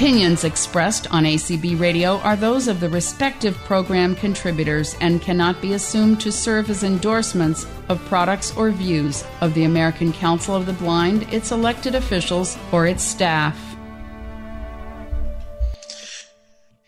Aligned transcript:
Opinions 0.00 0.44
expressed 0.44 1.12
on 1.12 1.24
ACB 1.24 1.78
Radio 1.78 2.16
are 2.20 2.34
those 2.34 2.68
of 2.68 2.80
the 2.80 2.88
respective 2.88 3.54
program 3.66 4.14
contributors 4.16 4.96
and 5.02 5.20
cannot 5.20 5.60
be 5.60 5.74
assumed 5.74 6.18
to 6.22 6.32
serve 6.32 6.70
as 6.70 6.82
endorsements 6.82 7.66
of 7.90 8.02
products 8.06 8.56
or 8.56 8.70
views 8.70 9.22
of 9.42 9.52
the 9.52 9.64
American 9.64 10.10
Council 10.10 10.56
of 10.56 10.64
the 10.64 10.72
Blind, 10.72 11.30
its 11.34 11.52
elected 11.52 11.94
officials, 11.94 12.56
or 12.72 12.86
its 12.86 13.02
staff. 13.02 13.58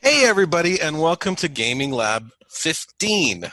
Hey, 0.00 0.24
everybody, 0.24 0.80
and 0.80 0.98
welcome 0.98 1.36
to 1.36 1.48
Gaming 1.48 1.90
Lab 1.90 2.30
15, 2.48 3.52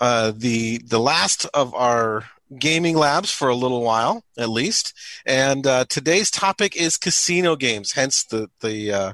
uh, 0.00 0.32
the 0.34 0.78
the 0.78 0.98
last 0.98 1.46
of 1.54 1.72
our 1.76 2.24
gaming 2.58 2.96
labs 2.96 3.30
for 3.30 3.48
a 3.48 3.54
little 3.54 3.82
while, 3.82 4.24
at 4.38 4.48
least. 4.48 4.94
And 5.24 5.66
uh, 5.66 5.84
today's 5.88 6.30
topic 6.30 6.76
is 6.76 6.96
casino 6.96 7.56
games, 7.56 7.92
hence 7.92 8.24
the 8.24 8.50
the 8.60 8.92
uh, 8.92 9.12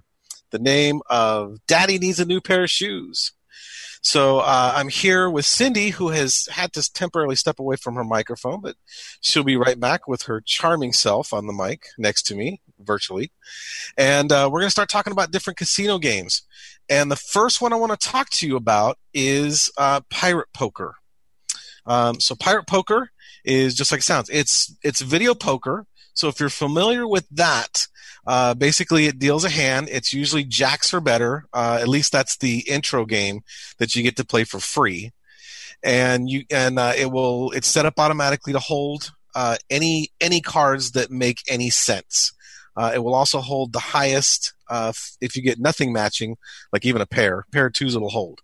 the 0.51 0.59
name 0.59 1.01
of 1.09 1.59
"Daddy 1.67 1.99
Needs 1.99 2.21
a 2.21 2.25
New 2.25 2.41
Pair 2.41 2.65
of 2.65 2.71
Shoes." 2.71 3.33
So 4.05 4.41
uh, 4.41 4.73
I'm 4.75 4.89
here 4.89 5.31
with 5.31 5.47
Cindy, 5.47 5.91
who 5.91 6.09
has 6.09 6.49
had 6.51 6.73
to 6.73 6.93
temporarily 6.93 7.37
step 7.37 7.61
away 7.61 7.77
from 7.77 7.95
her 7.95 8.03
microphone, 8.03 8.61
but 8.61 8.75
she'll 9.21 9.45
be 9.45 9.57
right 9.57 9.79
back 9.79 10.09
with 10.09 10.23
her 10.23 10.43
charming 10.45 10.93
self 10.93 11.33
on 11.33 11.47
the 11.47 11.53
mic 11.53 11.85
next 11.97 12.25
to 12.25 12.35
me 12.35 12.61
virtually. 12.81 13.31
And 13.97 14.33
uh, 14.33 14.49
we're 14.51 14.59
going 14.59 14.67
to 14.67 14.73
start 14.73 14.89
talking 14.89 15.13
about 15.13 15.31
different 15.31 15.57
casino 15.57 15.99
games. 15.99 16.43
And 16.89 17.13
the 17.13 17.17
first 17.17 17.61
one 17.61 17.73
I 17.73 17.77
want 17.77 17.99
to 17.99 18.09
talk 18.09 18.29
to 18.31 18.47
you 18.47 18.57
about 18.57 18.99
is 19.15 19.71
uh, 19.79 20.01
Pirate 20.11 20.49
Poker. 20.53 20.97
Um, 21.87 22.19
so 22.19 22.35
Pirate 22.35 22.67
Poker 22.67 23.13
is 23.45 23.75
just 23.75 23.93
like 23.93 24.01
it 24.01 24.05
sounds. 24.05 24.29
It's 24.31 24.75
it's 24.83 25.01
video 25.01 25.35
poker. 25.35 25.87
So 26.15 26.29
if 26.29 26.39
you're 26.41 26.51
familiar 26.51 27.07
with 27.09 27.27
that, 27.31 27.87
uh, 28.27 28.55
basically 28.55 29.07
it 29.07 29.19
deals 29.19 29.45
a 29.45 29.49
hand. 29.49 29.89
It's 29.91 30.13
usually 30.13 30.45
jacks 30.45 30.93
or 30.93 31.01
better. 31.01 31.47
Uh, 31.53 31.79
at 31.81 31.89
least 31.89 32.13
that's 32.13 32.37
the 32.37 32.61
intro 32.69 33.07
game 33.07 33.41
that 33.79 33.95
you 33.95 34.03
get 34.03 34.17
to 34.17 34.25
play 34.25 34.45
for 34.45 34.61
free, 34.61 35.13
and 35.83 36.29
you 36.29 36.45
and 36.51 36.79
uh, 36.79 36.93
it 36.97 37.11
will 37.11 37.51
it's 37.53 37.69
set 37.69 37.87
up 37.87 37.99
automatically 37.99 38.53
to 38.53 38.59
hold 38.59 39.13
uh, 39.35 39.57
any 39.71 40.11
any 40.21 40.41
cards 40.41 40.93
that 40.93 41.11
make 41.11 41.43
any 41.49 41.71
sense. 41.71 42.33
Uh, 42.77 42.93
it 42.95 42.99
will 43.01 43.15
also 43.15 43.41
hold 43.41 43.73
the 43.73 43.79
highest 43.79 44.55
uh, 44.71 44.93
if 45.21 45.37
you 45.37 45.43
get 45.43 45.59
nothing 45.59 45.93
matching, 45.93 46.37
like 46.73 46.87
even 46.87 47.03
a 47.03 47.07
pair. 47.07 47.45
Pair 47.53 47.67
of 47.67 47.73
twos 47.73 47.95
it'll 47.95 48.09
hold. 48.09 48.41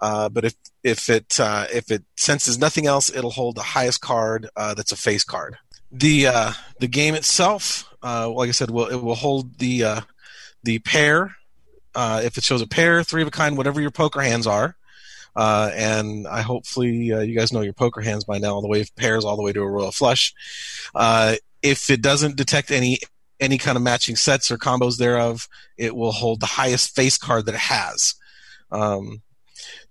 Uh, 0.00 0.28
but 0.28 0.44
if 0.44 0.54
if 0.82 1.08
it 1.10 1.38
uh, 1.40 1.66
if 1.72 1.90
it 1.90 2.04
senses 2.16 2.58
nothing 2.58 2.86
else, 2.86 3.10
it'll 3.14 3.30
hold 3.30 3.56
the 3.56 3.62
highest 3.62 4.00
card 4.00 4.48
uh, 4.56 4.74
that's 4.74 4.92
a 4.92 4.96
face 4.96 5.24
card. 5.24 5.56
The 5.90 6.26
uh, 6.26 6.52
the 6.80 6.88
game 6.88 7.14
itself, 7.14 7.92
uh, 8.02 8.28
like 8.28 8.48
I 8.48 8.52
said, 8.52 8.70
will 8.70 8.86
it 8.86 9.02
will 9.02 9.14
hold 9.14 9.58
the 9.58 10.04
the 10.62 10.78
pair. 10.80 11.36
if 11.96 12.38
it 12.38 12.44
shows 12.44 12.62
a 12.62 12.66
pair, 12.66 13.02
three 13.02 13.22
of 13.22 13.28
a 13.28 13.32
kind, 13.32 13.56
whatever 13.56 13.80
your 13.80 13.90
poker 13.90 14.20
hands 14.20 14.46
are, 14.46 14.76
and 15.36 16.26
I 16.28 16.42
hopefully 16.42 16.90
you 16.90 17.38
guys 17.38 17.52
know 17.52 17.62
your 17.62 17.72
poker 17.72 18.00
hands 18.00 18.24
by 18.24 18.38
now, 18.38 18.54
all 18.54 18.62
the 18.62 18.68
way 18.68 18.80
of 18.80 18.94
pairs 18.96 19.24
all 19.24 19.36
the 19.36 19.42
way 19.42 19.52
to 19.52 19.62
a 19.62 19.66
royal 19.66 19.92
flush. 19.92 20.34
if 21.62 21.90
it 21.90 22.02
doesn't 22.02 22.36
detect 22.36 22.70
any 22.70 22.98
any 23.40 23.58
kind 23.58 23.76
of 23.76 23.82
matching 23.82 24.16
sets 24.16 24.50
or 24.50 24.58
combos 24.58 24.98
thereof, 24.98 25.48
it 25.76 25.94
will 25.94 26.12
hold 26.12 26.40
the 26.40 26.46
highest 26.46 26.94
face 26.94 27.16
card 27.16 27.46
that 27.46 27.54
it 27.54 27.60
has. 27.60 28.14
Um, 28.70 29.22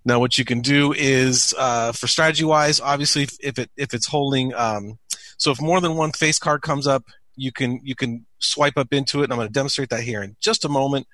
now, 0.08 0.18
what 0.18 0.38
you 0.38 0.46
can 0.46 0.62
do 0.62 0.94
is 0.94 1.54
uh, 1.58 1.92
for 1.92 2.06
strategy 2.06 2.42
wise, 2.42 2.80
obviously, 2.80 3.28
if, 3.42 3.58
it 3.58 3.70
if 3.76 3.92
it's 3.92 4.06
holding, 4.06 4.54
um, 4.54 4.98
so 5.36 5.50
if 5.50 5.60
more 5.60 5.82
than 5.82 5.96
one 5.96 6.12
face 6.12 6.38
card 6.38 6.62
comes 6.62 6.86
up, 6.86 7.04
you 7.36 7.52
can 7.52 7.78
you 7.84 7.94
can 7.94 8.24
swipe 8.38 8.78
up 8.78 8.90
into 8.90 9.20
it. 9.20 9.24
And 9.24 9.34
I'm 9.34 9.38
going 9.38 9.48
to 9.48 9.52
demonstrate 9.52 9.90
that 9.90 10.00
here 10.00 10.22
in 10.22 10.34
just 10.40 10.64
a 10.64 10.68
moment. 10.70 11.06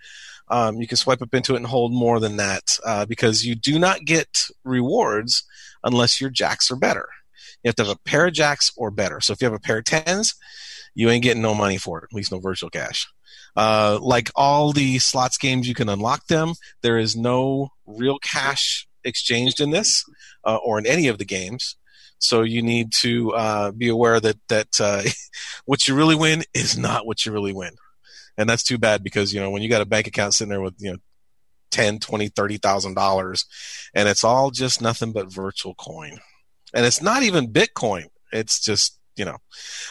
Um, 0.47 0.77
you 0.77 0.87
can 0.87 0.97
swipe 0.97 1.23
up 1.23 1.35
into 1.35 1.55
it 1.55 1.57
and 1.57 1.67
hold 1.67 1.93
more 1.93 2.21
than 2.21 2.37
that 2.37 2.79
uh, 2.87 3.05
because 3.05 3.45
you 3.45 3.57
do 3.57 3.81
not 3.81 4.05
get 4.05 4.47
rewards 4.63 5.43
unless 5.83 6.21
your 6.21 6.31
jacks 6.31 6.71
are 6.71 6.77
better. 6.77 7.09
You 7.65 7.71
have 7.71 7.75
to 7.77 7.85
have 7.87 7.97
a 7.97 8.09
pair 8.09 8.29
of 8.29 8.33
jacks 8.33 8.71
or 8.77 8.93
better. 8.93 9.21
So 9.21 9.33
if 9.33 9.43
you 9.43 9.47
have 9.47 9.55
a 9.55 9.59
pair 9.59 9.79
of 9.79 9.87
tens, 9.87 10.37
you 10.95 11.11
ain't 11.11 11.25
getting 11.25 11.43
no 11.43 11.55
money 11.55 11.79
for 11.79 11.99
it, 11.99 12.05
at 12.05 12.15
least 12.15 12.31
no 12.31 12.39
virtual 12.39 12.71
cash. 12.71 13.09
Uh, 13.57 13.99
like 14.01 14.31
all 14.35 14.73
the 14.73 14.99
slots 14.99 15.39
games, 15.39 15.69
you 15.69 15.75
can 15.75 15.89
unlock 15.89 16.27
them. 16.27 16.55
There 16.83 16.99
is 16.99 17.15
no 17.15 17.71
real 17.87 18.19
cash 18.19 18.87
exchanged 19.05 19.61
in 19.61 19.71
this 19.71 20.05
uh, 20.45 20.57
or 20.57 20.79
in 20.79 20.87
any 20.87 21.09
of 21.09 21.19
the 21.19 21.25
games. 21.25 21.77
So 22.19 22.43
you 22.43 22.63
need 22.63 22.93
to 23.01 23.33
uh, 23.33 23.71
be 23.73 23.89
aware 23.89 24.19
that 24.19 24.37
that 24.49 24.81
uh, 24.81 25.03
what 25.67 25.87
you 25.87 25.95
really 25.95 26.17
win 26.17 26.43
is 26.55 26.79
not 26.79 27.07
what 27.07 27.25
you 27.25 27.33
really 27.33 27.53
win, 27.53 27.73
and 28.39 28.49
that's 28.49 28.63
too 28.63 28.79
bad 28.79 29.03
because 29.05 29.33
you 29.33 29.41
know 29.41 29.51
when 29.51 29.63
you 29.63 29.69
got 29.69 29.83
a 29.83 29.87
bank 29.87 30.07
account 30.07 30.35
sitting 30.35 30.51
there 30.51 30.61
with 30.61 30.75
you 30.79 30.93
know 30.93 30.99
ten, 31.71 31.99
twenty, 31.99 32.29
thirty 32.29 32.57
thousand 32.57 32.95
dollars, 32.95 33.45
and 33.95 34.09
it's 34.09 34.25
all 34.25 34.51
just 34.51 34.81
nothing 34.81 35.13
but 35.13 35.33
virtual 35.33 35.75
coin, 35.75 36.19
and 36.73 36.87
it's 36.87 37.03
not 37.03 37.23
even 37.23 37.53
Bitcoin. 37.53 38.07
It's 38.33 38.61
just 38.61 38.99
you 39.17 39.25
know, 39.25 39.37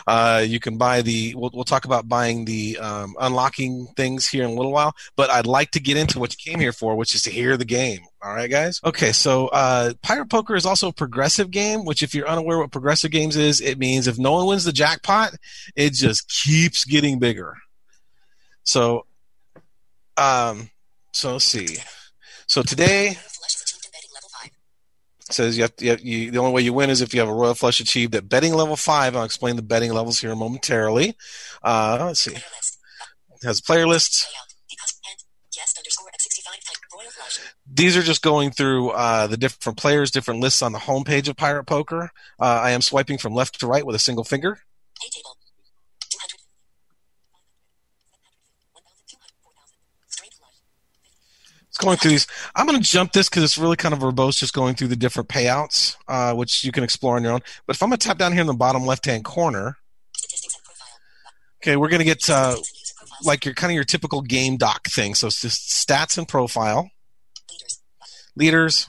uh, 0.07 0.43
you 0.45 0.59
can 0.59 0.77
buy 0.77 1.01
the. 1.01 1.33
We'll, 1.35 1.51
we'll 1.53 1.63
talk 1.63 1.85
about 1.85 2.09
buying 2.09 2.45
the 2.45 2.77
um, 2.77 3.15
unlocking 3.19 3.87
things 3.95 4.27
here 4.27 4.43
in 4.43 4.49
a 4.49 4.53
little 4.53 4.71
while. 4.71 4.95
But 5.15 5.29
I'd 5.29 5.47
like 5.47 5.71
to 5.71 5.79
get 5.79 5.97
into 5.97 6.19
what 6.19 6.33
you 6.33 6.51
came 6.51 6.59
here 6.59 6.73
for, 6.73 6.95
which 6.95 7.15
is 7.15 7.21
to 7.23 7.29
hear 7.29 7.55
the 7.57 7.65
game. 7.65 8.01
All 8.21 8.33
right, 8.33 8.49
guys. 8.49 8.79
Okay, 8.83 9.11
so 9.11 9.47
uh, 9.47 9.93
Pirate 10.01 10.29
Poker 10.29 10.55
is 10.55 10.65
also 10.65 10.89
a 10.89 10.93
progressive 10.93 11.51
game. 11.51 11.85
Which, 11.85 12.03
if 12.03 12.13
you're 12.13 12.27
unaware 12.27 12.59
what 12.59 12.71
progressive 12.71 13.11
games 13.11 13.35
is, 13.35 13.61
it 13.61 13.77
means 13.77 14.07
if 14.07 14.17
no 14.17 14.33
one 14.33 14.47
wins 14.47 14.65
the 14.65 14.73
jackpot, 14.73 15.33
it 15.75 15.93
just 15.93 16.29
keeps 16.29 16.83
getting 16.83 17.19
bigger. 17.19 17.55
So, 18.63 19.05
um, 20.17 20.69
so 21.11 21.33
let's 21.33 21.45
see. 21.45 21.77
So 22.47 22.61
today 22.61 23.17
says 25.33 25.57
you 25.57 25.63
have, 25.63 25.75
to, 25.77 25.85
you, 25.85 25.91
have 25.91 26.01
you, 26.01 26.31
the 26.31 26.39
only 26.39 26.51
way 26.51 26.61
you 26.61 26.73
win 26.73 26.89
is 26.89 27.01
if 27.01 27.13
you 27.13 27.19
have 27.19 27.29
a 27.29 27.33
royal 27.33 27.53
flush 27.53 27.79
achieved 27.79 28.15
at 28.15 28.29
betting 28.29 28.53
level 28.53 28.75
five. 28.75 29.15
I'll 29.15 29.23
explain 29.23 29.55
the 29.55 29.61
betting 29.61 29.93
levels 29.93 30.19
here 30.19 30.35
momentarily. 30.35 31.15
Uh, 31.63 31.97
let's 31.99 32.21
see. 32.21 32.35
It 32.35 33.43
has 33.43 33.61
player 33.61 33.87
lists. 33.87 34.27
These 37.71 37.97
are 37.97 38.01
just 38.01 38.21
going 38.21 38.51
through 38.51 38.89
uh, 38.89 39.27
the 39.27 39.37
different 39.37 39.77
players, 39.77 40.11
different 40.11 40.41
lists 40.41 40.61
on 40.61 40.73
the 40.73 40.79
homepage 40.79 41.27
of 41.27 41.35
Pirate 41.35 41.63
Poker. 41.63 42.11
Uh, 42.39 42.59
I 42.61 42.71
am 42.71 42.81
swiping 42.81 43.17
from 43.17 43.33
left 43.33 43.59
to 43.59 43.67
right 43.67 43.85
with 43.85 43.95
a 43.95 43.99
single 43.99 44.23
finger. 44.23 44.59
It's 51.73 51.83
going 51.83 51.97
through 51.97 52.11
these. 52.11 52.27
I'm 52.55 52.67
going 52.67 52.79
to 52.79 52.87
jump 52.87 53.13
this 53.13 53.27
because 53.29 53.41
it's 53.41 53.57
really 53.57 53.77
kind 53.77 53.95
of 53.95 54.01
verbose, 54.01 54.37
just 54.37 54.53
going 54.53 54.75
through 54.75 54.89
the 54.89 54.95
different 54.95 55.27
payouts, 55.27 55.95
uh, 56.07 56.35
which 56.35 56.63
you 56.63 56.71
can 56.71 56.83
explore 56.83 57.15
on 57.15 57.23
your 57.23 57.33
own. 57.33 57.39
But 57.65 57.75
if 57.75 57.81
I'm 57.81 57.89
going 57.89 57.97
to 57.97 58.07
tap 58.07 58.19
down 58.19 58.31
here 58.31 58.41
in 58.41 58.47
the 58.47 58.53
bottom 58.53 58.85
left-hand 58.85 59.25
corner, 59.25 59.77
okay, 61.63 61.75
we're 61.75 61.89
going 61.89 61.97
to 61.97 62.05
get 62.05 62.29
uh, 62.29 62.57
like 63.23 63.43
your 63.43 63.55
kind 63.55 63.71
of 63.71 63.75
your 63.75 63.85
typical 63.85 64.21
game 64.21 64.55
doc 64.55 64.85
thing. 64.87 65.15
So 65.15 65.25
it's 65.25 65.41
just 65.41 65.71
stats 65.71 66.15
and 66.15 66.27
profile, 66.27 66.91
leaders, 68.35 68.87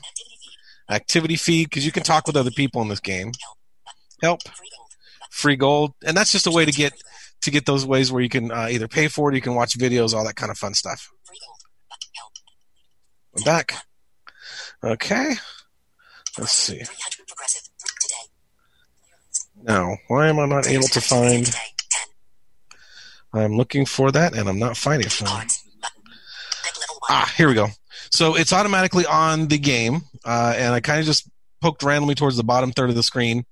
activity 0.87 1.37
feed, 1.37 1.71
because 1.71 1.87
you 1.87 1.91
can 1.91 2.03
talk 2.03 2.27
with 2.27 2.37
other 2.37 2.51
people 2.51 2.83
in 2.83 2.89
this 2.89 2.99
game. 2.99 3.31
Help, 4.21 4.41
free 5.31 5.55
gold, 5.55 5.93
and 6.05 6.15
that's 6.15 6.31
just 6.31 6.45
a 6.45 6.51
way 6.51 6.65
to 6.65 6.71
get 6.71 6.93
to 7.41 7.49
get 7.49 7.65
those 7.65 7.83
ways 7.83 8.11
where 8.11 8.21
you 8.21 8.29
can 8.29 8.51
uh, 8.51 8.67
either 8.69 8.87
pay 8.87 9.07
for 9.07 9.31
it, 9.31 9.35
you 9.35 9.41
can 9.41 9.55
watch 9.55 9.75
videos, 9.75 10.13
all 10.13 10.23
that 10.25 10.35
kind 10.35 10.51
of 10.51 10.57
fun 10.59 10.75
stuff. 10.75 11.09
I'm 13.37 13.43
back. 13.43 13.75
Okay. 14.83 15.33
Let's 16.37 16.51
see. 16.51 16.81
Now, 19.63 19.97
why 20.07 20.27
am 20.27 20.39
I 20.39 20.45
not 20.45 20.67
able 20.67 20.87
to 20.87 21.01
find? 21.01 21.49
I'm 23.33 23.57
looking 23.57 23.85
for 23.85 24.11
that, 24.11 24.35
and 24.35 24.47
I'm 24.47 24.59
not 24.59 24.77
finding 24.77 25.07
it. 25.07 25.21
Ah, 27.09 27.31
here 27.35 27.47
we 27.47 27.53
go. 27.53 27.67
So 28.11 28.35
it's 28.35 28.53
automatically 28.53 29.05
on 29.05 29.47
the 29.47 29.57
game, 29.57 30.01
uh, 30.23 30.53
and 30.57 30.73
I 30.73 30.79
kind 30.79 30.99
of 30.99 31.05
just 31.05 31.29
poked 31.61 31.83
randomly 31.83 32.15
towards 32.15 32.37
the 32.37 32.43
bottom 32.43 32.71
third 32.71 32.89
of 32.89 32.95
the 32.95 33.03
screen, 33.03 33.45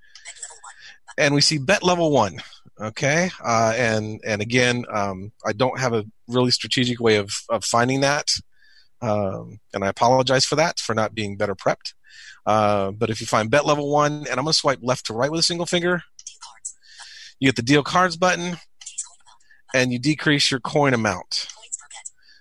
and 1.17 1.33
we 1.33 1.41
see 1.41 1.57
bet 1.57 1.83
level 1.83 2.11
one. 2.11 2.41
Okay, 2.79 3.29
uh, 3.43 3.73
and 3.75 4.19
and 4.25 4.41
again, 4.41 4.85
um, 4.91 5.31
I 5.45 5.53
don't 5.53 5.79
have 5.79 5.93
a 5.93 6.05
really 6.27 6.51
strategic 6.51 6.99
way 6.99 7.17
of 7.17 7.31
of 7.49 7.63
finding 7.65 8.01
that. 8.01 8.31
Um, 9.03 9.59
and 9.73 9.83
I 9.83 9.89
apologize 9.89 10.45
for 10.45 10.55
that, 10.55 10.79
for 10.79 10.95
not 10.95 11.13
being 11.13 11.35
better 11.35 11.55
prepped. 11.55 11.93
Uh, 12.45 12.91
but 12.91 13.09
if 13.09 13.19
you 13.19 13.27
find 13.27 13.51
bet 13.51 13.65
level 13.65 13.91
one, 13.91 14.13
and 14.13 14.39
I'm 14.39 14.45
going 14.45 14.47
to 14.47 14.53
swipe 14.53 14.79
left 14.81 15.07
to 15.07 15.13
right 15.13 15.29
with 15.29 15.41
a 15.41 15.43
single 15.43 15.65
finger, 15.65 16.03
you 17.39 17.49
get 17.49 17.57
the 17.57 17.61
deal 17.61 17.83
cards 17.83 18.15
button, 18.15 18.57
and 19.73 19.91
you 19.91 19.99
decrease 19.99 20.49
your 20.49 20.61
coin 20.61 20.93
amount. 20.93 21.47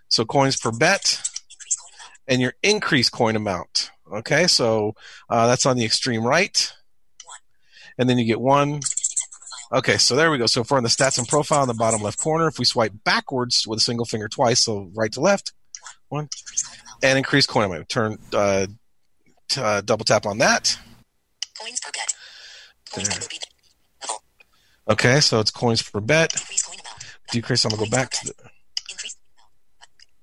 So 0.08 0.24
coins 0.24 0.56
per 0.56 0.70
bet, 0.70 1.20
and 2.28 2.40
your 2.40 2.54
increase 2.62 3.10
coin 3.10 3.34
amount. 3.34 3.90
Okay, 4.12 4.46
so 4.46 4.94
uh, 5.28 5.48
that's 5.48 5.66
on 5.66 5.76
the 5.76 5.84
extreme 5.84 6.24
right, 6.24 6.72
and 7.98 8.08
then 8.08 8.18
you 8.18 8.24
get 8.24 8.40
one, 8.40 8.80
Okay, 9.72 9.96
so 9.96 10.14
there 10.14 10.30
we 10.30 10.36
go. 10.36 10.44
So 10.44 10.60
if 10.60 10.70
we're 10.70 10.76
in 10.76 10.84
the 10.84 10.90
stats 10.90 11.16
and 11.16 11.26
profile 11.26 11.62
in 11.62 11.68
the 11.68 11.72
bottom 11.72 12.02
left 12.02 12.18
corner, 12.18 12.46
if 12.46 12.58
we 12.58 12.66
swipe 12.66 12.92
backwards 13.04 13.66
with 13.66 13.78
a 13.78 13.82
single 13.82 14.04
finger 14.04 14.28
twice, 14.28 14.60
so 14.60 14.90
right 14.94 15.10
to 15.12 15.20
left, 15.20 15.54
one, 16.12 16.28
and 17.02 17.18
increase 17.18 17.46
coin 17.46 17.64
amount. 17.64 17.88
Turn, 17.88 18.18
uh, 18.32 18.66
t- 19.48 19.60
uh, 19.60 19.80
double 19.80 20.04
tap 20.04 20.26
on 20.26 20.38
that. 20.38 20.78
Coins 21.58 21.80
per 21.80 21.90
bet. 21.92 22.14
Coins 22.92 23.08
There. 23.08 23.18
bet 23.18 23.22
will 23.24 23.28
be 23.28 23.38
the 23.38 24.06
level. 24.08 24.22
Okay, 24.90 25.20
so 25.20 25.40
it's 25.40 25.50
coins 25.50 25.82
per 25.82 26.00
bet. 26.00 26.30
Decrease 26.32 26.62
coin. 26.62 26.78
Decrease. 27.30 27.64
I'm 27.64 27.70
gonna 27.70 27.84
go 27.84 27.90
back 27.90 28.10
to 28.10 28.26
the. 28.26 28.34
Increase. 28.90 29.16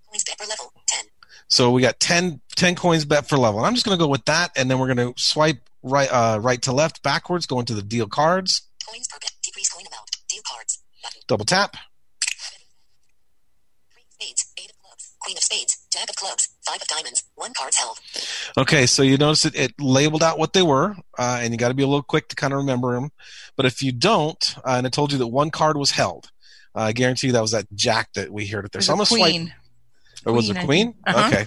Coins 0.09 0.23
bet 0.23 0.37
per 0.37 0.45
level. 0.45 0.71
10. 0.87 1.05
So 1.47 1.71
we 1.71 1.81
got 1.81 1.99
10, 1.99 2.41
10 2.55 2.75
coins 2.75 3.05
bet 3.05 3.27
for 3.27 3.37
level. 3.37 3.59
And 3.59 3.67
I'm 3.67 3.73
just 3.73 3.85
gonna 3.85 3.97
go 3.97 4.07
with 4.07 4.25
that, 4.25 4.51
and 4.55 4.69
then 4.69 4.77
we're 4.79 4.87
gonna 4.87 5.13
swipe 5.17 5.67
right, 5.81 6.09
uh, 6.11 6.39
right 6.39 6.61
to 6.63 6.71
left 6.71 7.01
backwards, 7.01 7.47
go 7.47 7.59
into 7.59 7.73
the 7.73 7.81
deal 7.81 8.07
cards. 8.07 8.61
Coins 8.87 9.07
per 9.07 9.17
bet. 9.19 9.31
Decrease 9.43 9.69
coin 9.69 9.85
amount. 9.87 10.11
Deal 10.29 10.41
cards. 10.47 10.83
Button. 11.01 11.21
Double 11.27 11.45
tap. 11.45 11.75
Three 13.91 14.03
of 14.03 14.11
spades. 14.11 14.53
Eight 14.59 14.69
of 14.71 14.77
clubs. 14.83 15.15
Queen 15.19 15.37
of 15.37 15.43
spades. 15.43 15.78
Jack 15.91 16.09
of 16.09 16.15
clubs. 16.15 16.49
Five 16.65 16.81
of 16.81 16.87
diamonds. 16.87 17.23
One 17.35 17.53
cards 17.53 17.77
held. 17.77 17.99
Okay, 18.57 18.85
so 18.85 19.01
you 19.01 19.17
notice 19.17 19.45
it, 19.45 19.55
it 19.55 19.73
labeled 19.79 20.21
out 20.21 20.37
what 20.37 20.53
they 20.53 20.61
were, 20.61 20.95
uh, 21.17 21.39
and 21.41 21.51
you 21.51 21.57
got 21.57 21.69
to 21.69 21.73
be 21.73 21.81
a 21.83 21.87
little 21.87 22.03
quick 22.03 22.27
to 22.29 22.35
kind 22.35 22.53
of 22.53 22.57
remember 22.57 22.93
them. 22.93 23.11
But 23.55 23.65
if 23.65 23.81
you 23.81 23.91
don't, 23.91 24.55
uh, 24.59 24.75
and 24.77 24.85
it 24.85 24.93
told 24.93 25.11
you 25.11 25.17
that 25.17 25.27
one 25.27 25.49
card 25.49 25.77
was 25.77 25.91
held, 25.91 26.29
uh, 26.75 26.81
I 26.81 26.91
guarantee 26.91 27.27
you 27.27 27.33
that 27.33 27.41
was 27.41 27.51
that 27.51 27.65
jack 27.73 28.13
that 28.13 28.31
we 28.31 28.45
heard 28.45 28.65
it 28.65 28.71
there. 28.71 28.79
There's 28.79 28.85
So 28.85 28.93
I'm 28.93 28.97
a 28.99 29.05
gonna 29.05 29.05
swipe. 29.07 29.31
queen. 29.31 29.53
Or 30.25 30.33
was 30.33 30.49
it 30.49 30.53
Queen, 30.53 30.63
I 30.63 30.65
queen? 30.65 30.93
Uh-huh. 31.07 31.27
Okay. 31.27 31.45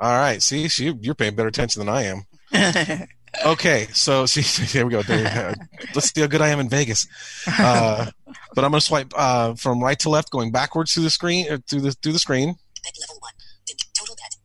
All 0.00 0.12
right. 0.18 0.42
See, 0.42 0.68
she, 0.68 0.92
you're 1.02 1.14
paying 1.14 1.34
better 1.34 1.48
attention 1.48 1.80
than 1.84 1.88
I 1.88 2.02
am. 2.04 3.06
Okay, 3.44 3.88
so 3.92 4.26
see, 4.30 4.42
here 4.42 4.86
we 4.86 4.92
go. 4.92 5.02
There, 5.02 5.26
uh, 5.26 5.54
let's 5.92 6.14
see 6.14 6.20
how 6.20 6.28
good 6.28 6.40
I 6.40 6.50
am 6.50 6.60
in 6.60 6.68
Vegas. 6.68 7.04
Uh, 7.48 8.08
but 8.54 8.64
I'm 8.64 8.70
gonna 8.70 8.80
swipe 8.80 9.12
uh, 9.16 9.54
from 9.54 9.82
right 9.82 9.98
to 9.98 10.08
left, 10.08 10.30
going 10.30 10.52
backwards 10.52 10.94
through 10.94 11.02
the 11.02 11.10
screen, 11.10 11.50
uh, 11.50 11.58
through 11.68 11.80
the 11.80 11.90
through 11.90 12.12
the 12.12 12.20
screen. 12.20 12.54
Bet 12.84 12.92
level 13.00 13.16
1. 13.20 13.32
Dim. 13.66 13.76
Total 13.92 14.14
bet. 14.14 14.36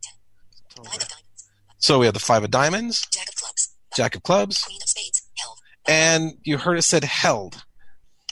10. 0.75 0.85
Five 0.85 1.01
of 1.03 1.07
diamonds. 1.07 1.49
So 1.79 1.99
we 1.99 2.05
have 2.05 2.13
the 2.13 2.19
five 2.19 2.43
of 2.43 2.51
diamonds, 2.51 3.07
Jack 3.11 3.29
of 3.29 3.35
clubs. 3.35 3.69
jack 3.95 4.15
of 4.15 4.23
clubs, 4.23 4.63
Queen 4.65 4.79
of 4.81 4.89
spades. 4.89 5.21
Held. 5.37 5.57
and 5.87 6.33
you 6.43 6.57
heard 6.57 6.77
it 6.77 6.81
said 6.83 7.03
held. 7.05 7.63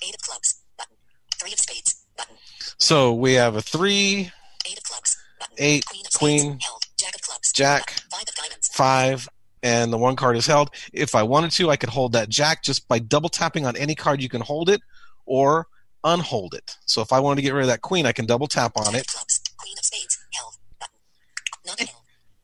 Eight 0.05 0.13
of 0.15 0.21
clubs. 0.21 0.61
Button. 0.77 0.95
Three 1.39 1.53
of 1.53 1.59
spades. 1.59 2.03
Button. 2.17 2.35
So 2.77 3.13
we 3.13 3.33
have 3.33 3.55
a 3.55 3.61
three, 3.61 4.31
Eight 4.69 4.77
of 4.77 4.83
clubs. 4.83 5.17
Button. 5.39 5.55
Eight, 5.57 5.85
Queen 5.85 6.05
of 6.05 6.11
spades. 6.13 6.43
Held. 6.65 6.83
Jack 6.99 7.15
of 7.15 7.21
clubs. 7.21 7.51
jack, 7.53 7.85
Button. 7.85 8.09
Five 8.11 8.27
of 8.27 8.35
diamonds. 8.35 8.67
five, 8.73 9.29
and 9.63 9.93
the 9.93 9.97
one 9.97 10.15
card 10.15 10.35
is 10.35 10.45
held. 10.45 10.69
If 10.93 11.15
I 11.15 11.23
wanted 11.23 11.51
to, 11.51 11.69
I 11.69 11.77
could 11.77 11.89
hold 11.89 12.11
that 12.13 12.29
jack 12.29 12.63
just 12.63 12.87
by 12.87 12.99
double 12.99 13.29
tapping 13.29 13.65
on 13.65 13.75
any 13.77 13.95
card. 13.95 14.21
You 14.21 14.29
can 14.29 14.41
hold 14.41 14.69
it 14.69 14.81
or 15.25 15.67
unhold 16.03 16.53
it. 16.53 16.75
So 16.85 17.01
if 17.01 17.11
I 17.13 17.19
wanted 17.21 17.37
to 17.37 17.41
get 17.43 17.53
rid 17.53 17.61
of 17.61 17.67
that 17.69 17.81
queen, 17.81 18.05
I 18.05 18.11
can 18.11 18.25
double 18.25 18.47
tap 18.47 18.73
on 18.75 18.93
it, 18.93 19.07
clubs. 19.07 19.41
Queen 19.57 19.75
spades. 19.81 20.17
Held. 20.33 20.55
Button. 20.79 20.95
Not 21.65 21.79
held. 21.79 21.91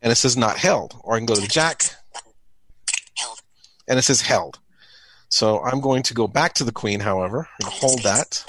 And 0.04 0.12
it 0.12 0.16
says 0.16 0.38
not 0.38 0.58
held. 0.58 0.96
Or 1.04 1.16
I 1.16 1.18
can 1.18 1.26
go 1.26 1.34
to 1.34 1.42
the 1.42 1.48
Jack 1.48 1.86
and 3.88 3.98
it 3.98 4.04
says 4.04 4.22
held. 4.22 4.60
So 5.30 5.64
I'm 5.64 5.82
going 5.82 6.04
to 6.04 6.14
go 6.14 6.28
back 6.28 6.54
to 6.56 6.64
the 6.64 6.72
queen, 6.72 7.00
however, 7.00 7.48
and 7.60 7.68
hold 7.68 8.04
that. 8.04 8.46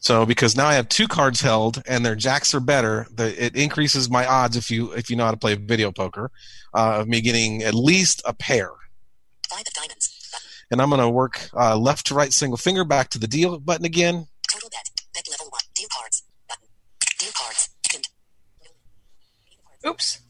So 0.00 0.26
because 0.26 0.56
now 0.56 0.66
I 0.66 0.74
have 0.74 0.88
two 0.88 1.08
cards 1.08 1.40
held 1.40 1.82
and 1.86 2.04
their 2.04 2.14
jacks 2.14 2.54
are 2.54 2.60
better, 2.60 3.06
the, 3.12 3.44
it 3.44 3.56
increases 3.56 4.10
my 4.10 4.26
odds 4.26 4.56
if 4.56 4.70
you 4.70 4.92
if 4.92 5.10
you 5.10 5.16
know 5.16 5.24
how 5.24 5.30
to 5.30 5.36
play 5.36 5.54
video 5.54 5.90
poker 5.90 6.30
uh, 6.74 7.00
of 7.00 7.08
me 7.08 7.20
getting 7.20 7.62
at 7.62 7.74
least 7.74 8.22
a 8.24 8.32
pair. 8.32 8.70
And 10.70 10.82
I'm 10.82 10.90
going 10.90 11.00
to 11.00 11.08
work 11.08 11.48
uh, 11.54 11.76
left 11.76 12.06
to 12.06 12.14
right 12.14 12.32
single 12.32 12.58
finger 12.58 12.84
back 12.84 13.08
to 13.10 13.18
the 13.18 13.26
deal 13.26 13.58
button 13.58 13.86
again. 13.86 14.26
Total 14.52 14.68
bet. 14.68 14.90
Bet 15.14 15.26
level 15.30 15.46
1. 15.50 15.60
Deal 15.74 15.88
cards. 15.96 16.22
Button. 16.46 16.68
Deal 17.18 17.30
cards. 17.34 17.70
Dimmed. 17.88 18.08
Oops. 19.88 20.20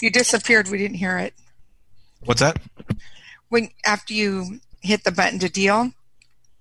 You 0.00 0.10
disappeared. 0.10 0.68
We 0.68 0.78
didn't 0.78 0.96
hear 0.98 1.18
it. 1.18 1.34
What's 2.24 2.40
that? 2.40 2.58
When 3.48 3.70
after 3.86 4.12
you 4.12 4.60
hit 4.82 5.04
the 5.04 5.12
button 5.12 5.38
to 5.38 5.48
deal, 5.48 5.92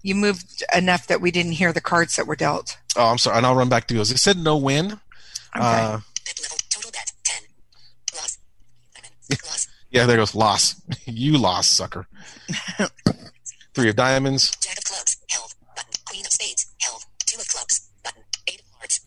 you 0.02 0.16
moved 0.16 0.64
enough 0.74 1.08
that 1.08 1.20
we 1.20 1.32
didn't 1.32 1.54
hear 1.54 1.74
the 1.74 1.82
cards 1.82 2.16
that 2.16 2.28
were 2.28 2.36
dealt. 2.36 2.78
Oh, 2.96 3.08
I'm 3.08 3.18
sorry. 3.18 3.38
And 3.38 3.46
I'll 3.46 3.56
run 3.56 3.70
back 3.70 3.88
to 3.88 3.94
deals. 3.94 4.12
It 4.12 4.20
said 4.20 4.38
no 4.38 4.56
win. 4.56 4.86
Okay. 4.86 5.00
Uh, 5.56 6.00
Bet 6.26 6.40
level. 6.42 6.58
Total 6.70 6.92
bet. 6.92 7.12
10. 7.24 7.42
Loss. 8.16 8.38
Diamond. 8.96 9.14
Loss. 9.44 9.68
yeah, 9.92 10.06
there 10.06 10.18
goes 10.18 10.36
loss. 10.36 10.82
you 11.06 11.38
lost, 11.38 11.74
sucker. 11.74 12.08
Three 13.74 13.90
of 13.90 13.96
diamonds. 13.96 14.56
Jack 14.62 14.78
of 14.78 14.84
clubs. 14.86 15.18
Held. 15.30 15.54
Button. 15.76 15.92
Queen 16.06 16.26
of 16.26 16.32
spades. 16.32 16.68
Held. 16.82 17.04
Two 17.26 17.40
of 17.40 17.48
clubs. 17.48 17.90
Button. 18.04 18.24
Eight 18.48 18.62
of 18.62 18.66
hearts. 18.78 19.02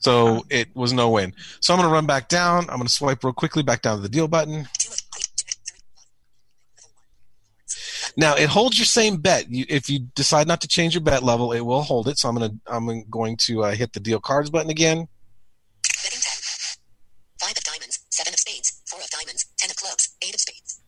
So 0.00 0.44
it 0.48 0.74
was 0.74 0.92
no 0.92 1.10
win. 1.10 1.34
So 1.60 1.72
I'm 1.72 1.78
going 1.78 1.88
to 1.88 1.92
run 1.92 2.06
back 2.06 2.28
down. 2.28 2.60
I'm 2.70 2.76
going 2.76 2.86
to 2.86 2.88
swipe 2.88 3.22
real 3.22 3.34
quickly 3.34 3.62
back 3.62 3.82
down 3.82 3.96
to 3.96 4.02
the 4.02 4.08
deal 4.08 4.28
button. 4.28 4.66
Two 4.78 4.90
of 4.90 5.10
queen. 5.10 5.24
Jack. 5.36 5.56
Three. 5.66 5.80
Level 6.82 6.92
1. 8.06 8.12
Now 8.16 8.34
it 8.34 8.48
holds 8.48 8.78
your 8.78 8.86
same 8.86 9.18
bet. 9.18 9.50
You, 9.50 9.66
if 9.68 9.90
you 9.90 10.00
decide 10.14 10.48
not 10.48 10.62
to 10.62 10.68
change 10.68 10.94
your 10.94 11.02
bet 11.02 11.22
level, 11.22 11.52
it 11.52 11.60
will 11.60 11.82
hold 11.82 12.08
it. 12.08 12.18
So 12.18 12.28
I'm 12.30 12.34
gonna 12.34 12.54
I'm 12.66 13.04
going 13.10 13.36
to 13.38 13.64
uh, 13.64 13.72
hit 13.72 13.92
the 13.92 14.00
deal 14.00 14.20
cards 14.20 14.48
button 14.48 14.70
again. 14.70 15.06
Betting 16.02 16.20
10. 16.20 16.32
Five 17.40 17.56
of 17.56 17.64
diamonds. 17.64 18.00
Seven 18.10 18.32
of 18.32 18.40
spades. 18.40 18.80
Four 18.86 19.00
of 19.00 19.10
diamonds. 19.10 19.46
Ten 19.58 19.70
of 19.70 19.76
clubs. 19.76 20.16
Eight 20.22 20.34
of 20.34 20.40
spades. 20.40 20.80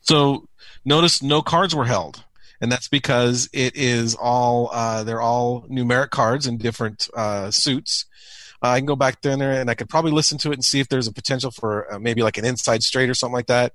So 0.00 0.48
notice 0.84 1.22
no 1.22 1.42
cards 1.42 1.74
were 1.74 1.86
held, 1.86 2.24
and 2.60 2.72
that's 2.72 2.88
because 2.88 3.50
it 3.52 3.76
is 3.76 4.14
all 4.14 4.70
uh, 4.72 5.04
they're 5.04 5.20
all 5.20 5.66
numeric 5.68 6.10
cards 6.10 6.46
in 6.46 6.56
different 6.56 7.08
uh, 7.14 7.50
suits. 7.50 8.06
Uh, 8.64 8.70
I 8.70 8.78
can 8.78 8.86
go 8.86 8.96
back 8.96 9.20
down 9.20 9.40
there 9.40 9.52
and 9.52 9.68
I 9.68 9.74
could 9.74 9.90
probably 9.90 10.12
listen 10.12 10.38
to 10.38 10.50
it 10.50 10.54
and 10.54 10.64
see 10.64 10.80
if 10.80 10.88
there's 10.88 11.06
a 11.06 11.12
potential 11.12 11.50
for 11.50 11.92
uh, 11.92 11.98
maybe 11.98 12.22
like 12.22 12.38
an 12.38 12.46
inside 12.46 12.82
straight 12.82 13.10
or 13.10 13.14
something 13.14 13.34
like 13.34 13.48
that. 13.48 13.74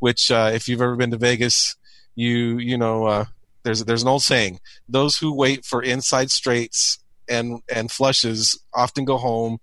Which, 0.00 0.28
uh, 0.28 0.50
if 0.52 0.66
you've 0.66 0.82
ever 0.82 0.96
been 0.96 1.12
to 1.12 1.16
Vegas, 1.16 1.76
you 2.16 2.58
you 2.58 2.76
know 2.76 3.06
uh, 3.06 3.24
there's 3.62 3.84
there's 3.84 4.02
an 4.02 4.08
old 4.08 4.22
saying: 4.22 4.58
those 4.88 5.18
who 5.18 5.32
wait 5.32 5.64
for 5.64 5.80
inside 5.80 6.32
straights 6.32 6.98
and 7.28 7.62
and 7.72 7.92
flushes 7.92 8.58
often 8.74 9.04
go 9.04 9.18
home 9.18 9.58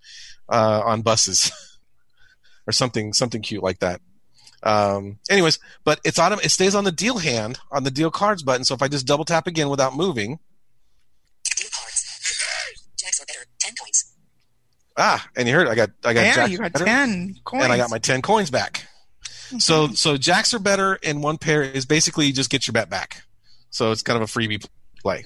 uh, 0.47 0.81
on 0.85 1.01
buses 1.01 1.51
or 2.68 2.71
something 2.71 3.12
something 3.12 3.41
cute 3.41 3.63
like 3.63 3.79
that. 3.79 4.00
Um, 4.63 5.19
anyways, 5.29 5.59
but 5.83 6.00
it's 6.06 6.18
on 6.18 6.31
it 6.31 6.50
stays 6.50 6.75
on 6.75 6.85
the 6.85 6.94
deal 6.94 7.18
hand 7.18 7.59
on 7.73 7.83
the 7.83 7.91
deal 7.91 8.09
cards 8.09 8.41
button. 8.41 8.63
So 8.63 8.73
if 8.73 8.81
I 8.81 8.88
just 8.88 9.06
double 9.06 9.25
tap 9.25 9.47
again 9.47 9.68
without 9.68 9.97
moving, 9.97 10.39
Deal 11.44 11.68
cards. 11.69 12.06
Jacks 12.97 13.21
are 13.21 13.25
better. 13.25 13.45
Ten 13.59 13.73
coins. 13.75 14.13
Ah, 14.98 15.26
and 15.36 15.48
you 15.48 15.54
heard 15.54 15.68
I 15.68 15.76
got 15.76 15.90
I 16.04 16.14
got 16.14 16.21
yeah, 16.21 16.45
you 16.45 16.57
got 16.57 16.74
better, 16.74 16.86
ten 16.86 17.36
coins. 17.44 17.64
and 17.64 17.74
I 17.74 17.78
got 17.78 17.90
my 17.90 18.00
ten 18.00 18.21
coins 18.21 18.50
back. 18.50 18.86
So 19.60 19.90
so 19.90 20.18
jacks 20.18 20.54
are 20.54 20.60
better 20.60 20.98
and 21.04 21.21
one 21.21 21.38
pair 21.38 21.62
is 21.62 21.86
basically 21.86 22.26
you 22.26 22.33
just 22.33 22.50
get 22.50 22.68
your 22.68 22.74
bet 22.74 22.90
back. 22.90 23.24
So 23.69 23.92
it's 23.92 24.02
kind 24.02 24.21
of 24.21 24.24
a 24.24 24.31
freebie 24.31 24.66
play. 25.02 25.26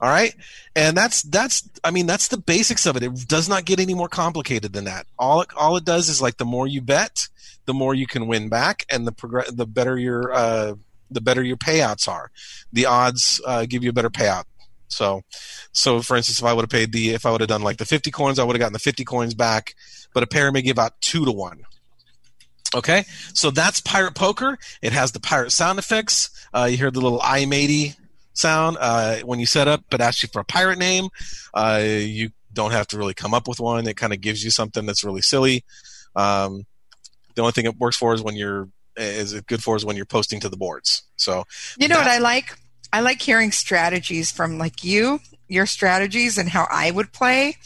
All 0.00 0.08
right, 0.08 0.34
and 0.74 0.96
that's 0.96 1.22
that's 1.22 1.68
I 1.82 1.90
mean 1.90 2.06
that's 2.06 2.28
the 2.28 2.36
basics 2.36 2.84
of 2.84 2.96
it. 2.96 3.02
It 3.02 3.28
does 3.28 3.48
not 3.48 3.64
get 3.64 3.80
any 3.80 3.94
more 3.94 4.08
complicated 4.08 4.72
than 4.72 4.84
that. 4.84 5.06
All 5.18 5.42
it, 5.42 5.48
all 5.56 5.76
it 5.76 5.84
does 5.84 6.08
is 6.08 6.20
like 6.20 6.36
the 6.36 6.44
more 6.44 6.66
you 6.66 6.80
bet, 6.82 7.28
the 7.64 7.74
more 7.74 7.94
you 7.94 8.06
can 8.06 8.26
win 8.26 8.48
back, 8.48 8.84
and 8.90 9.06
the 9.06 9.12
progress 9.12 9.50
the 9.52 9.66
better 9.66 9.96
your 9.96 10.32
uh, 10.32 10.74
the 11.10 11.20
better 11.20 11.42
your 11.42 11.56
payouts 11.56 12.08
are. 12.08 12.30
The 12.72 12.86
odds 12.86 13.40
uh, 13.46 13.66
give 13.66 13.84
you 13.84 13.90
a 13.90 13.92
better 13.92 14.10
payout. 14.10 14.44
So, 14.94 15.22
so 15.72 16.00
for 16.00 16.16
instance, 16.16 16.38
if 16.38 16.44
I 16.44 16.52
would 16.52 16.62
have 16.62 16.70
paid 16.70 16.92
the 16.92 17.10
if 17.10 17.26
I 17.26 17.32
would 17.32 17.40
have 17.40 17.48
done 17.48 17.62
like 17.62 17.78
the 17.78 17.84
fifty 17.84 18.10
coins, 18.10 18.38
I 18.38 18.44
would 18.44 18.54
have 18.56 18.60
gotten 18.60 18.72
the 18.72 18.78
fifty 18.78 19.04
coins 19.04 19.34
back. 19.34 19.74
But 20.12 20.22
a 20.22 20.26
pair 20.26 20.52
may 20.52 20.62
give 20.62 20.78
out 20.78 21.00
two 21.00 21.24
to 21.24 21.32
one. 21.32 21.62
Okay, 22.74 23.04
so 23.34 23.50
that's 23.50 23.80
Pirate 23.80 24.14
Poker. 24.14 24.58
It 24.82 24.92
has 24.92 25.12
the 25.12 25.20
pirate 25.20 25.52
sound 25.52 25.78
effects. 25.78 26.30
Uh, 26.52 26.64
you 26.70 26.76
hear 26.76 26.90
the 26.90 27.00
little 27.00 27.20
I 27.22 27.44
matey 27.46 27.94
sound 28.32 28.76
uh, 28.80 29.18
when 29.18 29.38
you 29.38 29.46
set 29.46 29.68
up, 29.68 29.84
but 29.90 30.00
asks 30.00 30.22
you 30.22 30.28
for 30.32 30.40
a 30.40 30.44
pirate 30.44 30.78
name. 30.78 31.08
Uh, 31.52 31.82
you 31.84 32.30
don't 32.52 32.72
have 32.72 32.86
to 32.88 32.98
really 32.98 33.14
come 33.14 33.34
up 33.34 33.46
with 33.46 33.60
one. 33.60 33.86
It 33.86 33.96
kind 33.96 34.12
of 34.12 34.20
gives 34.20 34.42
you 34.42 34.50
something 34.50 34.86
that's 34.86 35.04
really 35.04 35.22
silly. 35.22 35.64
Um, 36.16 36.64
the 37.34 37.42
only 37.42 37.52
thing 37.52 37.64
it 37.64 37.78
works 37.78 37.96
for 37.96 38.14
is 38.14 38.22
when 38.22 38.36
you're 38.36 38.68
is 38.96 39.32
it 39.32 39.46
good 39.46 39.62
for 39.62 39.74
is 39.74 39.84
when 39.84 39.96
you're 39.96 40.04
posting 40.04 40.40
to 40.40 40.48
the 40.48 40.56
boards. 40.56 41.02
So 41.16 41.44
You 41.78 41.88
know 41.88 41.98
what 41.98 42.06
I 42.06 42.18
like? 42.18 42.56
I 42.94 43.00
like 43.00 43.20
hearing 43.20 43.50
strategies 43.50 44.30
from 44.30 44.56
like 44.56 44.84
you, 44.84 45.18
your 45.48 45.66
strategies, 45.66 46.38
and 46.38 46.48
how 46.48 46.68
I 46.70 46.92
would 46.92 47.12
play. 47.12 47.56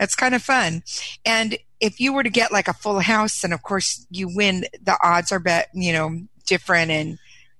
It's 0.00 0.14
kind 0.14 0.34
of 0.34 0.42
fun. 0.42 0.82
And 1.26 1.58
if 1.78 2.00
you 2.00 2.14
were 2.14 2.22
to 2.22 2.30
get 2.30 2.52
like 2.52 2.68
a 2.68 2.72
full 2.72 3.00
house, 3.00 3.44
and 3.44 3.52
of 3.52 3.62
course 3.62 4.06
you 4.10 4.34
win, 4.34 4.64
the 4.82 4.96
odds 5.02 5.30
are 5.30 5.38
bet 5.38 5.68
you 5.74 5.92
know 5.92 6.22
different, 6.46 6.90
and 6.90 7.18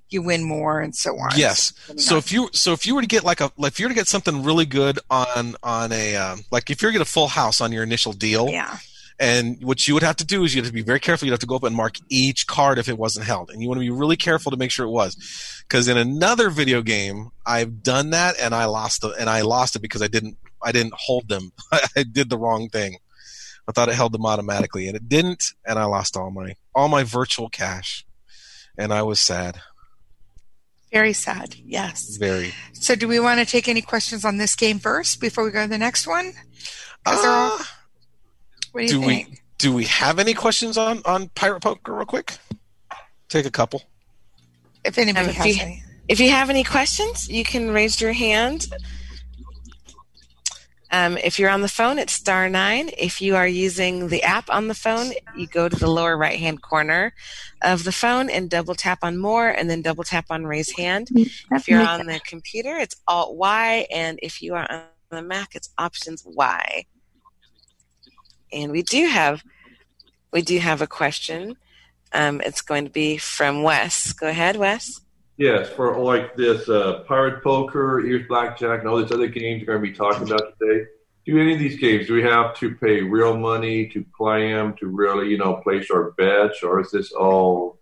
you 0.09 0.23
win 0.23 0.42
more, 0.42 0.81
and 0.81 0.97
so 0.97 1.11
on. 1.19 1.33
Yes. 1.37 1.75
So 1.99 2.16
if 2.16 2.33
you 2.33 2.49
so 2.54 2.73
if 2.73 2.87
you 2.87 2.95
were 2.95 3.02
to 3.02 3.07
get 3.07 3.25
like 3.25 3.42
a 3.42 3.52
like 3.59 3.73
if 3.73 3.78
you 3.78 3.85
were 3.85 3.90
to 3.90 3.95
get 3.95 4.09
something 4.09 4.42
really 4.42 4.64
good 4.64 4.99
on 5.11 5.54
on 5.62 5.92
a 5.92 6.16
um, 6.16 6.40
like 6.50 6.71
if 6.71 6.81
you're 6.81 6.92
to 6.92 6.99
get 6.99 7.07
a 7.07 7.11
full 7.11 7.28
house 7.28 7.61
on 7.61 7.73
your 7.73 7.83
initial 7.83 8.14
deal, 8.14 8.49
yeah, 8.49 8.78
And 9.21 9.62
what 9.62 9.87
you 9.87 9.95
would 9.95 10.02
have 10.02 10.16
to 10.16 10.25
do 10.26 10.42
is 10.45 10.54
you 10.54 10.62
have 10.62 10.69
to 10.69 10.75
be 10.75 10.83
very 10.83 10.99
careful. 11.00 11.26
You'd 11.26 11.33
have 11.33 11.40
to 11.40 11.47
go 11.47 11.57
up 11.57 11.62
and 11.64 11.76
mark 11.76 11.97
each 12.09 12.47
card 12.47 12.78
if 12.78 12.88
it 12.88 12.99
wasn't 12.99 13.26
held. 13.26 13.50
And 13.50 13.62
you 13.62 13.69
want 13.69 13.78
to 13.78 13.85
be 13.85 13.90
really 13.90 14.16
careful 14.16 14.50
to 14.50 14.57
make 14.57 14.71
sure 14.71 14.87
it 14.87 14.90
was. 14.90 15.16
Because 15.69 15.87
in 15.87 15.97
another 15.97 16.50
video 16.50 16.83
game, 16.83 17.31
I've 17.47 17.83
done 17.83 18.11
that 18.11 18.35
and 18.40 18.54
I 18.54 18.64
lost 18.64 19.04
it 19.04 19.12
and 19.19 19.28
I 19.31 19.42
lost 19.42 19.76
it 19.76 19.81
because 19.83 20.02
I 20.02 20.09
didn't 20.09 20.37
I 20.62 20.73
didn't 20.73 20.95
hold 20.97 21.28
them. 21.28 21.52
I 21.97 22.04
did 22.04 22.31
the 22.31 22.38
wrong 22.38 22.69
thing. 22.69 22.99
I 23.69 23.73
thought 23.73 23.88
it 23.88 23.95
held 23.95 24.12
them 24.12 24.26
automatically 24.26 24.88
and 24.88 24.97
it 24.97 25.09
didn't 25.09 25.45
and 25.64 25.78
I 25.78 25.85
lost 25.85 26.16
all 26.16 26.31
my 26.31 26.57
all 26.75 26.88
my 26.88 27.04
virtual 27.04 27.49
cash. 27.49 28.04
And 28.78 28.92
I 28.92 29.02
was 29.02 29.21
sad. 29.21 29.61
Very 30.92 31.12
sad. 31.12 31.57
Yes. 31.64 32.16
Very. 32.16 32.52
So, 32.75 32.95
do 32.95 33.09
we 33.09 33.19
want 33.21 33.40
to 33.40 33.47
take 33.47 33.66
any 33.69 33.81
questions 33.83 34.25
on 34.25 34.37
this 34.37 34.54
game 34.54 34.78
first 34.78 35.21
before 35.21 35.45
we 35.45 35.50
go 35.50 35.62
to 35.62 35.69
the 35.69 35.78
next 35.78 36.07
one? 36.07 36.33
'Cause 37.04 37.23
they're 37.23 37.31
all- 37.31 37.59
Uh, 37.61 37.64
what 38.73 38.81
do 38.81 38.87
you 38.87 38.93
do 39.00 39.07
think? 39.07 39.29
we 39.31 39.38
do 39.59 39.73
we 39.73 39.85
have 39.85 40.19
any 40.19 40.35
questions 40.35 40.76
on 40.76 41.02
on 41.05 41.29
pirate 41.31 41.61
poker 41.61 41.95
real 41.95 42.05
quick? 42.05 42.37
Take 43.29 43.47
a 43.47 43.50
couple. 43.50 43.83
if 44.85 44.99
anybody 44.99 45.26
Um, 45.26 45.31
if 45.31 45.37
has 45.37 45.47
you- 45.57 45.62
any. 45.62 45.83
If 46.09 46.19
you 46.19 46.31
have 46.31 46.50
any 46.50 46.64
questions, 46.64 47.29
you 47.29 47.45
can 47.45 47.71
raise 47.71 48.00
your 48.00 48.12
hand. 48.12 48.67
Um, 50.91 51.17
if 51.17 51.38
you're 51.38 51.49
on 51.49 51.62
the 51.62 51.69
phone, 51.69 51.99
it's 51.99 52.12
star 52.12 52.50
nine. 52.50 52.91
If 52.99 53.23
you 53.23 53.35
are 53.37 53.47
using 53.47 54.09
the 54.09 54.23
app 54.25 54.50
on 54.50 54.69
the 54.69 54.75
phone, 54.75 55.12
you 55.35 55.47
go 55.47 55.67
to 55.69 55.76
the 55.76 55.87
lower 55.88 56.19
right 56.19 56.38
hand 56.38 56.61
corner 56.61 57.14
of 57.62 57.85
the 57.85 57.93
phone 57.93 58.29
and 58.29 58.50
double 58.50 58.75
tap 58.75 58.99
on 59.02 59.17
more 59.17 59.49
and 59.49 59.71
then 59.71 59.81
double 59.81 60.05
tap 60.05 60.26
on 60.29 60.45
raise 60.45 60.71
hand. 60.73 61.09
If 61.50 61.67
you're 61.67 61.87
on 61.87 62.05
the 62.07 62.21
computer, 62.26 62.76
it's 62.76 62.97
Alt 63.09 63.37
Y. 63.37 63.87
And 63.91 64.19
if 64.23 64.43
you 64.43 64.55
are 64.55 64.71
on 64.71 64.83
the 65.11 65.23
Mac, 65.23 65.55
it's 65.55 65.71
Options 65.79 66.25
Y. 66.26 66.85
And 68.52 68.73
we 68.73 68.82
do 68.82 69.06
have 69.06 69.42
we 70.32 70.42
do 70.42 70.59
have 70.59 70.82
a 70.82 70.87
question. 70.87 71.56
Um, 72.12 72.40
it's 72.40 72.61
going 72.61 72.85
to 72.85 72.90
be 72.90 73.18
from 73.18 73.62
Wes. 73.62 74.12
Go 74.12 74.28
ahead, 74.28 74.56
Wes. 74.56 75.00
Yes, 75.38 75.71
for 75.71 75.99
like 75.99 76.37
this 76.37 76.68
uh, 76.68 77.04
pirate 77.09 77.42
poker, 77.42 78.00
ears 78.00 78.26
blackjack, 78.28 78.80
and 78.80 78.88
all 78.88 79.02
these 79.02 79.12
other 79.12 79.28
games 79.28 79.61
we're 79.61 79.78
going 79.78 79.85
to 79.85 79.90
be 79.90 79.97
talking 79.97 80.26
about 80.30 80.59
today. 80.59 80.87
Do 81.25 81.40
any 81.40 81.54
of 81.54 81.59
these 81.59 81.78
games 81.78 82.06
do 82.06 82.14
we 82.14 82.23
have 82.23 82.56
to 82.59 82.75
pay 82.75 83.00
real 83.00 83.37
money 83.37 83.88
to 83.90 84.04
play 84.16 84.52
them 84.52 84.75
to 84.78 84.88
really, 84.88 85.28
you 85.28 85.38
know, 85.38 85.54
place 85.54 85.88
our 85.90 86.11
bets, 86.12 86.62
or 86.62 86.80
is 86.80 86.90
this 86.90 87.12
all 87.12 87.78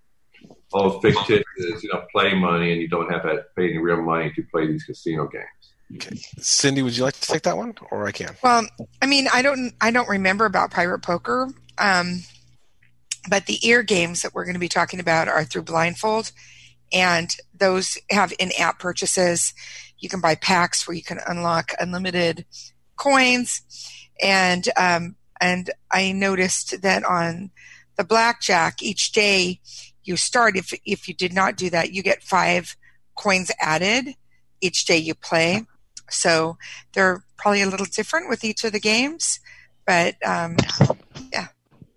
all 0.73 1.01
fictitious? 1.01 1.83
You 1.83 1.91
know, 1.93 2.05
play 2.13 2.35
money 2.35 2.73
and 2.73 2.81
you 2.81 2.89
don't 2.89 3.11
have 3.11 3.23
to 3.23 3.45
pay 3.57 3.71
any 3.71 3.79
real 3.79 4.03
money 4.03 4.31
to 4.37 4.43
play 4.53 4.67
these 4.67 4.85
casino 4.85 5.27
games. 5.27 5.60
Okay. 5.97 6.17
Cindy, 6.39 6.83
would 6.83 6.97
you 6.97 7.03
like 7.03 7.19
to 7.19 7.33
take 7.33 7.43
that 7.43 7.57
one? 7.57 7.75
Or 7.91 8.07
I 8.07 8.13
can. 8.13 8.37
Well, 8.43 8.67
I 9.03 9.07
mean, 9.07 9.27
I 9.33 9.43
don't, 9.43 9.73
I 9.81 9.91
don't 9.91 10.09
remember 10.09 10.45
about 10.45 10.71
Pirate 10.71 11.01
Poker, 11.01 11.49
um, 11.79 12.21
but 13.29 13.47
the 13.47 13.59
ear 13.67 13.83
games 13.83 14.23
that 14.23 14.35
we're 14.35 14.45
going 14.45 14.55
to 14.55 14.61
be 14.61 14.69
talking 14.69 15.01
about 15.01 15.29
are 15.29 15.45
through 15.45 15.63
Blindfold, 15.63 16.33
and 16.93 17.35
those 17.55 17.99
have 18.11 18.33
in-app 18.39 18.79
purchases. 18.79 19.53
You 19.99 20.09
can 20.09 20.21
buy 20.21 20.37
packs 20.37 20.87
where 20.87 20.97
you 20.97 21.03
can 21.03 21.19
unlock 21.27 21.73
unlimited 21.79 22.47
coins, 22.97 23.63
and 24.23 24.69
um, 24.77 25.17
and 25.41 25.71
I 25.91 26.13
noticed 26.13 26.83
that 26.83 27.05
on 27.05 27.51
the 27.97 28.05
blackjack 28.05 28.83
each 28.83 29.13
day 29.13 29.61
you 30.05 30.17
start 30.17 30.57
if 30.57 30.73
if 30.87 31.07
you 31.07 31.15
did 31.15 31.35
not 31.35 31.57
do 31.57 31.69
that 31.69 31.93
you 31.93 32.03
get 32.03 32.23
five 32.23 32.75
coins 33.15 33.51
added 33.61 34.15
each 34.63 34.87
day 34.87 34.97
you 34.97 35.15
play 35.15 35.67
so 36.11 36.57
they're 36.93 37.23
probably 37.37 37.63
a 37.63 37.67
little 37.69 37.87
different 37.87 38.29
with 38.29 38.45
each 38.45 38.65
of 38.65 38.73
the 38.73 38.81
games, 38.81 39.41
but 39.87 40.15
um, 40.27 40.57
yeah. 41.33 41.47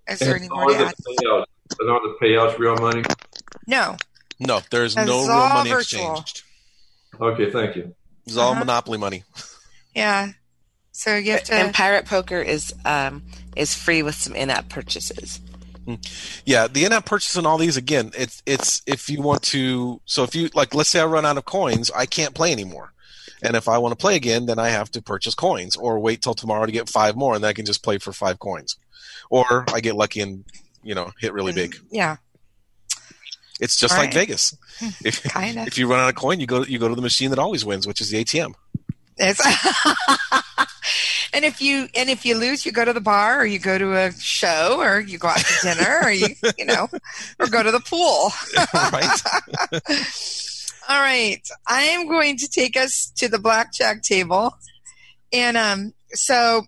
Is 0.09 0.19
there 0.19 0.35
any 0.35 0.49
more 0.49 0.67
to 0.69 0.75
are 0.75 0.85
add? 0.87 0.93
the 0.97 1.17
payouts, 1.21 1.89
are 1.89 2.07
the 2.07 2.15
payouts 2.21 2.57
real 2.59 2.75
money? 2.75 3.03
No. 3.67 3.97
No, 4.39 4.61
there's 4.69 4.95
no 4.95 5.05
real 5.25 5.27
money 5.49 5.69
virtual. 5.69 6.11
exchanged. 6.17 6.43
Okay, 7.21 7.51
thank 7.51 7.75
you. 7.75 7.93
It's 8.25 8.35
all 8.37 8.51
Uh-huh. 8.51 8.59
monopoly 8.59 8.97
money. 8.97 9.23
Yeah. 9.95 10.29
So 10.91 11.15
you 11.15 11.31
have 11.33 11.43
to. 11.45 11.53
and 11.55 11.73
Pirate 11.73 12.05
Poker 12.05 12.41
is 12.41 12.73
um, 12.85 13.23
is 13.55 13.73
free 13.75 14.01
with 14.03 14.15
some 14.15 14.35
in-app 14.35 14.69
purchases. 14.69 15.39
Yeah, 16.45 16.67
the 16.67 16.85
in-app 16.85 17.05
purchase 17.05 17.35
and 17.35 17.45
all 17.45 17.57
these 17.57 17.75
again, 17.77 18.11
it's 18.17 18.41
it's 18.45 18.81
if 18.87 19.09
you 19.09 19.21
want 19.21 19.41
to. 19.43 20.01
So 20.05 20.23
if 20.23 20.33
you 20.35 20.49
like, 20.53 20.73
let's 20.73 20.89
say 20.89 20.99
I 21.01 21.05
run 21.05 21.25
out 21.25 21.37
of 21.37 21.45
coins, 21.45 21.91
I 21.95 22.05
can't 22.05 22.33
play 22.33 22.51
anymore. 22.51 22.92
And 23.43 23.55
if 23.55 23.67
I 23.67 23.77
want 23.77 23.91
to 23.91 23.95
play 23.97 24.15
again, 24.15 24.45
then 24.45 24.57
I 24.59 24.69
have 24.69 24.89
to 24.91 25.01
purchase 25.01 25.35
coins 25.35 25.75
or 25.75 25.99
wait 25.99 26.21
till 26.21 26.33
tomorrow 26.33 26.65
to 26.65 26.71
get 26.71 26.89
five 26.89 27.15
more, 27.15 27.35
and 27.35 27.43
then 27.43 27.49
I 27.49 27.53
can 27.53 27.65
just 27.65 27.83
play 27.83 27.97
for 27.97 28.13
five 28.13 28.39
coins. 28.39 28.77
Or 29.29 29.65
I 29.73 29.79
get 29.79 29.95
lucky 29.95 30.21
and 30.21 30.45
you 30.83 30.95
know 30.95 31.11
hit 31.19 31.33
really 31.33 31.53
big. 31.53 31.71
Mm, 31.75 31.81
yeah. 31.91 32.15
It's 33.59 33.77
just 33.77 33.93
All 33.93 33.99
like 33.99 34.07
right. 34.07 34.13
Vegas. 34.13 34.57
If 35.05 35.23
Kind 35.23 35.59
of. 35.59 35.67
if 35.67 35.77
you 35.77 35.87
run 35.89 35.99
out 35.99 36.09
of 36.09 36.15
coin, 36.15 36.39
you 36.39 36.47
go 36.47 36.63
you 36.63 36.79
go 36.79 36.87
to 36.87 36.95
the 36.95 37.01
machine 37.01 37.29
that 37.29 37.39
always 37.39 37.63
wins, 37.63 37.85
which 37.85 38.01
is 38.01 38.09
the 38.09 38.23
ATM. 38.23 38.53
And 41.33 41.43
if 41.43 41.61
you 41.61 41.87
and 41.95 42.11
if 42.11 42.25
you 42.25 42.37
lose, 42.37 42.63
you 42.63 42.71
go 42.71 42.85
to 42.85 42.93
the 42.93 43.01
bar 43.01 43.39
or 43.39 43.45
you 43.45 43.57
go 43.57 43.79
to 43.79 43.93
a 43.97 44.11
show 44.13 44.77
or 44.79 44.99
you 44.99 45.17
go 45.17 45.29
out 45.29 45.39
to 45.39 45.53
dinner 45.63 46.01
or 46.03 46.11
you 46.11 46.27
you 46.59 46.65
know 46.65 46.87
or 47.39 47.47
go 47.47 47.63
to 47.63 47.71
the 47.71 47.79
pool. 47.79 48.31
right? 48.93 49.09
All 50.89 50.99
right. 50.99 51.41
I 51.67 51.83
am 51.83 52.07
going 52.07 52.37
to 52.37 52.47
take 52.47 52.75
us 52.75 53.11
to 53.17 53.29
the 53.29 53.39
blackjack 53.39 54.01
table. 54.03 54.53
And 55.31 55.57
um, 55.57 55.93
so 56.09 56.63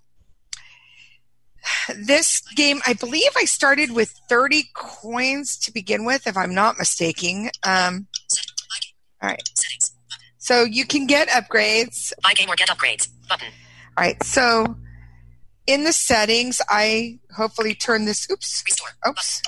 this 1.96 2.42
game, 2.56 2.82
I 2.88 2.94
believe 2.94 3.32
I 3.38 3.46
started 3.46 3.92
with 3.92 4.10
30 4.30 4.66
coins 4.74 5.58
to 5.60 5.72
begin 5.72 6.06
with, 6.06 6.28
if 6.28 6.38
I'm 6.38 6.54
not 6.54 6.78
mistaken. 6.78 7.50
Um, 7.64 8.08
all 9.22 9.30
right. 9.30 9.50
So 10.38 10.64
you 10.64 10.86
can 10.86 11.08
get 11.08 11.28
upgrades. 11.30 12.14
Buy 12.22 12.34
game 12.34 12.50
or 12.50 12.56
get 12.56 12.70
upgrades. 12.70 13.08
Button. 13.28 13.48
All 13.98 14.04
right. 14.04 14.22
So 14.24 14.76
in 15.68 15.84
the 15.84 15.94
settings, 15.94 16.62
I 16.70 17.20
hopefully 17.36 17.74
turn 17.76 18.06
this. 18.06 18.30
Oops. 18.32 18.64
Restore. 18.66 18.90
Oops. 19.08 19.42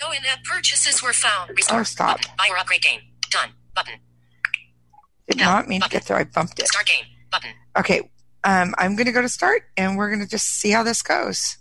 No 0.00 0.10
in-app 0.12 0.44
purchases 0.44 1.02
were 1.02 1.12
found. 1.12 1.50
Restore. 1.56 1.80
Oh, 1.80 1.82
stop. 1.82 2.18
Button. 2.18 2.32
Buy 2.38 2.46
or 2.50 2.58
upgrade 2.58 2.82
game. 2.82 3.00
Done. 3.30 3.50
Button. 3.74 3.94
Did 5.28 5.38
No. 5.38 5.44
not 5.44 5.68
mean 5.68 5.80
to 5.80 5.88
get 5.88 6.04
there. 6.04 6.16
I 6.16 6.24
bumped 6.24 6.58
it. 6.58 6.68
Start 6.68 6.86
game. 6.86 7.04
Button. 7.30 7.50
Okay. 7.78 8.10
Um, 8.44 8.74
I'm 8.78 8.94
going 8.94 9.06
to 9.06 9.12
go 9.12 9.22
to 9.22 9.28
start 9.28 9.62
and 9.76 9.96
we're 9.96 10.08
going 10.08 10.20
to 10.20 10.28
just 10.28 10.46
see 10.46 10.70
how 10.70 10.82
this 10.82 11.02
goes. 11.02 11.58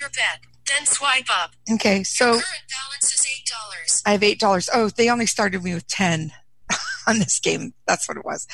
Your 0.00 0.08
bet. 0.10 0.40
Then 0.66 0.86
swipe 0.86 1.26
up. 1.30 1.52
Okay. 1.72 2.02
So. 2.02 2.32
Current 2.32 2.44
balance 2.44 3.12
is 3.14 3.26
eight 3.26 3.46
dollars. 3.46 4.02
I 4.04 4.12
have 4.12 4.22
eight 4.22 4.40
dollars. 4.40 4.68
Oh, 4.72 4.88
they 4.90 5.08
only 5.08 5.26
started 5.26 5.62
me 5.62 5.74
with 5.74 5.86
ten 5.86 6.32
on 7.06 7.18
this 7.18 7.38
game. 7.38 7.72
That's 7.86 8.08
what 8.08 8.16
it 8.18 8.24
was. 8.24 8.46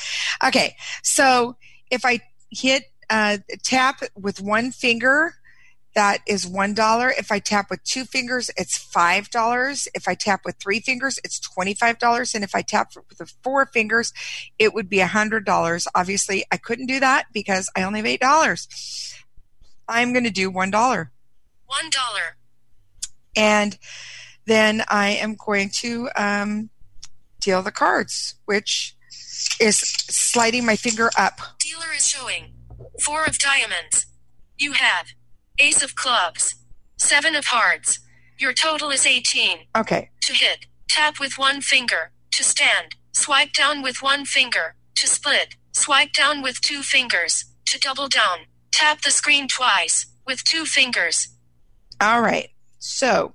Okay, 0.45 0.77
so 1.03 1.57
if 1.91 2.05
I 2.05 2.21
hit 2.51 2.85
uh, 3.11 3.39
tap 3.65 4.01
with 4.15 4.41
one 4.41 4.71
finger, 4.71 5.35
that 5.95 6.19
is 6.27 6.47
one 6.47 6.75
dollar. 6.75 7.11
If 7.11 7.31
I 7.31 7.39
tap 7.39 7.71
with 7.71 7.83
two 7.85 8.05
fingers, 8.05 8.51
it's 8.57 8.77
five 8.77 9.31
dollars. 9.31 9.89
If 9.95 10.09
I 10.09 10.15
tap 10.15 10.41
with 10.45 10.57
three 10.57 10.81
fingers, 10.81 11.19
it's 11.25 11.39
twenty-five 11.39 11.99
dollars. 11.99 12.35
And 12.35 12.43
if 12.45 12.55
I 12.55 12.63
tap 12.63 12.93
with 12.97 13.19
the 13.19 13.33
four 13.43 13.67
fingers, 13.67 14.13
it 14.59 14.75
would 14.75 14.89
be 14.89 15.01
a 15.01 15.07
hundred 15.07 15.45
dollars. 15.45 15.87
Obviously, 15.95 16.45
I 16.51 16.57
couldn't 16.57 16.87
do 16.87 17.01
that 17.01 17.27
because 17.33 17.71
I 17.77 17.83
only 17.83 18.01
have 18.01 18.07
eight 18.07 18.21
dollars. 18.21 19.15
I'm 19.89 20.13
going 20.13 20.25
to 20.25 20.31
do 20.31 20.51
one 20.51 20.71
dollar. 20.71 21.13
One 21.67 21.91
dollar. 21.91 22.37
and 23.37 23.79
then 24.47 24.83
I 24.89 25.11
am 25.11 25.37
going 25.37 25.71
to 25.81 26.11
um, 26.17 26.71
deal 27.41 27.63
the 27.63 27.73
cards, 27.73 28.35
which 28.45 28.95
is 29.61 29.79
sliding 29.79 30.67
my 30.67 30.77
finger 30.77 31.11
up. 31.19 31.39
Dealer 31.59 31.93
is 31.97 32.07
showing 32.07 32.53
four 33.01 33.25
of 33.25 33.39
diamonds. 33.39 34.07
You 34.59 34.73
have 34.73 35.07
ace 35.59 35.83
of 35.83 35.95
clubs, 35.95 36.55
seven 36.99 37.35
of 37.35 37.47
hearts. 37.47 38.01
Your 38.39 38.53
total 38.53 38.91
is 38.91 39.07
18. 39.07 39.59
Okay, 39.77 40.11
To 40.23 40.33
hit, 40.33 40.67
tap 40.89 41.21
with 41.21 41.35
one 41.39 41.61
finger. 41.61 42.11
To 42.33 42.43
stand, 42.43 42.97
swipe 43.13 43.53
down 43.53 43.83
with 43.83 44.03
one 44.03 44.25
finger. 44.25 44.75
To 44.97 45.07
split, 45.07 45.55
swipe 45.73 46.13
down 46.13 46.43
with 46.43 46.61
two 46.61 46.83
fingers. 46.83 47.45
To 47.67 47.79
double 47.79 48.09
down, 48.09 48.41
tap 48.73 49.03
the 49.03 49.11
screen 49.11 49.47
twice 49.49 50.07
with 50.27 50.43
two 50.45 50.65
fingers. 50.65 51.29
all 52.01 52.21
right. 52.21 52.51
So 52.79 53.35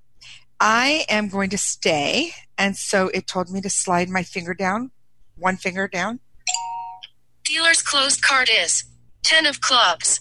I 0.60 1.06
am 1.10 1.28
going 1.30 1.50
to 1.52 1.58
stay, 1.58 2.34
and 2.58 2.76
so 2.78 3.08
it 3.08 3.26
told 3.26 3.50
me 3.50 3.62
to 3.62 3.70
slide 3.70 4.10
my 4.10 4.22
finger 4.24 4.54
down, 4.54 4.92
one 5.36 5.58
finger 5.58 5.88
down. 5.88 6.20
Dealer's 7.46 7.82
closed 7.82 8.22
card 8.22 8.50
is 8.52 8.84
10 9.24 9.46
of 9.48 9.60
clubs. 9.62 10.20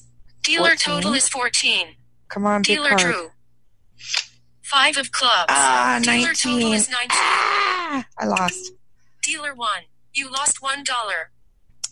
Dealer 0.49 0.71
14. 0.71 0.79
total 0.79 1.13
is 1.13 1.29
14. 1.29 1.89
Come 2.29 2.47
on, 2.47 2.63
Dealer 2.63 2.97
drew 2.97 3.31
5 4.63 4.97
of 4.97 5.13
clubs. 5.13 5.47
Ah, 5.49 6.01
Dealer 6.03 6.33
total 6.33 6.59
19. 6.59 6.75
is 6.75 6.89
19. 6.89 7.09
Ah, 7.13 8.05
I 8.19 8.27
lost. 8.27 8.73
Dealer 9.23 9.55
1. 9.55 9.69
You 10.15 10.31
lost 10.31 10.61
$1. 10.63 10.85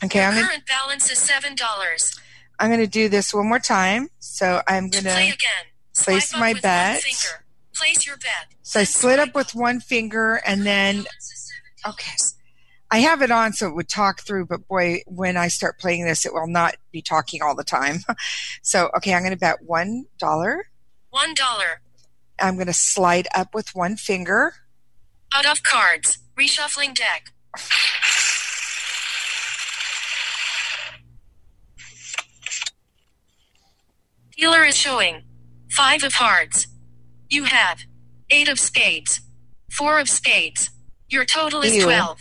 Okay, 0.04 0.24
I'm 0.24 0.34
gonna, 0.34 0.46
Current 0.46 0.66
balance 0.66 1.10
is 1.10 1.18
$7. 1.18 2.20
I'm 2.58 2.68
going 2.70 2.80
to 2.80 2.86
do 2.86 3.08
this 3.08 3.34
one 3.34 3.46
more 3.46 3.58
time. 3.58 4.08
So 4.20 4.62
I'm 4.66 4.88
going 4.88 5.04
To 5.04 5.10
play 5.10 5.28
again, 5.28 5.66
place 5.94 6.30
swipe 6.30 6.40
my 6.40 6.54
bet. 6.60 7.02
Place 7.74 8.06
your 8.06 8.16
bet. 8.16 8.54
So 8.62 8.80
I 8.80 8.84
split 8.84 9.18
up 9.18 9.34
with 9.34 9.54
one 9.54 9.80
finger 9.80 10.40
and 10.46 10.64
then 10.64 11.04
Okay. 11.86 12.16
I 12.90 12.98
have 12.98 13.20
it 13.20 13.30
on 13.30 13.52
so 13.52 13.66
it 13.68 13.74
would 13.74 13.88
talk 13.88 14.20
through, 14.22 14.46
but 14.46 14.68
boy, 14.68 15.00
when 15.06 15.36
I 15.36 15.48
start 15.48 15.78
playing 15.78 16.04
this, 16.04 16.24
it 16.24 16.32
will 16.32 16.46
not 16.46 16.76
be 16.92 17.02
talking 17.02 17.42
all 17.42 17.54
the 17.54 17.64
time. 17.64 17.98
So, 18.62 18.90
okay, 18.96 19.14
I'm 19.14 19.22
going 19.22 19.30
to 19.30 19.38
bet 19.38 19.58
$1. 19.64 20.04
One 21.10 21.34
dollar. 21.34 21.80
I'm 22.40 22.56
going 22.56 22.66
to 22.66 22.72
slide 22.72 23.28
up 23.34 23.54
with 23.54 23.74
one 23.74 23.96
finger. 23.96 24.54
Out 25.34 25.46
of 25.46 25.62
cards. 25.62 26.18
Reshuffling 26.36 26.94
deck. 26.94 27.32
Dealer 34.36 34.64
is 34.64 34.76
showing. 34.76 35.22
Five 35.70 36.02
of 36.04 36.14
hearts. 36.14 36.66
You 37.30 37.44
have. 37.44 37.80
Eight 38.30 38.48
of 38.48 38.58
spades. 38.58 39.20
Four 39.70 39.98
of 39.98 40.08
spades. 40.08 40.70
Your 41.08 41.24
total 41.24 41.62
is 41.62 41.76
Ew. 41.76 41.84
12. 41.84 42.18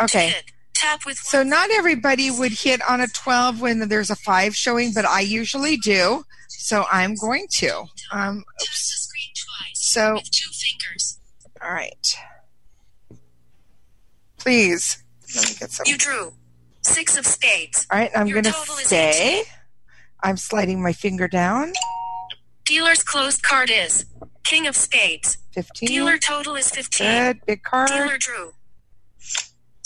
Okay. 0.00 0.34
So 1.14 1.42
not 1.42 1.70
everybody 1.70 2.30
would 2.30 2.52
hit 2.52 2.80
on 2.88 3.00
a 3.00 3.06
12 3.06 3.60
when 3.60 3.88
there's 3.88 4.08
a 4.10 4.16
5 4.16 4.56
showing, 4.56 4.92
but 4.94 5.04
I 5.04 5.20
usually 5.20 5.76
do. 5.76 6.24
So 6.48 6.84
I'm 6.90 7.14
going 7.14 7.46
to. 7.58 7.84
Um, 8.12 8.44
Tap 8.58 8.68
the 8.68 8.76
screen 8.76 9.32
twice. 9.34 9.72
so, 9.74 10.18
two 10.30 10.50
fingers. 10.52 11.18
all 11.62 11.72
right. 11.72 12.16
Please. 14.38 15.02
Let 15.36 15.48
me 15.48 15.54
get 15.58 15.70
some. 15.70 15.84
You 15.86 15.98
drew. 15.98 16.32
Six 16.82 17.18
of 17.18 17.26
spades. 17.26 17.86
All 17.90 17.98
right, 17.98 18.10
I'm 18.16 18.28
going 18.28 18.44
to 18.44 18.52
stay. 18.52 19.42
I'm 20.22 20.36
sliding 20.38 20.82
my 20.82 20.92
finger 20.92 21.28
down. 21.28 21.72
Dealer's 22.64 23.02
closed 23.02 23.42
card 23.42 23.70
is 23.70 24.06
King 24.44 24.66
of 24.66 24.76
spades. 24.76 25.38
15. 25.52 25.88
Dealer 25.88 26.18
total 26.18 26.56
is 26.56 26.70
15. 26.70 27.06
Good. 27.06 27.40
Big 27.46 27.62
card. 27.62 27.88
Dealer 27.88 28.16
drew. 28.18 28.52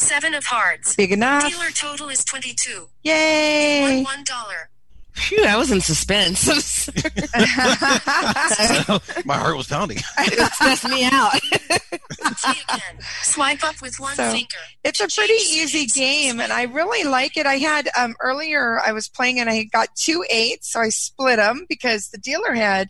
Seven 0.04 0.34
of 0.34 0.44
hearts. 0.44 0.94
Big 0.96 1.12
enough. 1.12 1.48
Dealer 1.50 1.70
total 1.70 2.08
is 2.08 2.24
22. 2.24 2.88
Yay. 3.04 4.02
one 4.02 4.22
dollar. 4.24 4.68
Phew, 5.14 5.44
I 5.46 5.56
was 5.56 5.70
in 5.70 5.80
suspense. 5.80 6.44
My 9.24 9.36
heart 9.36 9.56
was 9.56 9.68
pounding. 9.68 9.98
it 10.18 10.52
stressed 10.52 10.88
me 10.88 11.04
out. 11.04 11.30
Play 11.40 12.52
again. 12.68 12.98
Swipe 13.22 13.62
up 13.64 13.80
with 13.80 13.94
one 13.98 14.14
So, 14.16 14.30
finger. 14.32 14.56
It's 14.82 15.00
a 15.00 15.06
pretty 15.08 15.34
easy 15.34 15.86
game, 15.86 16.40
and 16.40 16.52
I 16.52 16.64
really 16.64 17.04
like 17.08 17.36
it. 17.36 17.46
I 17.46 17.54
had 17.58 17.88
um, 17.98 18.14
earlier 18.20 18.80
I 18.84 18.92
was 18.92 19.08
playing, 19.08 19.38
and 19.40 19.48
I 19.48 19.64
got 19.64 19.88
two 19.96 20.24
eights, 20.30 20.72
so 20.72 20.80
I 20.80 20.88
split 20.88 21.36
them 21.36 21.64
because 21.68 22.08
the 22.08 22.18
dealer 22.18 22.52
had 22.52 22.88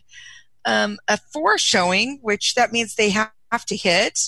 um, 0.65 0.97
a 1.07 1.19
four 1.31 1.57
showing, 1.59 2.17
which 2.23 2.55
that 2.55 2.71
means 2.71 2.95
they 2.95 3.11
have, 3.11 3.31
have 3.51 3.65
to 3.67 3.75
hit. 3.77 4.19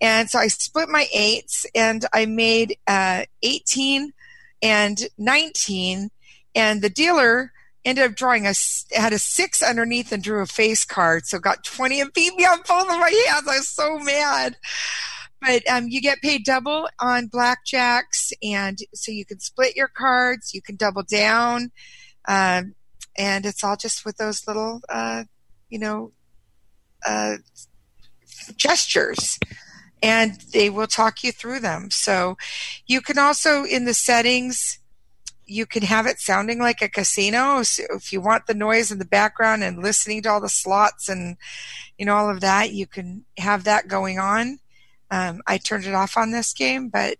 And 0.00 0.30
so 0.30 0.38
I 0.38 0.48
split 0.48 0.88
my 0.88 1.06
eights, 1.12 1.66
and 1.74 2.04
I 2.12 2.26
made 2.26 2.78
uh, 2.86 3.24
18 3.42 4.12
and 4.62 5.08
19, 5.18 6.10
and 6.54 6.82
the 6.82 6.90
dealer 6.90 7.52
ended 7.84 8.04
up 8.04 8.14
drawing 8.14 8.46
a 8.46 8.54
had 8.92 9.12
a 9.12 9.18
six 9.18 9.62
underneath 9.62 10.12
and 10.12 10.22
drew 10.22 10.42
a 10.42 10.46
face 10.46 10.84
card, 10.84 11.26
so 11.26 11.38
got 11.38 11.64
20 11.64 12.00
and 12.00 12.12
beat 12.12 12.34
me 12.36 12.44
on 12.44 12.58
both 12.58 12.82
of 12.82 12.98
my 12.98 13.24
hands. 13.26 13.48
I 13.48 13.56
was 13.58 13.68
so 13.68 13.98
mad. 13.98 14.56
But 15.40 15.66
um, 15.70 15.88
you 15.88 16.02
get 16.02 16.20
paid 16.20 16.44
double 16.44 16.88
on 17.00 17.28
blackjacks, 17.28 18.32
and 18.42 18.78
so 18.92 19.10
you 19.10 19.24
can 19.24 19.40
split 19.40 19.74
your 19.74 19.88
cards, 19.88 20.52
you 20.52 20.60
can 20.60 20.76
double 20.76 21.02
down, 21.02 21.72
um, 22.28 22.74
and 23.16 23.46
it's 23.46 23.64
all 23.64 23.76
just 23.76 24.04
with 24.04 24.18
those 24.18 24.46
little, 24.46 24.82
uh, 24.90 25.24
you 25.70 25.78
know, 25.78 26.12
uh, 27.06 27.36
gestures, 28.56 29.38
and 30.02 30.40
they 30.52 30.70
will 30.70 30.86
talk 30.86 31.22
you 31.22 31.32
through 31.32 31.60
them. 31.60 31.90
So 31.90 32.36
you 32.86 33.00
can 33.00 33.18
also 33.18 33.64
in 33.64 33.84
the 33.84 33.94
settings. 33.94 34.78
You 35.46 35.66
can 35.66 35.82
have 35.82 36.06
it 36.06 36.20
sounding 36.20 36.58
like 36.58 36.80
a 36.80 36.88
casino. 36.88 37.62
So 37.64 37.82
if 37.90 38.12
you 38.12 38.20
want 38.20 38.46
the 38.46 38.54
noise 38.54 38.92
in 38.92 38.98
the 38.98 39.04
background 39.04 39.64
and 39.64 39.82
listening 39.82 40.22
to 40.22 40.30
all 40.30 40.40
the 40.40 40.48
slots 40.48 41.08
and 41.08 41.36
you 41.98 42.06
know 42.06 42.14
all 42.16 42.30
of 42.30 42.40
that, 42.40 42.72
you 42.72 42.86
can 42.86 43.24
have 43.36 43.64
that 43.64 43.88
going 43.88 44.18
on. 44.18 44.58
Um, 45.10 45.42
I 45.46 45.58
turned 45.58 45.86
it 45.86 45.94
off 45.94 46.16
on 46.16 46.30
this 46.30 46.52
game, 46.52 46.88
but 46.88 47.18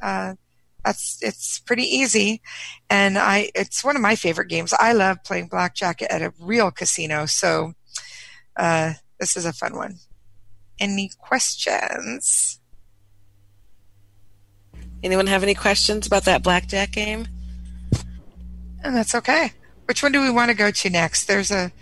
uh, 0.00 0.34
that's 0.84 1.18
it's 1.20 1.58
pretty 1.58 1.82
easy, 1.82 2.40
and 2.88 3.18
I 3.18 3.50
it's 3.54 3.84
one 3.84 3.96
of 3.96 4.02
my 4.02 4.14
favorite 4.14 4.48
games. 4.48 4.72
I 4.72 4.92
love 4.92 5.24
playing 5.24 5.48
blackjack 5.48 6.00
at 6.02 6.22
a 6.22 6.32
real 6.40 6.70
casino, 6.70 7.26
so 7.26 7.74
uh, 8.56 8.94
this 9.18 9.36
is 9.36 9.44
a 9.44 9.52
fun 9.52 9.74
one. 9.74 9.98
Any 10.78 11.10
questions? 11.18 12.60
Anyone 15.02 15.26
have 15.26 15.42
any 15.42 15.54
questions 15.54 16.06
about 16.06 16.24
that 16.24 16.42
blackjack 16.42 16.92
game? 16.92 17.26
And 18.82 18.94
that's 18.94 19.14
okay. 19.14 19.52
Which 19.86 20.02
one 20.02 20.12
do 20.12 20.20
we 20.20 20.30
want 20.30 20.50
to 20.50 20.56
go 20.56 20.70
to 20.70 20.90
next? 20.90 21.26
There's 21.26 21.50
a 21.50 21.72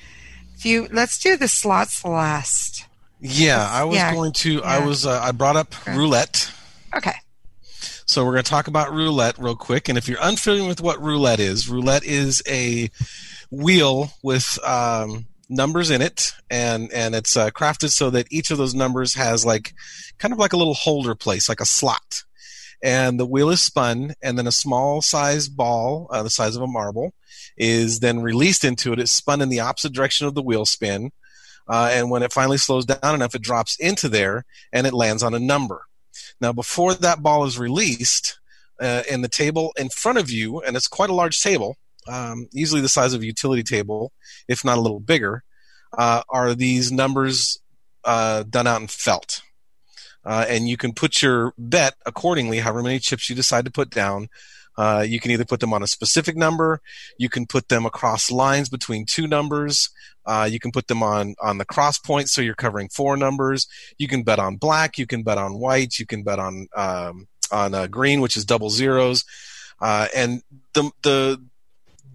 few. 0.59 0.89
Let's 0.93 1.19
do 1.19 1.37
the 1.37 1.49
slots 1.49 2.05
last. 2.05 2.85
Yeah, 3.21 3.67
I 3.71 3.85
was 3.85 3.97
Yeah, 3.97 4.13
going 4.13 4.33
to. 4.33 4.63
I 4.63 4.85
was. 4.85 5.07
Uh, 5.07 5.21
I 5.23 5.33
brought 5.33 5.57
up 5.57 5.75
Okay. 5.83 5.97
roulette. 5.97 6.51
Okay. 6.95 7.15
So 8.07 8.25
we're 8.25 8.33
going 8.33 8.45
to 8.45 8.51
talk 8.51 8.69
about 8.69 8.93
roulette 8.93 9.37
real 9.39 9.57
quick. 9.57 9.89
And 9.89 9.99
if 9.99 10.09
you're 10.09 10.21
unfamiliar 10.21 10.69
with 10.69 10.81
what 10.81 11.03
roulette 11.03 11.41
is, 11.41 11.69
roulette 11.69 12.05
is 12.05 12.43
a 12.49 12.91
wheel 13.51 14.13
with 14.23 14.59
um, 14.65 15.27
numbers 15.49 15.91
in 15.91 16.03
it, 16.03 16.33
and 16.51 16.93
and 16.93 17.15
it's 17.15 17.37
uh, 17.37 17.51
crafted 17.51 17.91
so 17.91 18.11
that 18.11 18.27
each 18.31 18.51
of 18.51 18.59
those 18.59 18.75
numbers 18.75 19.15
has 19.15 19.45
like 19.45 19.75
kind 20.19 20.33
of 20.33 20.39
like 20.39 20.53
a 20.53 20.57
little 20.57 20.75
holder 20.75 21.15
place, 21.15 21.49
like 21.49 21.61
a 21.61 21.67
slot. 21.67 22.23
And 22.83 23.19
the 23.19 23.27
wheel 23.27 23.49
is 23.51 23.63
spun, 23.63 24.15
and 24.23 24.39
then 24.39 24.47
a 24.47 24.53
small 24.53 25.01
size 25.01 25.49
ball, 25.49 26.09
uh, 26.11 26.23
the 26.23 26.31
size 26.31 26.57
of 26.57 26.63
a 26.63 26.67
marble, 26.67 27.15
is 27.57 28.01
then 28.01 28.21
released 28.21 28.65
into 28.65 28.93
it. 28.93 29.01
It's 29.01 29.13
spun 29.13 29.41
in 29.41 29.49
the 29.49 29.61
opposite 29.61 29.93
direction 29.93 30.27
of 30.27 30.35
the 30.35 30.43
wheel 30.43 30.67
spin. 30.67 31.11
Uh, 31.69 31.91
and 31.93 32.11
when 32.11 32.23
it 32.23 32.33
finally 32.33 32.59
slows 32.59 32.85
down 32.85 33.15
enough, 33.15 33.35
it 33.35 33.43
drops 33.43 33.77
into 33.81 34.09
there 34.09 34.45
and 34.73 34.87
it 34.87 34.93
lands 34.93 35.23
on 35.23 35.35
a 35.35 35.39
number. 35.39 35.87
Now, 36.41 36.53
before 36.53 36.95
that 36.95 37.23
ball 37.23 37.45
is 37.45 37.59
released, 37.59 38.39
uh, 38.81 39.03
in 39.11 39.23
the 39.23 39.29
table 39.29 39.73
in 39.79 39.89
front 39.89 40.19
of 40.19 40.31
you, 40.31 40.61
and 40.61 40.77
it's 40.77 40.89
quite 40.89 41.11
a 41.11 41.15
large 41.15 41.41
table, 41.41 41.77
um, 42.09 42.49
easily 42.53 42.81
the 42.81 42.89
size 42.89 43.15
of 43.15 43.23
a 43.23 43.27
utility 43.27 43.63
table, 43.63 44.13
if 44.49 44.65
not 44.65 44.79
a 44.79 44.81
little 44.81 45.01
bigger, 45.01 45.43
uh, 45.97 46.23
are 46.29 46.55
these 46.55 46.93
numbers 46.93 47.59
uh, 48.05 48.45
done 48.45 48.67
out 48.67 48.81
in 48.81 48.87
felt. 48.87 49.43
Uh, 50.25 50.45
and 50.49 50.69
you 50.69 50.77
can 50.77 50.93
put 50.93 51.23
your 51.23 51.53
bet 51.57 51.95
accordingly, 52.05 52.59
however 52.59 52.83
many 52.83 52.99
chips 52.99 53.31
you 53.31 53.37
decide 53.37 53.65
to 53.65 53.71
put 53.71 53.91
down. 53.91 54.29
Uh, 54.77 55.05
you 55.07 55.19
can 55.19 55.31
either 55.31 55.45
put 55.45 55.61
them 55.61 55.73
on 55.73 55.83
a 55.83 55.87
specific 55.87 56.37
number, 56.37 56.83
you 57.17 57.31
can 57.31 57.47
put 57.47 57.69
them 57.69 57.87
across 57.87 58.31
lines 58.31 58.69
between 58.69 59.07
two 59.07 59.27
numbers, 59.27 59.89
uh, 60.27 60.47
you 60.51 60.59
can 60.59 60.71
put 60.71 60.87
them 60.89 61.03
on 61.03 61.35
on 61.41 61.57
the 61.57 61.65
cross 61.65 61.99
points, 61.99 62.33
so 62.33 62.43
you're 62.43 62.55
covering 62.55 62.89
four 62.91 63.17
numbers. 63.17 63.69
You 63.97 64.07
can 64.07 64.23
bet 64.23 64.39
on 64.39 64.57
black, 64.57 64.99
you 64.99 65.07
can 65.07 65.23
bet 65.23 65.39
on 65.39 65.59
white, 65.59 65.99
you 65.99 66.05
can 66.05 66.25
bet 66.25 66.39
on 66.39 66.67
um, 66.77 67.27
on 67.51 67.75
uh, 67.75 67.87
green, 67.87 68.21
which 68.21 68.37
is 68.37 68.45
double 68.45 68.69
zeros, 68.69 69.25
and 69.81 70.43
the 70.75 70.91
the 71.03 71.43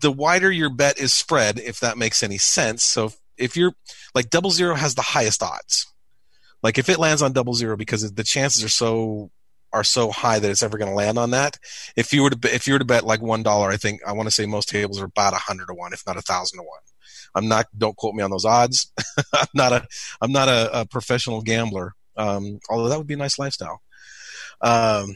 the 0.02 0.12
wider 0.12 0.52
your 0.52 0.70
bet 0.70 0.98
is 1.00 1.14
spread, 1.14 1.60
if 1.60 1.80
that 1.80 1.98
makes 1.98 2.24
any 2.24 2.38
sense. 2.38 2.84
So 2.84 3.12
if, 3.38 3.56
you're 3.56 3.74
like 4.14 4.30
double 4.30 4.52
zero 4.52 4.76
has 4.76 4.96
the 4.96 5.02
highest 5.02 5.42
odds. 5.42 5.88
Like 6.62 6.78
if 6.78 6.90
it 6.90 7.00
lands 7.00 7.22
on 7.22 7.34
double 7.34 7.54
zero, 7.54 7.76
because 7.76 8.12
the 8.12 8.24
chances 8.24 8.64
are 8.64 8.70
so 8.70 9.32
are 9.74 9.84
so 9.84 10.12
high 10.12 10.38
that 10.38 10.52
it's 10.52 10.64
ever 10.64 10.78
going 10.78 10.92
to 10.92 10.96
land 10.96 11.18
on 11.18 11.32
that. 11.32 11.58
If 11.96 12.14
you 12.14 12.24
were 12.24 12.30
to 12.30 12.54
if 12.54 12.68
you 12.68 12.74
were 12.74 12.80
to 12.80 12.86
bet 12.86 13.06
like 13.06 13.22
one 13.22 13.42
dollar, 13.42 13.70
I 13.70 13.78
think 13.78 14.02
I 14.06 14.12
want 14.12 14.28
to 14.28 14.32
say 14.32 14.46
most 14.46 14.70
tables 14.70 15.02
are 15.02 15.06
about 15.06 15.34
a 15.34 15.38
hundred 15.38 15.68
to 15.68 15.74
one, 15.74 15.94
if 15.94 16.04
not 16.06 16.18
a 16.18 16.22
thousand 16.22 16.60
to 16.60 16.64
one. 16.64 16.82
I'm 17.34 17.48
not. 17.48 17.68
Don't 17.78 17.96
quote 17.96 18.16
me 18.16 18.24
on 18.24 18.32
those 18.32 18.46
odds. 18.46 18.92
I'm 19.34 19.48
not 19.54 19.72
a. 19.72 19.88
I'm 20.22 20.32
not 20.32 20.50
a, 20.50 20.82
a 20.82 20.86
professional 20.86 21.42
gambler. 21.42 21.94
Um, 22.18 22.60
although 22.70 22.90
that 22.90 22.98
would 22.98 23.08
be 23.08 23.14
a 23.14 23.18
nice 23.18 23.40
lifestyle, 23.40 23.82
um, 24.62 25.16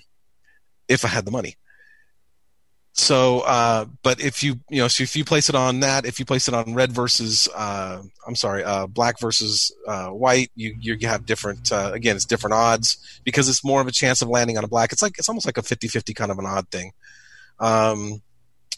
if 0.87 1.03
I 1.05 1.09
had 1.09 1.25
the 1.25 1.31
money. 1.31 1.55
So, 2.97 3.41
uh, 3.41 3.85
but 4.03 4.21
if 4.21 4.41
you 4.41 4.61
you 4.69 4.77
know, 4.77 4.87
so 4.87 5.03
if 5.03 5.17
you 5.17 5.25
place 5.25 5.49
it 5.49 5.55
on 5.55 5.81
that, 5.81 6.05
if 6.05 6.17
you 6.17 6.23
place 6.23 6.47
it 6.47 6.53
on 6.53 6.73
red 6.73 6.93
versus, 6.93 7.49
uh, 7.53 8.01
I'm 8.25 8.35
sorry, 8.35 8.63
uh, 8.63 8.87
black 8.87 9.19
versus 9.19 9.69
uh, 9.85 10.07
white, 10.07 10.49
you 10.55 10.77
you 10.79 10.97
have 11.05 11.25
different. 11.25 11.73
Uh, 11.73 11.91
again, 11.93 12.15
it's 12.15 12.23
different 12.23 12.53
odds 12.53 13.19
because 13.25 13.49
it's 13.49 13.65
more 13.65 13.81
of 13.81 13.87
a 13.87 13.91
chance 13.91 14.21
of 14.21 14.29
landing 14.29 14.57
on 14.57 14.63
a 14.63 14.69
black. 14.69 14.93
It's 14.93 15.01
like 15.01 15.19
it's 15.19 15.27
almost 15.27 15.45
like 15.45 15.57
a 15.57 15.61
50-50 15.61 16.15
kind 16.15 16.31
of 16.31 16.39
an 16.39 16.45
odd 16.45 16.69
thing. 16.69 16.93
Um, 17.59 18.21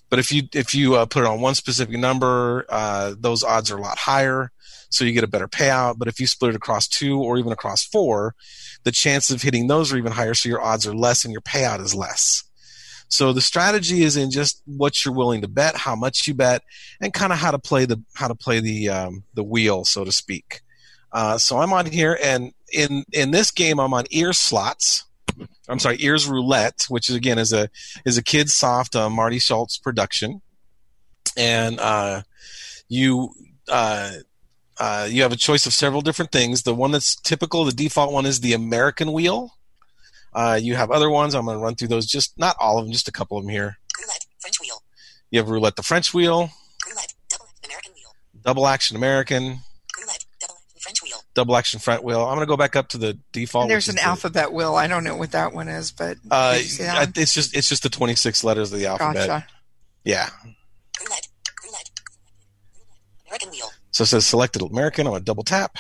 but 0.10 0.17
if 0.17 0.32
you 0.32 0.49
if 0.51 0.73
you 0.73 0.95
uh, 0.95 1.06
put 1.06 1.21
it 1.21 1.27
on 1.27 1.39
one 1.39 1.53
specific 1.53 1.95
number, 1.95 2.65
uh, 2.69 3.13
those 3.19 3.43
odds 3.43 3.69
are 3.69 3.77
a 3.77 3.82
lot 3.82 3.99
higher, 3.99 4.51
so 4.89 5.06
you 5.06 5.12
get 5.12 5.25
a 5.25 5.27
better 5.27 5.47
payout. 5.47 5.99
But 5.99 6.08
if 6.08 6.19
you 6.19 6.25
split 6.25 6.49
it 6.49 6.56
across 6.56 6.88
two 6.88 7.19
or 7.19 7.38
even 7.38 7.51
across 7.51 7.84
four, 7.84 8.34
the 8.82 8.91
chances 8.91 9.36
of 9.36 9.43
hitting 9.43 9.67
those 9.67 9.93
are 9.93 9.97
even 9.97 10.13
higher, 10.13 10.34
so 10.34 10.49
your 10.49 10.62
odds 10.62 10.88
are 10.88 10.95
less 10.95 11.23
and 11.23 11.32
your 11.32 11.41
payout 11.41 11.82
is 11.82 11.93
less. 11.93 12.46
So 13.10 13.34
the 13.34 13.41
strategy 13.41 14.04
is 14.04 14.17
in 14.17 14.32
just 14.32 14.62
what 14.65 15.04
you're 15.04 15.13
willing 15.13 15.41
to 15.41 15.48
bet, 15.48 15.76
how 15.78 15.96
much 15.96 16.28
you 16.28 16.34
bet, 16.34 16.63
and 17.00 17.13
kind 17.13 17.32
of 17.32 17.39
how 17.39 17.52
to 17.52 17.60
play 17.60 17.86
the 17.86 18.02
how 18.15 18.28
to 18.28 18.36
play 18.36 18.60
the 18.60 18.89
um, 18.89 19.24
the 19.34 19.43
wheel, 19.43 19.86
so 19.86 20.04
to 20.04 20.12
speak. 20.12 20.62
Uh, 21.12 21.38
so 21.38 21.60
I'm 21.60 21.74
on 21.74 21.86
here, 21.86 22.17
and 22.22 22.54
in 22.74 23.06
in 23.13 23.32
this 23.32 23.52
game, 23.52 23.80
I'm 23.80 23.93
on 23.93 24.06
ear 24.12 24.34
slots. 24.34 25.06
I'm 25.70 25.80
sorry, 25.80 25.98
ears 26.00 26.28
roulette, 26.28 26.86
which 26.89 27.10
is 27.10 27.15
again 27.15 27.38
is 27.38 27.54
a 27.54 27.70
is 28.06 28.17
a 28.17 28.24
kid 28.24 28.50
soft 28.50 28.96
uh, 28.96 29.10
Marty 29.10 29.39
Schultz 29.39 29.78
production, 29.78 30.41
and 31.38 31.80
uh, 31.80 32.24
you 32.89 33.34
uh, 33.70 34.12
uh, 34.80 35.08
you 35.10 35.22
have 35.22 35.32
a 35.32 35.38
choice 35.38 35.65
of 35.65 35.74
several 35.74 36.02
different 36.02 36.32
things. 36.32 36.63
The 36.63 36.76
one 36.76 36.91
that's 36.91 37.15
typical, 37.15 37.65
the 37.65 37.72
default 37.72 38.12
one, 38.12 38.26
is 38.26 38.41
the 38.41 38.54
American 38.54 39.12
wheel. 39.12 39.57
Uh, 40.34 40.60
you 40.62 40.76
have 40.76 40.92
other 40.92 41.10
ones. 41.10 41.34
I'm 41.34 41.46
going 41.46 41.58
to 41.58 41.63
run 41.63 41.76
through 41.76 41.88
those. 41.90 42.06
Just 42.06 42.38
not 42.38 42.56
all 42.60 42.78
of 42.80 42.86
them, 42.86 42.92
just 42.94 43.08
a 43.08 43.12
couple 43.12 43.38
of 43.38 43.44
them 43.44 43.50
here. 43.52 43.78
Roulette, 44.00 44.26
French 44.40 44.60
wheel. 44.62 44.84
You 45.32 45.40
have 45.40 45.50
roulette, 45.50 45.76
the 45.76 45.84
French 45.84 46.13
wheel, 46.13 46.50
Roulette, 46.88 47.13
double 47.30 47.48
American 47.66 47.92
wheel. 47.94 48.13
double 48.44 48.68
action 48.68 48.96
American, 48.96 49.44
Roulette, 50.00 50.26
double 50.40 50.56
French 50.80 51.04
wheel. 51.04 51.18
double 51.34 51.58
action 51.58 51.80
front 51.80 52.04
wheel. 52.04 52.22
I'm 52.24 52.36
going 52.36 52.46
to 52.48 52.50
go 52.50 52.56
back 52.56 52.76
up 52.78 52.88
to 52.90 52.98
the 52.98 53.18
default. 53.34 53.63
And 53.63 53.72
there's 53.72 53.90
an 53.90 53.96
is 53.98 54.02
the- 54.04 54.08
alphabet 54.08 54.54
wheel. 54.54 54.76
I 54.76 54.88
don't 54.88 55.04
know 55.04 55.16
what 55.18 55.32
that 55.32 55.52
one 55.54 55.68
is, 55.68 55.92
but 55.92 56.18
Uh, 56.32 56.54
did 56.54 56.62
you 56.62 56.68
see 56.70 56.84
that 56.84 56.96
I- 56.96 57.00
one? 57.02 57.13
it's 57.18 57.34
just 57.34 57.56
it's 57.56 57.68
just 57.68 57.84
the 57.84 57.90
26 57.90 58.44
letters 58.46 58.72
of 58.72 58.80
the 58.80 58.86
alphabet. 58.86 59.28
gotcha. 59.28 59.48
Yeah. 60.06 60.30
Roulette, 61.04 61.28
roulette. 61.66 61.90
American 63.28 63.50
wheel. 63.52 63.70
So 63.92 64.04
it 64.04 64.08
says 64.08 64.26
selected 64.26 64.62
American. 64.62 65.08
I'm 65.08 65.12
going 65.12 65.22
to 65.22 65.26
double 65.26 65.44
tap. 65.44 65.78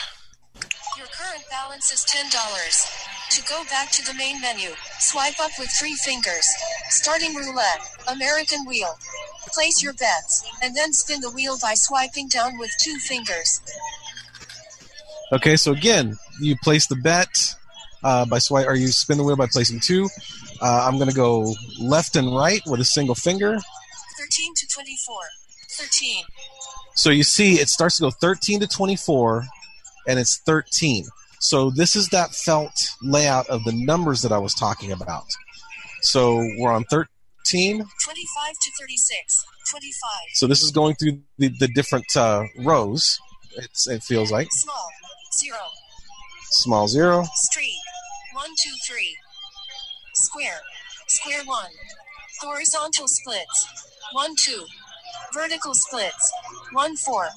Your 0.97 1.07
current 1.07 1.43
balance 1.49 1.91
is 1.93 2.03
$10. 2.05 2.96
To 3.31 3.43
go 3.43 3.63
back 3.69 3.91
to 3.91 4.05
the 4.05 4.13
main 4.13 4.39
menu, 4.41 4.69
swipe 4.99 5.39
up 5.39 5.51
with 5.59 5.69
three 5.79 5.95
fingers. 5.95 6.47
Starting 6.89 7.35
roulette, 7.35 7.81
American 8.07 8.65
wheel. 8.65 8.97
Place 9.53 9.83
your 9.83 9.93
bets, 9.93 10.49
and 10.61 10.75
then 10.75 10.93
spin 10.93 11.21
the 11.21 11.31
wheel 11.31 11.57
by 11.61 11.73
swiping 11.73 12.27
down 12.29 12.57
with 12.57 12.71
two 12.81 12.97
fingers. 12.99 13.61
Okay, 15.31 15.57
so 15.57 15.73
again, 15.73 16.17
you 16.39 16.55
place 16.63 16.87
the 16.87 16.95
bet 16.95 17.55
uh, 18.03 18.25
by 18.25 18.39
swipe, 18.39 18.67
or 18.67 18.75
you 18.75 18.87
spin 18.87 19.17
the 19.17 19.23
wheel 19.23 19.35
by 19.35 19.47
placing 19.51 19.81
two. 19.81 20.07
Uh, 20.61 20.87
I'm 20.87 20.97
going 20.97 21.09
to 21.09 21.15
go 21.15 21.53
left 21.79 22.15
and 22.15 22.33
right 22.35 22.61
with 22.65 22.79
a 22.79 22.85
single 22.85 23.15
finger. 23.15 23.57
13 24.17 24.53
to 24.55 24.67
24. 24.67 25.15
13. 25.69 26.23
So 26.95 27.09
you 27.09 27.23
see, 27.23 27.55
it 27.55 27.69
starts 27.69 27.97
to 27.97 28.03
go 28.03 28.09
13 28.09 28.61
to 28.61 28.67
24, 28.67 29.45
and 30.07 30.17
it's 30.17 30.37
13. 30.37 31.05
So 31.39 31.69
this 31.69 31.95
is 31.95 32.09
that 32.09 32.33
felt 32.33 32.71
layout 33.01 33.47
of 33.47 33.63
the 33.63 33.71
numbers 33.71 34.21
that 34.21 34.31
I 34.31 34.37
was 34.37 34.53
talking 34.53 34.91
about. 34.91 35.25
So 36.01 36.37
we're 36.57 36.71
on 36.71 36.83
13. 36.85 37.77
25 37.77 37.85
to 37.85 38.71
36. 38.79 39.45
25. 39.71 40.09
So 40.33 40.47
this 40.47 40.63
is 40.63 40.71
going 40.71 40.95
through 40.95 41.19
the, 41.37 41.49
the 41.59 41.67
different 41.67 42.05
uh, 42.15 42.43
rows. 42.59 43.19
It's, 43.57 43.87
it 43.87 44.03
feels 44.03 44.31
like 44.31 44.47
Small. 44.51 44.87
0. 45.39 45.57
small 46.51 46.87
zero. 46.87 47.23
Street. 47.35 47.79
one, 48.33 48.49
two, 48.63 48.73
three. 48.87 49.15
Square. 50.13 50.59
Square 51.07 51.43
1. 51.45 51.65
Horizontal 52.41 53.07
splits. 53.07 53.67
1, 54.13 54.35
2. 54.35 54.65
Vertical 55.33 55.73
splits. 55.73 56.33
1, 56.73 56.95
4. 56.97 57.27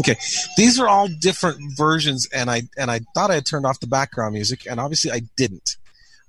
Okay, 0.00 0.16
these 0.56 0.78
are 0.80 0.88
all 0.88 1.08
different 1.08 1.58
versions, 1.76 2.28
and 2.32 2.50
I 2.50 2.62
and 2.76 2.90
I 2.90 3.00
thought 3.14 3.30
I 3.30 3.34
had 3.34 3.46
turned 3.46 3.66
off 3.66 3.80
the 3.80 3.86
background 3.86 4.34
music, 4.34 4.66
and 4.68 4.80
obviously 4.80 5.12
I 5.12 5.22
didn't. 5.36 5.76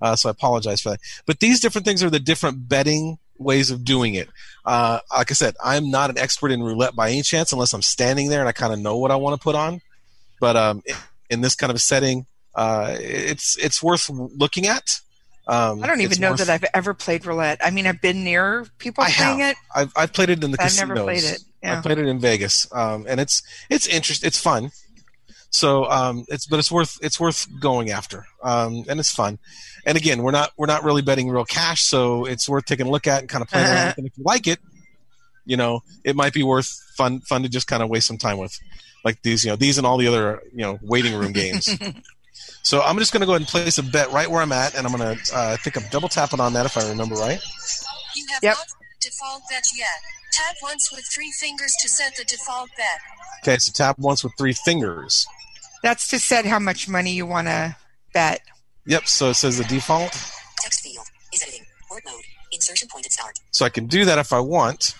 Uh, 0.01 0.15
so 0.15 0.29
I 0.29 0.31
apologize 0.31 0.81
for 0.81 0.89
that. 0.89 0.99
But 1.25 1.39
these 1.39 1.59
different 1.59 1.85
things 1.85 2.03
are 2.03 2.09
the 2.09 2.19
different 2.19 2.67
betting 2.69 3.17
ways 3.37 3.71
of 3.71 3.83
doing 3.83 4.15
it. 4.15 4.29
Uh, 4.65 4.99
like 5.15 5.31
I 5.31 5.33
said, 5.33 5.55
I'm 5.63 5.89
not 5.89 6.09
an 6.09 6.17
expert 6.17 6.51
in 6.51 6.63
roulette 6.63 6.95
by 6.95 7.09
any 7.09 7.21
chance, 7.21 7.51
unless 7.51 7.73
I'm 7.73 7.81
standing 7.81 8.29
there 8.29 8.39
and 8.39 8.49
I 8.49 8.51
kind 8.51 8.73
of 8.73 8.79
know 8.79 8.97
what 8.97 9.11
I 9.11 9.15
want 9.15 9.39
to 9.39 9.43
put 9.43 9.55
on. 9.55 9.81
But 10.39 10.55
um, 10.55 10.83
in, 11.29 11.41
this 11.41 11.55
kind 11.55 11.69
of 11.69 11.75
a 11.75 11.79
setting, 11.79 12.25
uh, 12.55 12.95
it's 12.99 13.57
it's 13.57 13.81
worth 13.81 14.09
looking 14.09 14.67
at. 14.67 14.99
Um, 15.47 15.83
I 15.83 15.87
don't 15.87 16.01
even 16.01 16.19
know 16.19 16.31
worth- 16.31 16.39
that 16.39 16.49
I've 16.49 16.65
ever 16.73 16.93
played 16.93 17.25
roulette. 17.25 17.59
I 17.63 17.69
mean, 17.69 17.87
I've 17.87 18.01
been 18.01 18.23
near 18.23 18.65
people 18.79 19.03
I 19.03 19.11
playing 19.11 19.39
have. 19.39 19.51
it. 19.51 19.57
I've 19.73 19.93
I've 19.95 20.13
played 20.13 20.29
it 20.29 20.43
in 20.43 20.51
the 20.51 20.57
I've 20.59 20.75
never 20.75 20.95
played 20.95 21.23
it. 21.23 21.39
I 21.65 21.81
played 21.81 21.97
it 21.97 22.07
in 22.07 22.19
Vegas, 22.19 22.67
um, 22.73 23.05
and 23.07 23.19
it's 23.19 23.41
it's 23.69 23.87
interest. 23.87 24.23
It's 24.23 24.39
fun. 24.39 24.71
So 25.49 25.85
um, 25.85 26.25
it's 26.27 26.45
but 26.47 26.59
it's 26.59 26.71
worth 26.71 26.97
it's 27.01 27.19
worth 27.19 27.47
going 27.59 27.89
after, 27.91 28.25
um, 28.43 28.83
and 28.89 28.99
it's 28.99 29.11
fun. 29.11 29.39
And 29.85 29.97
again, 29.97 30.21
we're 30.21 30.31
not 30.31 30.51
we're 30.57 30.65
not 30.65 30.83
really 30.83 31.01
betting 31.01 31.29
real 31.29 31.45
cash, 31.45 31.83
so 31.83 32.25
it's 32.25 32.49
worth 32.49 32.65
taking 32.65 32.87
a 32.87 32.89
look 32.89 33.07
at 33.07 33.21
and 33.21 33.29
kind 33.29 33.41
of 33.41 33.49
playing 33.49 33.67
around. 33.67 33.87
with. 33.87 33.97
And 33.99 34.07
if 34.07 34.17
you 34.17 34.23
like 34.25 34.47
it, 34.47 34.59
you 35.45 35.55
know, 35.55 35.81
it 36.03 36.15
might 36.15 36.33
be 36.33 36.43
worth 36.43 36.67
fun 36.97 37.21
fun 37.21 37.43
to 37.43 37.49
just 37.49 37.67
kind 37.67 37.81
of 37.81 37.89
waste 37.89 38.07
some 38.07 38.17
time 38.17 38.37
with, 38.37 38.59
like 39.05 39.21
these 39.21 39.45
you 39.45 39.49
know 39.49 39.55
these 39.55 39.77
and 39.77 39.87
all 39.87 39.97
the 39.97 40.07
other 40.07 40.41
you 40.51 40.61
know 40.61 40.77
waiting 40.81 41.15
room 41.15 41.31
games. 41.31 41.69
so 42.63 42.81
I'm 42.81 42.97
just 42.97 43.13
going 43.13 43.21
to 43.21 43.25
go 43.25 43.31
ahead 43.33 43.41
and 43.41 43.47
place 43.47 43.77
a 43.77 43.83
bet 43.83 44.11
right 44.11 44.29
where 44.29 44.41
I'm 44.41 44.51
at, 44.51 44.75
and 44.75 44.85
I'm 44.85 44.93
going 44.93 45.17
to 45.17 45.35
uh, 45.35 45.51
I 45.53 45.55
think 45.57 45.77
I'm 45.77 45.89
double 45.89 46.09
tapping 46.09 46.41
on 46.41 46.53
that 46.53 46.65
if 46.65 46.77
I 46.77 46.89
remember 46.89 47.15
right. 47.15 47.41
You 48.15 48.25
have 48.31 48.43
Yep. 48.43 48.57
Not 49.05 49.11
default 49.11 49.49
bet 49.49 49.67
yet. 49.77 49.87
Tap 50.31 50.55
once 50.61 50.91
with 50.91 51.05
three 51.13 51.31
fingers 51.39 51.73
to 51.81 51.89
set 51.89 52.15
the 52.17 52.23
default 52.25 52.69
bet. 52.77 52.99
Okay, 53.43 53.57
so 53.57 53.71
tap 53.71 53.97
once 53.99 54.23
with 54.23 54.33
three 54.37 54.53
fingers. 54.53 55.25
That's 55.83 56.09
to 56.09 56.19
set 56.19 56.45
how 56.45 56.59
much 56.59 56.89
money 56.89 57.11
you 57.11 57.25
want 57.25 57.47
to 57.47 57.75
bet. 58.13 58.41
Yep, 58.87 59.07
so 59.07 59.29
it 59.29 59.35
says 59.35 59.57
the 59.57 59.63
default. 59.65 60.11
Text 60.59 60.81
field 60.81 61.05
is 61.33 61.41
editing. 61.43 61.65
Word 61.91 62.03
mode. 62.05 62.23
Insertion 62.51 62.87
point 62.91 63.05
at 63.05 63.11
start. 63.11 63.39
So 63.51 63.65
I 63.65 63.69
can 63.69 63.87
do 63.87 64.05
that 64.05 64.17
if 64.17 64.33
I 64.33 64.39
want. 64.39 64.95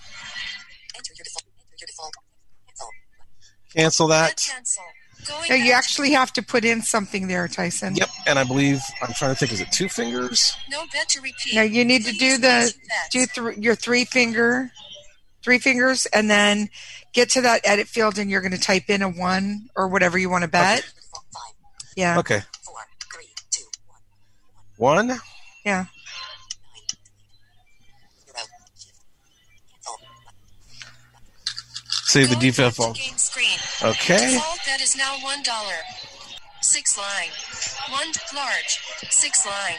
Enter 0.96 1.14
your 1.16 1.24
default. 1.24 1.44
Enter 1.72 1.78
your 1.80 1.88
default. 1.88 2.14
Cancel. 2.68 2.90
Cancel 3.76 4.08
that. 4.08 4.44
cancel. 4.48 4.84
Going 5.28 5.50
No, 5.50 5.56
you 5.56 5.72
back- 5.72 5.78
actually 5.78 6.12
have 6.12 6.32
to 6.34 6.42
put 6.44 6.64
in 6.66 6.82
something 6.82 7.28
there, 7.28 7.48
Tyson. 7.48 7.96
Yep, 7.96 8.10
and 8.28 8.38
I 8.40 8.44
believe 8.44 8.82
I'm 9.02 9.14
trying 9.14 9.32
to 9.32 9.36
think. 9.36 9.52
Is 9.52 9.62
it 9.62 9.72
two 9.72 9.90
fingers? 9.90 10.56
No 10.70 10.86
bet 10.94 11.10
to 11.10 11.22
repeat. 11.22 11.56
No, 11.56 11.62
you 11.62 11.84
need 11.86 12.06
to 12.06 12.12
do 12.12 12.38
the 12.38 12.74
your 13.12 13.26
do 13.26 13.52
th- 13.52 13.58
your 13.58 13.76
three 13.76 14.06
finger, 14.06 14.72
three 15.44 15.58
fingers, 15.60 16.06
and 16.08 16.30
then 16.30 16.70
get 17.14 17.30
to 17.32 17.42
that 17.42 17.62
edit 17.64 17.88
field, 17.88 18.18
and 18.18 18.30
you're 18.30 18.42
going 18.42 18.52
to 18.52 18.60
type 18.60 18.90
in 18.90 19.02
a 19.02 19.10
one 19.10 19.70
or 19.76 19.88
whatever 19.88 20.18
you 20.18 20.30
want 20.30 20.44
to 20.44 20.48
bet. 20.50 20.84
Default 20.84 21.26
five, 21.34 21.54
Yeah, 21.96 22.20
Okay, 22.20 22.42
one 24.78 25.20
yeah. 25.66 25.86
Save 32.16 32.30
the 32.30 32.36
Going 32.36 32.48
back 32.48 32.56
to 32.56 32.64
default. 32.64 32.96
game 32.96 33.18
screen. 33.18 33.60
Okay. 33.84 34.40
Bet 34.66 34.80
is 34.80 34.96
now 34.96 35.18
one 35.22 35.44
dollar. 35.44 35.76
Six 36.62 36.98
line. 36.98 37.28
One 37.92 38.08
large. 38.34 38.80
Six 39.10 39.46
line. 39.46 39.76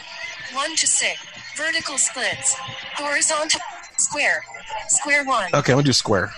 One 0.53 0.75
to 0.75 0.85
six. 0.85 1.19
Vertical 1.55 1.97
splits. 1.97 2.53
Horizontal. 2.93 3.59
Square. 3.97 4.43
Square 4.87 5.25
one. 5.25 5.47
Okay, 5.47 5.71
I'm 5.73 5.77
gonna 5.77 5.81
do 5.81 5.93
square. 5.93 6.31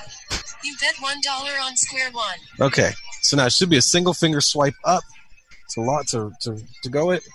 You 0.64 0.74
bet 0.80 0.96
one 1.02 1.18
dollar 1.22 1.52
on 1.62 1.76
square 1.76 2.12
one. 2.14 2.40
Okay, 2.62 2.92
so 3.22 3.36
now 3.36 3.48
it 3.48 3.52
should 3.52 3.70
be 3.70 3.76
a 3.76 3.82
single 3.82 4.14
finger 4.14 4.40
swipe 4.40 4.76
up. 4.86 5.04
It's 5.66 5.76
a 5.76 5.82
lot 5.82 6.08
to 6.08 6.32
to, 6.44 6.64
to 6.84 6.90
go 6.90 7.12
it. 7.12 7.28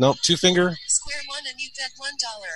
Nope, 0.00 0.16
two 0.22 0.36
finger. 0.36 0.74
Square 0.88 1.22
one 1.28 1.42
and 1.48 1.60
you 1.60 1.68
bet 1.78 1.92
one 1.96 2.14
dollar. 2.20 2.54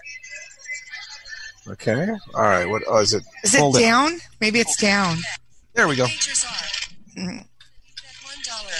Okay. 1.69 2.09
All 2.35 2.43
right. 2.43 2.67
What 2.69 2.83
oh, 2.87 2.99
is 2.99 3.13
it? 3.13 3.25
Is 3.43 3.55
it 3.55 3.61
Hold 3.61 3.77
it. 3.77 3.81
down? 3.81 4.19
Maybe 4.41 4.61
it's 4.61 4.77
down. 4.81 5.19
There 5.75 5.89
we 5.89 5.97
go. 5.97 6.05
Majors 6.07 6.45
are. 6.45 7.21
Mhm. 7.21 7.39
You 7.39 7.95
bet 8.03 8.15
one 8.23 8.37
dollar. 8.45 8.71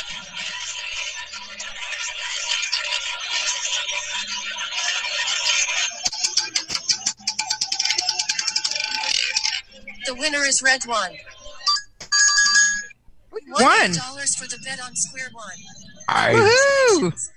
The 10.07 10.15
winner 10.15 10.45
is 10.47 10.63
red 10.63 10.85
one. 10.85 11.13
One. 13.49 13.93
dollars 13.93 14.35
for 14.37 14.47
the 14.49 14.59
bet 14.65 14.81
on 14.81 14.95
square 14.95 15.29
one. 15.33 15.45
I 16.09 16.33
Woohoo! 17.01 17.31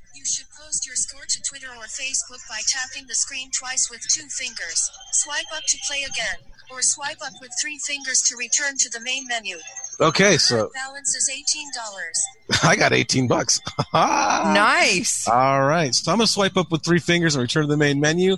You 0.90 0.96
should 0.96 1.10
post 1.10 1.14
your 1.14 1.22
score 1.22 1.26
to 1.28 1.42
Twitter 1.42 1.68
or 1.78 1.86
Facebook 1.86 2.48
by 2.50 2.60
tapping 2.68 3.08
the 3.08 3.14
screen 3.16 3.52
twice 3.52 3.90
with 3.92 4.02
two 4.10 4.28
fingers. 4.30 4.90
Swipe 5.12 5.46
up 5.56 5.64
to 5.68 5.78
play 5.88 5.98
again, 6.04 6.52
or 6.72 6.82
swipe 6.82 7.18
up 7.24 7.34
with 7.42 7.52
three 7.62 7.80
fingers 7.86 8.22
to 8.24 8.36
return 8.36 8.76
to 8.78 8.90
the 8.90 9.00
main 9.02 9.28
menu. 9.28 9.58
okay. 10.00 10.38
So 10.38 10.70
balance 10.74 11.16
is 11.16 11.30
eighteen 11.30 11.70
dollars. 11.76 12.62
I 12.64 12.76
got 12.76 12.94
18 12.94 13.28
bucks. 13.28 13.60
Nice. 13.94 15.28
All 15.28 15.62
right. 15.62 15.94
So 15.94 16.12
I'm 16.12 16.18
going 16.18 16.26
to 16.26 16.32
swipe 16.32 16.58
up 16.58 16.72
with 16.72 16.84
three 16.84 17.00
fingers 17.00 17.36
and 17.36 17.42
return 17.42 17.64
to 17.64 17.68
the 17.70 17.78
main 17.78 18.00
menu. 18.00 18.38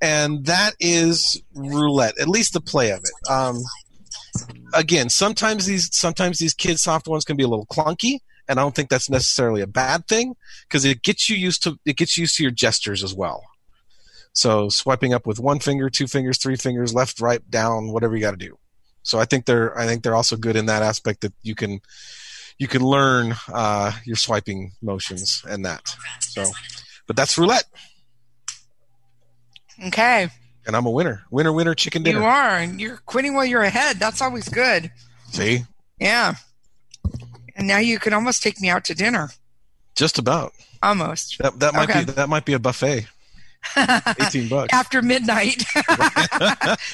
And 0.00 0.46
that 0.46 0.74
is 0.80 1.42
roulette, 1.54 2.18
at 2.18 2.28
least 2.28 2.54
the 2.54 2.60
play 2.60 2.90
of 2.90 3.00
it. 3.00 3.30
Um, 3.30 3.58
again, 4.72 5.10
sometimes 5.10 5.66
these 5.66 5.94
sometimes 5.94 6.38
these 6.38 6.54
kid 6.54 6.78
soft 6.78 7.06
ones 7.08 7.24
can 7.24 7.36
be 7.36 7.42
a 7.42 7.48
little 7.48 7.66
clunky, 7.66 8.20
and 8.50 8.58
I 8.60 8.62
don't 8.62 8.74
think 8.74 8.90
that's 8.90 9.08
necessarily 9.08 9.62
a 9.62 9.66
bad 9.66 10.06
thing 10.08 10.34
because 10.68 10.84
it 10.84 11.02
gets 11.02 11.30
you 11.30 11.36
used 11.36 11.62
to 11.62 11.78
it 11.86 11.96
gets 11.96 12.18
you 12.18 12.22
used 12.22 12.36
to 12.36 12.42
your 12.42 12.52
gestures 12.52 13.02
as 13.02 13.14
well. 13.14 13.44
So 14.32 14.68
swiping 14.68 15.14
up 15.14 15.26
with 15.26 15.40
one 15.40 15.60
finger, 15.60 15.88
two 15.88 16.06
fingers, 16.06 16.36
three 16.38 16.56
fingers, 16.56 16.92
left, 16.94 17.20
right, 17.20 17.48
down, 17.50 17.92
whatever 17.92 18.14
you 18.14 18.20
got 18.20 18.32
to 18.32 18.36
do. 18.36 18.58
So 19.02 19.18
I 19.18 19.24
think 19.24 19.46
they're 19.46 19.76
I 19.78 19.86
think 19.86 20.02
they're 20.02 20.14
also 20.16 20.36
good 20.36 20.56
in 20.56 20.66
that 20.66 20.82
aspect 20.82 21.22
that 21.22 21.32
you 21.42 21.54
can 21.54 21.80
you 22.58 22.68
can 22.68 22.82
learn 22.82 23.34
uh, 23.52 23.92
your 24.04 24.16
swiping 24.16 24.72
motions 24.82 25.42
and 25.48 25.64
that. 25.64 25.80
So, 26.20 26.44
but 27.06 27.16
that's 27.16 27.38
roulette, 27.38 27.64
Okay. 29.86 30.28
and 30.66 30.76
I'm 30.76 30.84
a 30.86 30.90
winner. 30.90 31.22
Winner, 31.30 31.52
winner, 31.52 31.74
chicken 31.74 32.02
dinner. 32.02 32.20
You 32.20 32.24
are, 32.26 32.58
and 32.58 32.78
you're 32.80 32.98
quitting 32.98 33.34
while 33.34 33.46
you're 33.46 33.62
ahead. 33.62 33.96
That's 33.98 34.20
always 34.20 34.48
good. 34.48 34.90
See, 35.30 35.62
Yeah. 35.98 36.34
And 37.56 37.66
now 37.68 37.78
you 37.78 37.98
can 37.98 38.12
almost 38.12 38.42
take 38.42 38.60
me 38.60 38.68
out 38.68 38.84
to 38.86 38.94
dinner. 38.94 39.30
just 39.96 40.18
about. 40.18 40.52
Almost. 40.82 41.36
That 41.40 41.58
that 41.60 41.74
might 41.74 41.90
Okay. 41.90 42.04
be 42.04 42.12
that 42.12 42.28
might 42.28 42.44
be 42.46 42.54
a 42.54 42.58
buffet. 42.58 43.06
Eighteen 43.76 44.48
bucks 44.48 44.72
After 44.72 45.02
midnight. 45.02 45.62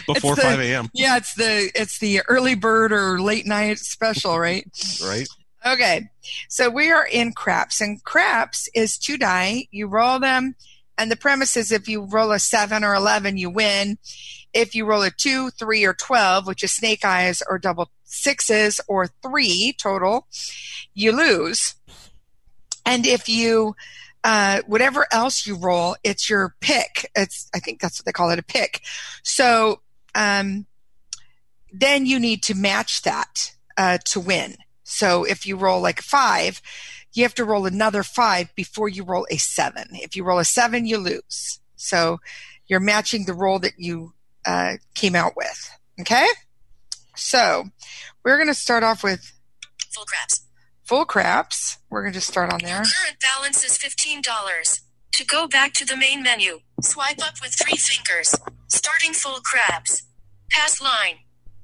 before 0.06 0.34
the- 0.34 0.42
five 0.42 0.60
a.m. 0.60 0.88
yeah, 0.92 1.16
it's 1.16 1.34
the 1.34 1.70
it's 1.74 1.98
the 2.00 2.20
early 2.28 2.54
bird 2.56 2.92
or 2.92 3.20
late 3.20 3.46
night 3.46 3.78
special, 3.78 4.38
right? 4.38 4.66
Right? 5.04 5.28
Okay. 5.64 6.08
So 6.48 6.68
we 6.70 6.90
are 6.90 7.06
in 7.06 7.32
craps, 7.32 7.80
and 7.80 8.02
craps 8.04 8.68
is 8.74 8.98
two 8.98 9.16
die. 9.18 9.66
You 9.70 9.86
roll 9.86 10.18
them, 10.18 10.56
and 10.98 11.10
the 11.10 11.16
premise 11.16 11.56
is 11.56 11.70
if 11.70 11.88
you 11.88 12.02
roll 12.02 12.32
a 12.32 12.38
seven 12.40 12.82
or 12.84 12.94
eleven, 12.94 13.36
you 13.36 13.50
win. 13.50 13.98
If 14.52 14.74
you 14.74 14.86
roll 14.86 15.02
a 15.02 15.10
two, 15.10 15.50
three, 15.50 15.84
or 15.84 15.94
twelve, 15.94 16.46
which 16.46 16.64
is 16.64 16.72
snake 16.72 17.04
eyes 17.04 17.42
or 17.48 17.58
double 17.58 17.90
sixes 18.06 18.80
or 18.88 19.08
three 19.22 19.74
total, 19.80 20.26
you 20.94 21.12
lose. 21.12 21.74
And 22.84 23.06
if 23.06 23.28
you 23.28 23.74
uh, 24.24 24.60
whatever 24.66 25.06
else 25.12 25.46
you 25.46 25.56
roll, 25.56 25.94
it's 26.02 26.28
your 26.28 26.56
pick. 26.60 27.10
It's 27.14 27.48
I 27.54 27.60
think 27.60 27.80
that's 27.80 28.00
what 28.00 28.06
they 28.06 28.12
call 28.12 28.30
it, 28.30 28.40
a 28.40 28.42
pick. 28.42 28.82
So 29.22 29.82
um, 30.16 30.66
then 31.72 32.06
you 32.06 32.18
need 32.18 32.42
to 32.44 32.54
match 32.54 33.02
that 33.02 33.52
uh, 33.76 33.98
to 34.06 34.18
win. 34.18 34.56
So 34.82 35.22
if 35.24 35.46
you 35.46 35.56
roll 35.56 35.80
like 35.80 36.00
five, 36.00 36.60
you 37.12 37.22
have 37.22 37.34
to 37.34 37.44
roll 37.44 37.66
another 37.66 38.02
five 38.02 38.52
before 38.56 38.88
you 38.88 39.04
roll 39.04 39.26
a 39.30 39.36
seven. 39.36 39.88
If 39.92 40.16
you 40.16 40.24
roll 40.24 40.38
a 40.38 40.44
seven, 40.44 40.86
you 40.86 40.98
lose. 40.98 41.60
So 41.76 42.18
you're 42.66 42.80
matching 42.80 43.26
the 43.26 43.34
roll 43.34 43.60
that 43.60 43.74
you 43.78 44.12
uh, 44.44 44.74
came 44.94 45.14
out 45.14 45.36
with. 45.36 45.70
Okay? 46.00 46.26
So 47.16 47.64
we're 48.24 48.36
going 48.36 48.48
to 48.48 48.54
start 48.54 48.82
off 48.82 49.02
with 49.02 49.32
Full 49.94 50.04
craps. 50.04 50.46
full 50.84 51.04
craps. 51.04 51.78
We're 51.90 52.02
going 52.02 52.12
to 52.12 52.18
just 52.18 52.28
start 52.28 52.52
on 52.52 52.60
there. 52.62 52.76
Current 52.82 53.18
balance 53.20 53.64
is 53.64 53.78
$15. 53.78 54.80
To 55.12 55.24
go 55.24 55.48
back 55.48 55.72
to 55.74 55.86
the 55.86 55.96
main 55.96 56.22
menu, 56.22 56.58
swipe 56.82 57.22
up 57.22 57.34
with 57.40 57.54
three 57.54 57.78
fingers. 57.78 58.34
Starting 58.68 59.12
full 59.14 59.40
craps. 59.40 60.02
Pass 60.50 60.82
line. 60.82 61.16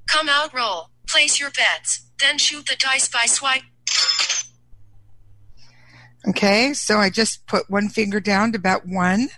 Come 0.08 0.28
out 0.30 0.54
roll. 0.54 0.88
Place 1.06 1.38
your 1.38 1.50
bets. 1.50 2.06
Then 2.18 2.38
shoot 2.38 2.64
the 2.66 2.76
dice 2.76 3.08
by 3.08 3.26
swipe. 3.26 3.62
Okay, 6.28 6.72
so 6.72 6.98
I 6.98 7.10
just 7.10 7.46
put 7.46 7.68
one 7.68 7.88
finger 7.88 8.20
down 8.20 8.52
to 8.52 8.58
bet 8.58 8.86
one. 8.86 9.28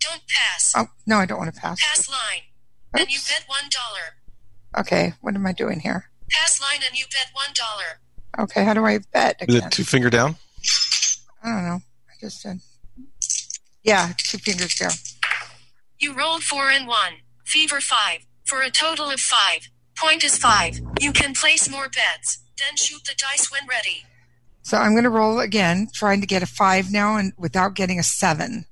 Don't 0.00 0.22
pass. 0.26 0.72
Oh, 0.76 0.86
no, 1.06 1.18
I 1.18 1.26
don't 1.26 1.38
want 1.38 1.54
to 1.54 1.60
pass. 1.60 1.78
Pass 1.80 2.08
line. 2.08 2.42
Then 2.94 3.06
you 3.08 3.18
bet 3.28 3.44
$1. 3.48 3.70
Okay, 4.78 5.14
what 5.20 5.34
am 5.34 5.46
I 5.46 5.52
doing 5.52 5.80
here? 5.80 6.10
Pass 6.30 6.60
line 6.60 6.80
and 6.88 6.98
you 6.98 7.04
bet 7.06 7.30
$1. 8.38 8.42
Okay, 8.44 8.64
how 8.64 8.74
do 8.74 8.84
I 8.84 8.98
bet 9.12 9.40
again? 9.42 9.56
Is 9.56 9.64
it 9.64 9.72
two 9.72 9.84
finger 9.84 10.08
down? 10.10 10.36
I 11.42 11.48
don't 11.50 11.64
know. 11.64 11.80
I 12.08 12.14
just 12.20 12.42
did. 12.42 12.60
Yeah, 13.82 14.12
two 14.16 14.38
fingers 14.38 14.74
down. 14.76 14.92
You 15.98 16.14
rolled 16.14 16.42
4 16.42 16.70
and 16.70 16.86
1. 16.88 16.96
Fever 17.44 17.80
5. 17.80 18.26
For 18.44 18.62
a 18.62 18.70
total 18.70 19.10
of 19.10 19.20
5. 19.20 19.68
Point 19.96 20.24
is 20.24 20.38
5. 20.38 20.80
You 21.00 21.12
can 21.12 21.34
place 21.34 21.68
more 21.70 21.88
bets. 21.88 22.38
Then 22.58 22.76
shoot 22.76 23.04
the 23.04 23.14
dice 23.16 23.50
when 23.50 23.68
ready. 23.68 24.04
So 24.62 24.78
I'm 24.78 24.92
going 24.92 25.04
to 25.04 25.10
roll 25.10 25.40
again, 25.40 25.88
trying 25.92 26.20
to 26.20 26.26
get 26.26 26.42
a 26.42 26.46
five 26.46 26.92
now, 26.92 27.16
and 27.16 27.32
without 27.36 27.74
getting 27.74 27.98
a 27.98 28.02
seven. 28.02 28.66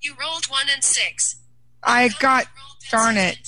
You 0.00 0.14
rolled 0.18 0.46
1 0.46 0.66
and 0.72 0.82
6. 0.82 1.36
I 1.82 2.08
got, 2.20 2.46
Roll 2.46 2.73
bets 2.73 2.73
darn 2.90 3.16
it. 3.16 3.38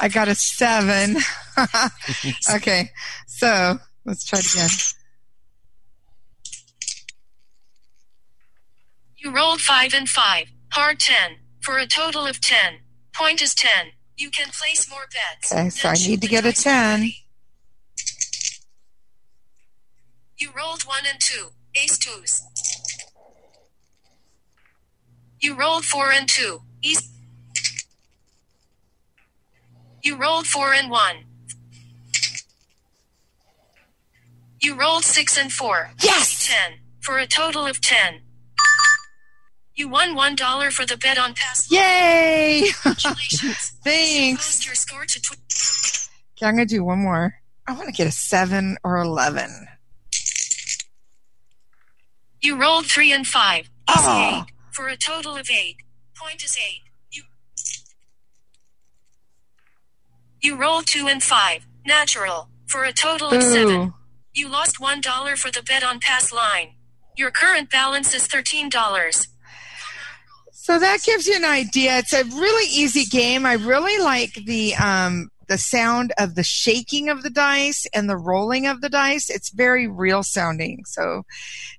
I 0.00 0.08
got 0.08 0.28
a 0.28 0.34
seven. 0.34 1.16
okay, 2.54 2.90
so 3.26 3.78
let's 4.04 4.24
try 4.24 4.38
it 4.38 4.52
again. 4.52 4.68
You 9.18 9.30
rolled 9.34 9.60
5 9.60 9.92
and 9.92 10.08
5. 10.08 10.46
Hard 10.72 10.98
10. 10.98 11.36
For 11.60 11.76
a 11.76 11.86
total 11.86 12.26
of 12.26 12.40
10. 12.40 12.78
Point 13.14 13.42
is 13.42 13.54
10. 13.54 13.92
You 14.16 14.30
can 14.30 14.48
place 14.48 14.88
more 14.90 15.06
bets. 15.12 15.52
Okay, 15.52 15.68
so 15.68 15.88
I 15.90 15.94
need 15.94 16.22
to 16.22 16.28
get 16.28 16.46
a 16.46 16.52
10. 16.52 17.10
You 20.38 20.50
rolled 20.56 20.82
1 20.84 20.96
and 21.10 21.20
2. 21.20 21.48
Ace 21.82 21.98
deuce. 21.98 22.42
You 25.40 25.54
rolled 25.54 25.84
4 25.84 26.12
and 26.12 26.28
2. 26.28 26.62
East. 26.82 27.10
You 30.02 30.16
rolled 30.16 30.46
4 30.46 30.74
and 30.74 30.90
1. 30.90 31.16
You 34.62 34.74
rolled 34.74 35.04
6 35.04 35.38
and 35.38 35.52
4. 35.52 35.90
Yes! 36.02 36.46
10. 36.48 36.78
For 37.00 37.18
a 37.18 37.26
total 37.26 37.66
of 37.66 37.80
10. 37.80 38.20
You 39.74 39.88
won 39.88 40.14
$1 40.14 40.72
for 40.72 40.84
the 40.84 40.96
bet 40.98 41.18
on 41.18 41.32
pass. 41.34 41.70
Yay! 41.70 42.68
Congratulations. 42.82 43.72
Thanks. 43.84 44.66
Your 44.66 44.74
score 44.74 45.04
to 45.06 45.20
tw- 45.20 45.38
Okay, 46.36 46.46
I'm 46.46 46.56
going 46.56 46.68
to 46.68 46.74
do 46.74 46.84
one 46.84 46.98
more. 46.98 47.34
I 47.66 47.72
want 47.72 47.86
to 47.86 47.92
get 47.92 48.06
a 48.06 48.10
seven 48.12 48.76
or 48.84 48.96
11. 48.98 49.66
You 52.42 52.56
rolled 52.60 52.86
3 52.86 53.12
and 53.12 53.26
5. 53.26 53.58
Easy 53.60 53.68
Ah. 53.88 54.44
8. 54.46 54.52
For 54.72 54.88
a 54.88 54.96
total 54.96 55.36
of 55.36 55.48
8. 55.50 55.76
Point 56.16 56.42
is 56.44 56.56
8. 56.58 56.82
You 60.42 60.52
You 60.52 60.60
rolled 60.60 60.86
2 60.86 61.06
and 61.08 61.22
5. 61.22 61.66
Natural. 61.86 62.48
For 62.66 62.84
a 62.84 62.92
total 62.92 63.28
of 63.28 63.42
7. 63.42 63.92
You 64.32 64.48
lost 64.48 64.78
$1 64.78 65.36
for 65.36 65.50
the 65.50 65.62
bet 65.62 65.82
on 65.82 66.00
pass 66.00 66.32
line. 66.32 66.74
Your 67.16 67.30
current 67.30 67.70
balance 67.70 68.14
is 68.14 68.26
$13. 68.28 69.28
So 70.52 70.78
that 70.78 71.02
gives 71.02 71.26
you 71.26 71.36
an 71.36 71.44
idea. 71.44 71.98
It's 71.98 72.12
a 72.12 72.24
really 72.24 72.68
easy 72.72 73.04
game. 73.04 73.44
I 73.44 73.54
really 73.54 73.98
like 73.98 74.34
the 74.46 74.74
um, 74.76 75.30
the 75.50 75.58
sound 75.58 76.12
of 76.16 76.36
the 76.36 76.44
shaking 76.44 77.08
of 77.08 77.24
the 77.24 77.28
dice 77.28 77.84
and 77.92 78.08
the 78.08 78.16
rolling 78.16 78.68
of 78.68 78.80
the 78.80 78.88
dice. 78.88 79.28
It's 79.28 79.50
very 79.50 79.88
real 79.88 80.22
sounding. 80.22 80.84
So 80.86 81.24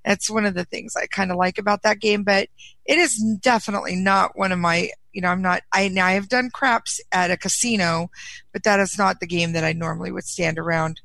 that's 0.03 0.29
one 0.29 0.45
of 0.45 0.55
the 0.55 0.65
things 0.65 0.93
I 0.97 1.07
kind 1.07 1.31
of 1.31 1.37
like 1.37 1.57
about 1.57 1.81
that 1.83 2.01
game. 2.01 2.23
But 2.23 2.49
it 2.85 2.97
is 2.97 3.15
definitely 3.41 3.95
not 3.95 4.37
one 4.37 4.51
of 4.51 4.59
my. 4.59 4.89
You 5.13 5.21
know, 5.21 5.29
I'm 5.29 5.41
not. 5.41 5.61
I 5.71 5.87
now 5.87 6.05
I 6.05 6.11
have 6.11 6.27
done 6.27 6.49
craps 6.49 6.99
at 7.13 7.31
a 7.31 7.37
casino, 7.37 8.11
but 8.51 8.63
that 8.63 8.81
is 8.81 8.97
not 8.97 9.21
the 9.21 9.25
game 9.27 9.53
that 9.53 9.63
I 9.63 9.71
normally 9.71 10.11
would 10.11 10.25
stand 10.25 10.59
around 10.59 10.99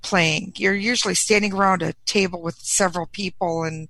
playing. 0.00 0.54
You're 0.56 0.74
usually 0.74 1.14
standing 1.14 1.52
around 1.52 1.82
a 1.82 1.92
table 2.06 2.40
with 2.40 2.56
several 2.56 3.06
people, 3.06 3.64
and 3.64 3.88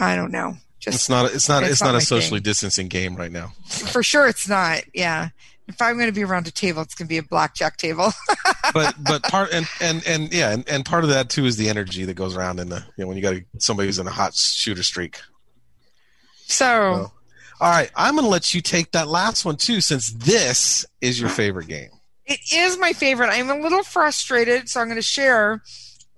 I 0.00 0.16
don't 0.16 0.32
know. 0.32 0.56
Just 0.80 0.96
It's 0.96 1.08
not. 1.08 1.32
It's 1.32 1.48
not. 1.48 1.62
It's 1.62 1.72
It's, 1.72 1.82
not 1.82 1.92
not, 1.92 2.02
a 2.02 2.04
socially 2.04 2.40
thing. 2.40 2.44
distancing 2.44 2.88
game 2.88 3.14
right 3.14 3.30
now. 3.32 3.52
for 3.68 4.02
sure 4.02 4.26
it's 4.26 4.48
not 4.48 4.82
yeah 4.92 5.28
if 5.68 5.80
i'm 5.82 5.94
going 5.96 6.06
to 6.08 6.12
be 6.12 6.24
around 6.24 6.46
a 6.46 6.50
table 6.50 6.82
it's 6.82 6.94
going 6.94 7.06
to 7.06 7.08
be 7.08 7.18
a 7.18 7.22
blackjack 7.22 7.76
table 7.76 8.12
But 8.74 8.96
but 9.02 9.22
part 9.22 9.52
and 9.52 9.66
and 9.80 10.04
and 10.06 10.32
yeah, 10.34 10.50
and, 10.50 10.68
and 10.68 10.84
part 10.84 11.04
of 11.04 11.10
that 11.10 11.30
too 11.30 11.46
is 11.46 11.56
the 11.56 11.68
energy 11.68 12.04
that 12.04 12.14
goes 12.14 12.36
around 12.36 12.58
in 12.58 12.68
the 12.68 12.78
you 12.96 13.04
know 13.04 13.06
when 13.06 13.16
you 13.16 13.22
got 13.22 13.36
somebody 13.58 13.86
who's 13.86 14.00
in 14.00 14.06
a 14.08 14.10
hot 14.10 14.34
shooter 14.34 14.82
streak. 14.82 15.20
so 16.46 16.56
So, 16.56 17.12
all 17.60 17.70
right, 17.70 17.90
I'm 17.94 18.14
going 18.16 18.24
to 18.24 18.30
let 18.30 18.54
you 18.54 18.60
take 18.60 18.90
that 18.92 19.06
last 19.08 19.44
one 19.44 19.56
too, 19.56 19.80
since 19.80 20.12
this 20.12 20.84
is 21.00 21.20
your 21.20 21.30
favorite 21.30 21.68
game. 21.68 21.90
it 22.26 22.40
is 22.52 22.76
my 22.78 22.92
favorite 22.92 23.28
i'm 23.30 23.48
a 23.50 23.54
little 23.58 23.84
frustrated 23.84 24.68
so 24.68 24.80
i'm 24.80 24.88
going 24.88 24.96
to 24.96 25.02
share 25.02 25.62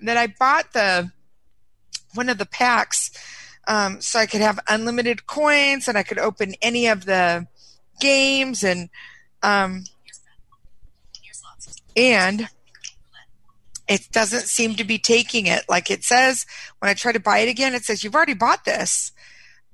that 0.01 0.17
i 0.17 0.27
bought 0.27 0.73
the 0.73 1.11
one 2.15 2.29
of 2.31 2.39
the 2.39 2.47
packs 2.47 3.11
um, 3.69 4.01
so 4.01 4.19
i 4.19 4.25
could 4.27 4.41
have 4.41 4.59
unlimited 4.69 5.27
coins 5.27 5.87
and 5.87 5.99
i 5.99 6.03
could 6.03 6.19
open 6.19 6.55
any 6.63 6.87
of 6.87 7.05
the 7.05 7.47
games 8.01 8.65
and 8.65 8.89
um, 9.43 9.85
and 11.97 12.49
it 13.89 14.09
doesn't 14.13 14.43
seem 14.43 14.75
to 14.75 14.85
be 14.85 14.99
taking 14.99 15.47
it. 15.47 15.65
Like 15.69 15.91
it 15.91 16.05
says 16.05 16.47
when 16.79 16.91
i 16.91 16.95
try 16.95 17.13
to 17.13 17.21
buy 17.21 17.39
it 17.39 17.49
again 17.49 17.75
it 17.75 17.85
says 17.85 18.05
you've 18.05 18.15
already 18.15 18.35
bought 18.35 18.65
this. 18.65 19.13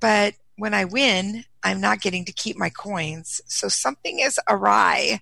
But 0.00 0.34
when 0.56 0.74
i 0.74 0.84
win 0.84 1.44
i'm 1.62 1.80
not 1.80 2.00
getting 2.00 2.24
to 2.24 2.32
keep 2.32 2.56
my 2.56 2.70
coins. 2.70 3.40
So 3.46 3.68
something 3.68 4.20
is 4.20 4.38
awry. 4.48 5.20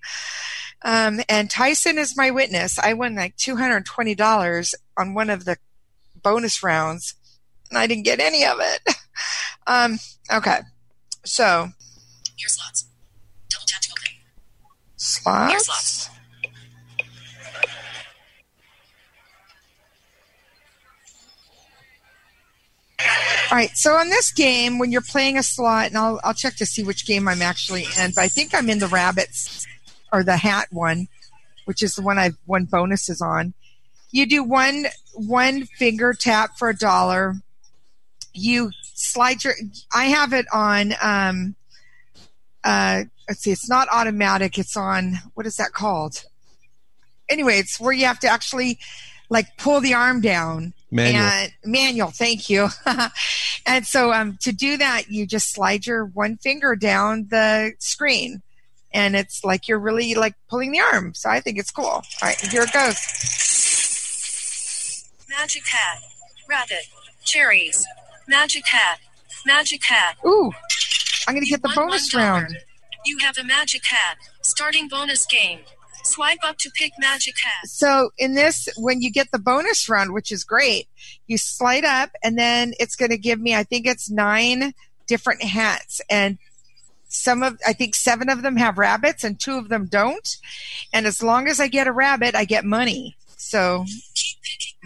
Um, 0.83 1.21
and 1.29 1.49
tyson 1.49 1.97
is 1.97 2.17
my 2.17 2.29
witness. 2.29 2.77
I 2.77 2.93
won 2.93 3.15
like 3.15 3.37
$220 3.37 4.73
on 4.97 5.13
one 5.13 5.29
of 5.29 5.45
the 5.45 5.57
bonus 6.21 6.61
rounds 6.61 7.15
and 7.69 7.77
I 7.77 7.87
didn't 7.87 8.03
get 8.03 8.19
any 8.19 8.45
of 8.45 8.57
it. 8.59 8.95
Um, 9.65 9.97
okay, 10.29 10.59
so 11.23 11.69
Ear 12.41 12.49
slots. 12.49 12.85
Double 13.49 13.65
tap 13.65 13.81
to 13.81 13.91
open. 13.91 14.11
Slots. 15.03 16.09
All 23.51 23.57
right, 23.57 23.75
so 23.75 23.93
on 23.93 24.09
this 24.09 24.31
game, 24.31 24.79
when 24.79 24.91
you're 24.91 25.01
playing 25.01 25.37
a 25.37 25.43
slot, 25.43 25.87
and 25.87 25.97
I'll, 25.97 26.19
I'll 26.23 26.33
check 26.33 26.55
to 26.55 26.65
see 26.65 26.83
which 26.83 27.05
game 27.05 27.27
I'm 27.27 27.41
actually 27.41 27.83
in, 27.99 28.11
but 28.15 28.21
I 28.21 28.27
think 28.27 28.55
I'm 28.55 28.69
in 28.69 28.79
the 28.79 28.87
rabbits 28.87 29.67
or 30.11 30.23
the 30.23 30.37
hat 30.37 30.69
one, 30.71 31.07
which 31.65 31.83
is 31.83 31.93
the 31.95 32.01
one 32.01 32.17
I've 32.17 32.37
won 32.47 32.65
bonuses 32.65 33.21
on. 33.21 33.53
You 34.11 34.25
do 34.25 34.43
one 34.43 34.85
one 35.13 35.65
finger 35.65 36.13
tap 36.13 36.57
for 36.57 36.69
a 36.69 36.75
dollar. 36.75 37.35
You 38.33 38.71
slide 38.81 39.43
your. 39.43 39.53
I 39.93 40.05
have 40.05 40.33
it 40.33 40.45
on. 40.53 40.93
Um, 41.01 41.55
uh, 42.63 43.03
let's 43.27 43.41
see, 43.41 43.51
it's 43.51 43.69
not 43.69 43.87
automatic. 43.91 44.57
It's 44.57 44.75
on 44.77 45.19
what 45.33 45.45
is 45.45 45.55
that 45.57 45.71
called? 45.73 46.23
Anyway, 47.29 47.57
it's 47.57 47.79
where 47.79 47.93
you 47.93 48.05
have 48.05 48.19
to 48.19 48.27
actually 48.27 48.79
like 49.29 49.57
pull 49.57 49.79
the 49.81 49.93
arm 49.93 50.21
down 50.21 50.73
Manual. 50.91 51.23
and 51.23 51.51
manual 51.65 52.11
thank 52.11 52.49
you 52.51 52.67
and 53.65 53.85
so 53.87 54.13
um, 54.13 54.37
to 54.41 54.51
do 54.51 54.77
that 54.77 55.09
you 55.09 55.25
just 55.25 55.51
slide 55.51 55.87
your 55.87 56.05
one 56.05 56.37
finger 56.37 56.75
down 56.75 57.27
the 57.31 57.73
screen 57.79 58.43
and 58.93 59.15
it's 59.15 59.43
like 59.43 59.67
you're 59.67 59.79
really 59.79 60.13
like 60.13 60.35
pulling 60.49 60.71
the 60.71 60.79
arm 60.79 61.13
so 61.15 61.29
i 61.29 61.39
think 61.39 61.57
it's 61.57 61.71
cool 61.71 61.85
all 61.85 62.03
right 62.21 62.39
here 62.41 62.61
it 62.63 62.71
goes 62.73 62.97
Magic 65.29 65.63
hat. 65.65 65.99
Rabbit. 66.47 66.85
Cherries. 67.23 67.87
Magic 68.27 68.67
hat. 68.67 68.99
Magic 69.47 69.83
hat. 69.83 70.15
ooh 70.25 70.51
i'm 71.27 71.33
gonna 71.33 71.45
get 71.45 71.61
the 71.63 71.71
bonus 71.75 72.13
one 72.13 72.21
dollar. 72.21 72.33
round 72.41 72.57
You 73.05 73.17
have 73.19 73.37
a 73.37 73.43
magic 73.43 73.81
hat. 73.85 74.17
Starting 74.41 74.87
bonus 74.87 75.25
game. 75.25 75.59
Swipe 76.05 76.39
up 76.43 76.57
to 76.57 76.69
pick 76.71 76.91
magic 76.99 77.35
hat. 77.41 77.65
so 77.69 78.11
in 78.17 78.33
this 78.33 78.67
when 78.77 79.01
you 79.01 79.09
get 79.09 79.31
the 79.31 79.39
bonus 79.39 79.87
round 79.87 80.13
which 80.13 80.33
is 80.33 80.43
great 80.43 80.89
you 81.27 81.37
slide 81.37 81.85
up 81.85 82.09
and 82.21 82.37
then 82.37 82.73
it's 82.77 82.97
going 82.97 83.09
to 83.09 83.17
give 83.17 83.39
me 83.39 83.55
i 83.55 83.63
think 83.63 83.87
it's 83.87 84.11
nine 84.11 84.73
different 85.07 85.41
hats 85.41 86.01
and 86.09 86.37
some 87.07 87.41
of 87.41 87.57
i 87.65 87.71
think 87.71 87.95
seven 87.95 88.27
of 88.29 88.41
them 88.41 88.57
have 88.57 88.77
rabbits 88.77 89.23
and 89.23 89.39
two 89.39 89.53
of 89.57 89.69
them 89.69 89.85
don't 89.85 90.35
and 90.91 91.05
as 91.07 91.23
long 91.23 91.47
as 91.47 91.61
i 91.61 91.69
get 91.69 91.87
a 91.87 91.91
rabbit 91.93 92.35
i 92.35 92.43
get 92.43 92.65
money 92.65 93.15
so 93.37 93.85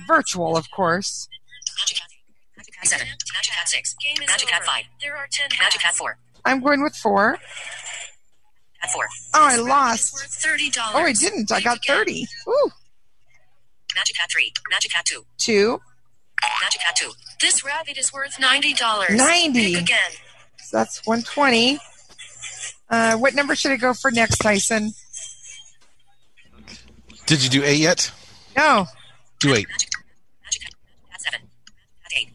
virtual 0.07 0.55
of 0.55 0.69
course 0.69 1.27
Magic 1.79 1.97
hat. 1.97 2.87
7. 2.87 3.07
Magic 3.07 3.53
hat 3.53 3.67
6. 3.67 3.95
Game 3.95 4.21
is 4.23 4.29
Magic 4.29 4.49
hat 4.51 4.63
5. 4.63 4.83
There 5.01 5.17
are 5.17 5.27
ten 5.31 5.49
Magic 5.59 5.81
hat 5.81 5.95
4. 5.95 6.15
i'm 6.45 6.61
going 6.61 6.83
with 6.83 6.95
four. 6.95 7.39
Hat 8.79 8.91
4. 8.91 9.03
Oh, 9.33 9.47
I 9.49 9.55
lost 9.57 10.17
thirty 10.41 10.69
dollars. 10.69 10.93
oh 10.95 10.99
i 11.05 11.13
didn't 11.13 11.51
i 11.51 11.59
got 11.61 11.79
30 11.85 12.27
ooh 12.47 12.69
Magic 13.95 14.15
hat 14.17 14.29
3. 14.31 14.53
Magic 14.69 14.91
hat 14.93 15.05
2. 15.05 15.25
two 15.37 15.81
Magic 16.61 16.81
hat 16.81 16.95
2. 16.95 17.09
This 17.41 17.65
rabbit 17.65 17.97
is 17.97 18.13
worth 18.13 18.39
ninety 18.39 18.73
dollars. 18.73 19.09
90. 19.09 19.73
Pick 19.73 19.81
again. 19.83 20.11
so 20.63 20.77
that's 20.77 21.05
120 21.07 21.79
uh, 22.89 23.17
what 23.17 23.33
number 23.33 23.55
should 23.55 23.71
i 23.71 23.75
go 23.75 23.93
for 23.93 24.11
next 24.11 24.37
tyson 24.37 24.91
Did 27.25 27.43
you 27.43 27.49
do 27.49 27.63
eight 27.63 27.79
yet? 27.79 28.11
no 28.55 28.85
Do 29.39 29.53
eight. 29.53 29.67
Magic. 29.69 29.89
Magic 30.43 30.61
hat. 30.63 30.73
Hat 31.09 31.21
7. 31.21 31.39
Hat 32.01 32.11
8. 32.15 32.29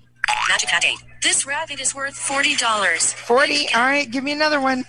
Magic 0.49 0.69
hat 0.69 0.85
8. 0.85 0.97
This 1.23 1.47
rabbit 1.47 1.81
is 1.81 1.95
worth 1.95 2.15
forty 2.17 2.57
dollars. 2.57 3.13
40 3.13 3.69
all 3.75 3.81
right 3.83 4.11
give 4.11 4.25
me 4.25 4.33
another 4.33 4.61
one 4.61 4.85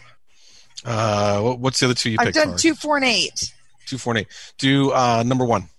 uh, 0.86 1.42
what's 1.42 1.80
the 1.80 1.86
other 1.86 1.96
two 1.96 2.10
you 2.10 2.18
picked? 2.18 2.38
I've 2.38 2.46
done 2.46 2.58
two, 2.58 2.76
four, 2.76 2.98
and 2.98 3.06
eight. 3.06 3.54
Two, 3.86 3.98
four, 3.98 4.14
and 4.14 4.22
eight. 4.22 4.28
Do 4.58 4.92
uh, 4.92 5.24
number 5.26 5.46
one. 5.46 5.70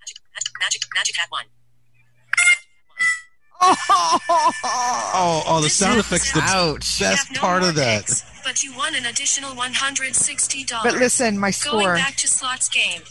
Magic, 0.00 0.16
magic, 0.60 0.82
magic 0.94 1.16
one. 1.30 1.44
Oh, 3.62 3.76
oh, 4.64 5.42
oh, 5.46 5.60
the 5.60 5.68
sound 5.68 6.00
effects 6.00 6.32
the 6.32 6.40
Ouch. 6.42 6.98
best 6.98 7.32
no 7.32 7.40
part 7.40 7.62
of 7.62 7.74
that. 7.74 8.06
Picks, 8.06 8.24
but 8.42 8.64
you 8.64 8.74
won 8.74 8.94
an 8.94 9.04
additional 9.04 9.50
$160. 9.50 10.82
But 10.82 10.94
listen, 10.94 11.38
my 11.38 11.50
score. 11.50 11.82
Going 11.82 11.96
back 11.96 12.16
to 12.16 12.28
slots 12.28 12.68
game. 12.68 13.02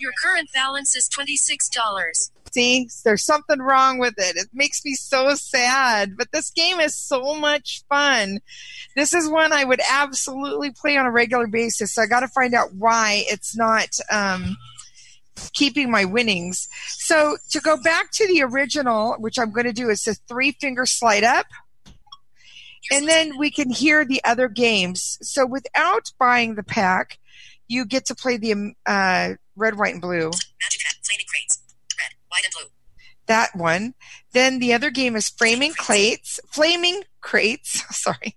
Your 0.00 0.12
current 0.22 0.50
balance 0.52 0.96
is 0.96 1.08
$26 1.08 2.30
empty. 2.56 2.88
There's 3.04 3.24
something 3.24 3.58
wrong 3.58 3.98
with 3.98 4.14
it. 4.18 4.36
It 4.36 4.48
makes 4.52 4.84
me 4.84 4.94
so 4.94 5.34
sad. 5.34 6.16
But 6.16 6.28
this 6.32 6.50
game 6.50 6.80
is 6.80 6.96
so 6.96 7.34
much 7.34 7.84
fun. 7.88 8.38
This 8.96 9.14
is 9.14 9.28
one 9.28 9.52
I 9.52 9.64
would 9.64 9.80
absolutely 9.90 10.70
play 10.70 10.96
on 10.96 11.06
a 11.06 11.10
regular 11.10 11.46
basis. 11.46 11.94
So 11.94 12.02
I 12.02 12.06
got 12.06 12.20
to 12.20 12.28
find 12.28 12.54
out 12.54 12.74
why 12.74 13.24
it's 13.26 13.56
not. 13.56 13.88
Um, 14.10 14.56
keeping 15.52 15.90
my 15.90 16.04
winnings. 16.04 16.68
So 16.86 17.36
to 17.50 17.58
go 17.58 17.76
back 17.76 18.12
to 18.12 18.26
the 18.28 18.42
original, 18.42 19.16
which 19.18 19.36
I'm 19.36 19.50
going 19.50 19.66
to 19.66 19.72
do, 19.72 19.90
is 19.90 20.04
the 20.04 20.14
three 20.28 20.52
finger 20.52 20.86
slide 20.86 21.24
up. 21.24 21.46
And 22.92 23.08
then 23.08 23.36
we 23.36 23.50
can 23.50 23.68
hear 23.68 24.04
the 24.04 24.22
other 24.24 24.46
games. 24.46 25.18
So 25.22 25.44
without 25.44 26.12
buying 26.20 26.54
the 26.54 26.62
pack, 26.62 27.18
you 27.66 27.84
get 27.84 28.06
to 28.06 28.14
play 28.14 28.36
the 28.36 28.52
um, 28.52 28.74
uh, 28.86 29.30
red, 29.56 29.76
white, 29.76 29.94
and 29.94 30.00
blue. 30.00 30.26
Magic 30.26 31.26
crates. 31.26 31.63
White 32.34 32.44
and 32.44 32.52
blue. 32.52 32.70
that 33.26 33.54
one. 33.54 33.94
Then 34.32 34.58
the 34.58 34.72
other 34.74 34.90
game 34.90 35.14
is 35.16 35.28
Flaming 35.28 35.72
Crates, 35.72 36.40
Flaming 36.52 37.02
Crates, 37.20 37.84
sorry. 37.96 38.36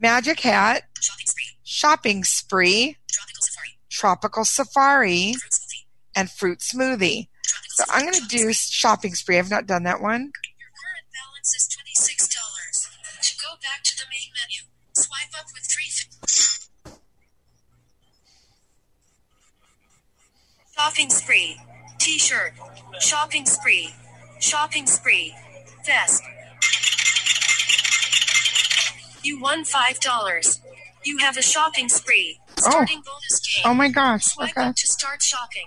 Magic 0.00 0.40
Hat, 0.40 0.84
Shopping 0.98 1.26
spree. 1.26 1.44
Shopping 1.62 2.24
Spree, 2.24 2.96
Tropical 3.10 3.42
safari. 3.42 3.68
Tropical 3.90 4.44
Safari, 4.44 5.32
Fruit 5.34 5.52
smoothie. 5.52 5.84
and 6.16 6.30
Fruit 6.30 6.58
Smoothie. 6.60 7.28
Tropical 7.44 7.70
So 7.76 7.84
I'm 7.92 8.02
going 8.02 8.14
to 8.14 8.26
do 8.28 8.52
Shopping 8.52 9.14
Spree. 9.14 9.38
I've 9.38 9.50
not 9.50 9.66
done 9.66 9.82
that 9.84 10.00
one. 10.00 10.32
Your 10.58 10.70
current 10.72 11.06
balance 11.12 11.54
is 11.54 11.68
twenty 11.68 11.92
six 11.94 12.28
dollars. 12.34 12.88
To 13.22 13.36
go 13.36 13.54
back 13.62 13.82
to 13.84 13.96
the 13.96 14.04
main 14.10 14.32
menu, 14.32 14.64
swipe 14.94 15.30
up 15.38 15.46
with 15.52 15.64
three. 15.64 15.86
Shopping 20.76 21.10
spree. 21.10 21.60
T-shirt. 22.00 22.52
Shopping 23.00 23.46
spree. 23.46 23.90
Shopping 24.40 24.86
spree. 24.86 25.34
Vest. 25.86 26.22
You 29.22 29.40
won 29.40 29.64
five 29.64 30.00
dollars. 30.00 30.60
You 31.04 31.18
have 31.18 31.36
a 31.36 31.42
shopping 31.42 31.88
spree. 31.88 32.38
Oh. 32.58 32.70
Starting 32.70 33.02
bonus 33.04 33.40
game. 33.40 33.62
Oh 33.66 33.74
my 33.74 33.88
gosh. 33.88 34.24
Swipe 34.24 34.50
Okay. 34.50 34.62
up 34.68 34.76
to 34.76 34.86
start 34.86 35.22
shopping. 35.22 35.66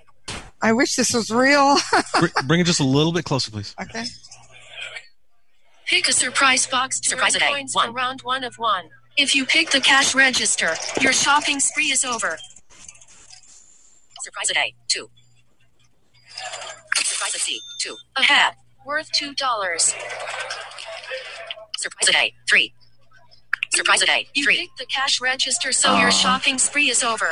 I 0.62 0.74
wish 0.74 0.96
this 0.96 1.14
was 1.14 1.30
real. 1.30 1.78
Br- 2.20 2.28
Bring 2.48 2.60
it 2.62 2.66
just 2.66 2.80
a 2.80 2.84
little 2.86 3.12
bit 3.14 3.26
closer, 3.26 3.52
please. 3.52 3.76
okay. 3.82 4.06
Pick 5.88 6.08
a 6.08 6.14
surprise 6.14 6.66
box 6.66 7.00
to 7.02 7.10
Surprise 7.10 7.36
earn 7.36 7.42
a 7.44 7.62
day. 7.62 7.66
for 7.72 7.80
One. 7.86 7.94
round 7.94 8.22
one 8.24 8.44
of 8.44 8.56
one. 8.56 8.86
If 9.18 9.36
you 9.36 9.46
pick 9.46 9.70
the 9.70 9.82
cash 9.82 10.16
register, 10.16 10.74
your 11.02 11.14
shopping 11.14 11.60
spree 11.60 11.92
is 11.92 12.04
over. 12.04 12.38
Surprise 14.24 14.50
a 14.50 14.54
day. 14.54 14.74
2. 14.88 15.10
Surprise 17.34 17.50
a 17.50 17.52
C. 17.52 17.60
2. 17.80 17.96
A 18.18 18.24
hat 18.24 18.56
worth 18.86 19.10
two 19.12 19.34
dollars. 19.34 19.96
Surprise 21.78 22.10
a 22.10 22.12
day. 22.12 22.34
3. 22.48 22.72
Surprise 23.74 24.02
a 24.04 24.06
day. 24.06 24.28
You 24.36 24.44
3. 24.44 24.58
picked 24.58 24.78
the 24.78 24.86
cash 24.86 25.20
register, 25.20 25.72
so 25.72 25.98
your 25.98 26.12
shopping 26.12 26.60
spree 26.60 26.90
is 26.90 27.04
over. 27.04 27.30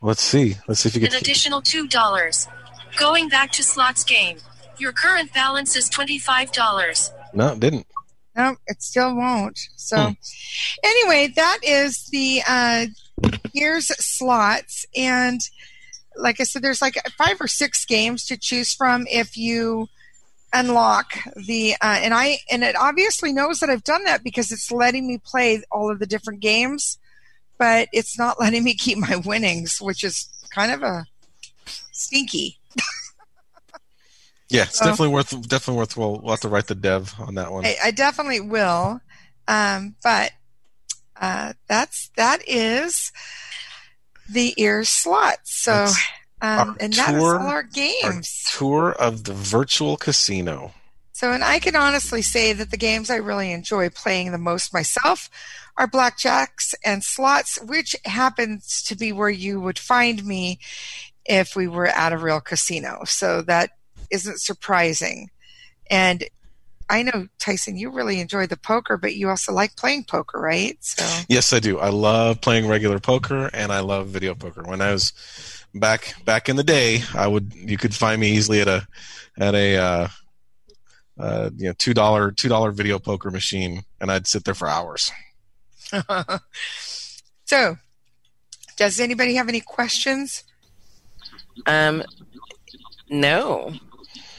Let's 0.00 0.22
see. 0.22 0.56
Let's 0.66 0.80
see 0.80 0.88
if 0.88 0.94
you 0.94 1.00
get 1.02 1.12
An 1.12 1.18
additional 1.18 1.60
two 1.60 1.86
dollars. 1.86 2.48
Going 2.98 3.28
back 3.28 3.52
to 3.52 3.62
slots 3.62 4.02
game. 4.04 4.38
Your 4.78 4.92
current 4.92 5.32
balance 5.34 5.76
is 5.76 5.88
twenty-five 5.90 6.52
dollars. 6.52 7.10
No, 7.34 7.48
it 7.52 7.60
didn't. 7.60 7.86
No, 8.36 8.56
it 8.66 8.82
still 8.82 9.14
won't. 9.14 9.58
So, 9.76 9.96
Hmm. 10.08 10.12
anyway, 10.84 11.32
that 11.36 11.58
is 11.62 12.04
the 12.12 12.42
uh, 12.46 12.86
year's 13.52 13.86
slots, 14.04 14.84
and 14.94 15.40
like 16.18 16.40
I 16.40 16.44
said, 16.44 16.62
there's 16.62 16.82
like 16.82 16.96
five 17.18 17.40
or 17.40 17.48
six 17.48 17.84
games 17.84 18.24
to 18.26 18.36
choose 18.36 18.72
from 18.74 19.06
if 19.10 19.36
you 19.36 19.88
unlock 20.52 21.12
the. 21.36 21.74
Uh, 21.80 21.98
and 22.02 22.14
I 22.14 22.38
and 22.50 22.64
it 22.64 22.76
obviously 22.76 23.32
knows 23.32 23.60
that 23.60 23.70
I've 23.70 23.84
done 23.84 24.04
that 24.04 24.24
because 24.24 24.50
it's 24.52 24.70
letting 24.72 25.06
me 25.06 25.18
play 25.18 25.62
all 25.70 25.90
of 25.90 25.98
the 25.98 26.06
different 26.06 26.40
games, 26.40 26.98
but 27.58 27.88
it's 27.92 28.18
not 28.18 28.40
letting 28.40 28.64
me 28.64 28.74
keep 28.74 28.98
my 28.98 29.16
winnings, 29.16 29.78
which 29.80 30.02
is 30.04 30.28
kind 30.50 30.72
of 30.72 30.82
a 30.82 31.04
stinky. 31.92 32.58
Yeah, 34.48 34.62
it's 34.62 34.80
Oh. 34.80 34.84
definitely 34.86 35.12
worth. 35.12 35.30
Definitely 35.48 35.78
worth. 35.78 35.96
We'll, 35.96 36.20
we'll 36.20 36.30
have 36.32 36.40
to 36.40 36.48
write 36.48 36.68
the 36.68 36.74
dev 36.76 37.12
on 37.18 37.34
that 37.34 37.50
one. 37.50 37.66
I, 37.66 37.76
I 37.86 37.90
definitely 37.90 38.40
will. 38.40 39.00
Um, 39.48 39.96
but 40.04 40.32
uh, 41.20 41.52
that's 41.68 42.10
that 42.16 42.46
is 42.48 43.10
the 44.28 44.54
ear 44.56 44.84
slot. 44.84 45.36
So 45.44 45.86
Um, 46.42 46.68
Our 46.70 46.76
and 46.80 46.92
that 46.94 47.14
is 47.14 47.20
tour- 47.22 47.40
all 47.40 47.46
our 47.46 47.56
Our 47.56 47.62
games. 47.62 48.44
tour 48.50 48.92
of 48.92 49.24
the 49.24 49.32
virtual 49.32 49.96
casino. 49.96 50.74
So, 51.12 51.32
and 51.32 51.42
I 51.42 51.58
can 51.60 51.74
honestly 51.74 52.20
say 52.20 52.52
that 52.52 52.70
the 52.70 52.76
games 52.76 53.08
I 53.08 53.16
really 53.16 53.50
enjoy 53.52 53.88
playing 53.88 54.32
the 54.32 54.38
most 54.38 54.74
myself 54.74 55.30
are 55.78 55.88
blackjacks 55.88 56.74
and 56.84 57.02
slots, 57.02 57.58
which 57.62 57.96
happens 58.04 58.82
to 58.82 58.94
be 58.96 59.12
where 59.12 59.30
you 59.30 59.58
would 59.62 59.78
find 59.78 60.26
me 60.26 60.58
if 61.24 61.56
we 61.56 61.68
were 61.68 61.86
at 61.86 62.12
a 62.12 62.18
real 62.18 62.40
casino. 62.42 63.04
So 63.06 63.40
that 63.42 63.70
isn't 64.10 64.40
surprising. 64.42 65.30
And 65.90 66.24
I 66.88 67.02
know, 67.02 67.26
Tyson, 67.38 67.76
you 67.76 67.90
really 67.90 68.20
enjoy 68.20 68.46
the 68.46 68.56
poker, 68.56 68.96
but 68.96 69.16
you 69.16 69.28
also 69.28 69.52
like 69.52 69.74
playing 69.76 70.04
poker, 70.04 70.40
right? 70.40 70.76
So, 70.80 71.04
Yes, 71.28 71.52
I 71.52 71.58
do. 71.58 71.78
I 71.78 71.88
love 71.88 72.40
playing 72.40 72.68
regular 72.68 73.00
poker 73.00 73.50
and 73.52 73.72
I 73.72 73.80
love 73.80 74.08
video 74.08 74.34
poker. 74.34 74.62
When 74.62 74.80
I 74.80 74.92
was 74.92 75.12
back 75.74 76.14
back 76.24 76.48
in 76.48 76.56
the 76.56 76.64
day, 76.64 77.02
I 77.14 77.26
would 77.26 77.52
you 77.54 77.76
could 77.76 77.94
find 77.94 78.20
me 78.20 78.30
easily 78.30 78.60
at 78.60 78.68
a 78.68 78.86
at 79.38 79.54
a 79.54 79.76
uh, 79.76 80.08
uh, 81.18 81.50
you 81.56 81.66
know 81.66 81.74
two 81.78 81.94
dollar 81.94 82.30
two 82.30 82.48
dollar 82.48 82.70
video 82.70 82.98
poker 82.98 83.30
machine, 83.30 83.82
and 84.00 84.10
I'd 84.10 84.26
sit 84.26 84.44
there 84.44 84.54
for 84.54 84.68
hours. 84.68 85.10
so 87.44 87.78
does 88.76 89.00
anybody 89.00 89.34
have 89.34 89.48
any 89.48 89.60
questions? 89.60 90.44
Um, 91.66 92.02
no, 93.08 93.72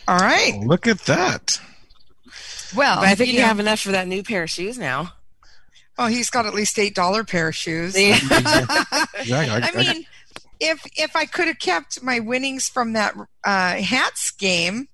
All 0.08 0.18
right. 0.18 0.54
Oh, 0.56 0.66
look 0.66 0.88
at 0.88 1.00
that! 1.02 1.60
Well, 2.76 2.98
but 2.98 3.06
I 3.08 3.16
think 3.16 3.32
you, 3.34 3.40
know- 3.40 3.46
have 3.48 3.60
enough 3.60 3.80
for 3.80 3.92
that 3.92 4.08
new 4.08 4.24
pair 4.24 4.44
of 4.44 4.50
shoes 4.50 4.78
now. 4.78 5.14
Oh, 6.00 6.06
he's 6.08 6.30
got 6.30 6.46
at 6.46 6.54
least 6.54 6.78
eight 6.78 6.94
dollar 6.94 7.24
pair 7.24 7.48
of 7.48 7.56
shoes. 7.56 7.96
Exactly. 7.98 9.28
I 9.30 9.72
mean, 9.76 10.06
if 10.60 10.82
if 10.96 11.16
I 11.16 11.26
could 11.26 11.48
have 11.48 11.60
kept 11.60 12.04
my 12.04 12.20
winnings 12.20 12.70
from 12.70 12.94
that 12.94 13.16
uh, 13.44 13.76
hats 13.78 14.32
game, 14.32 14.90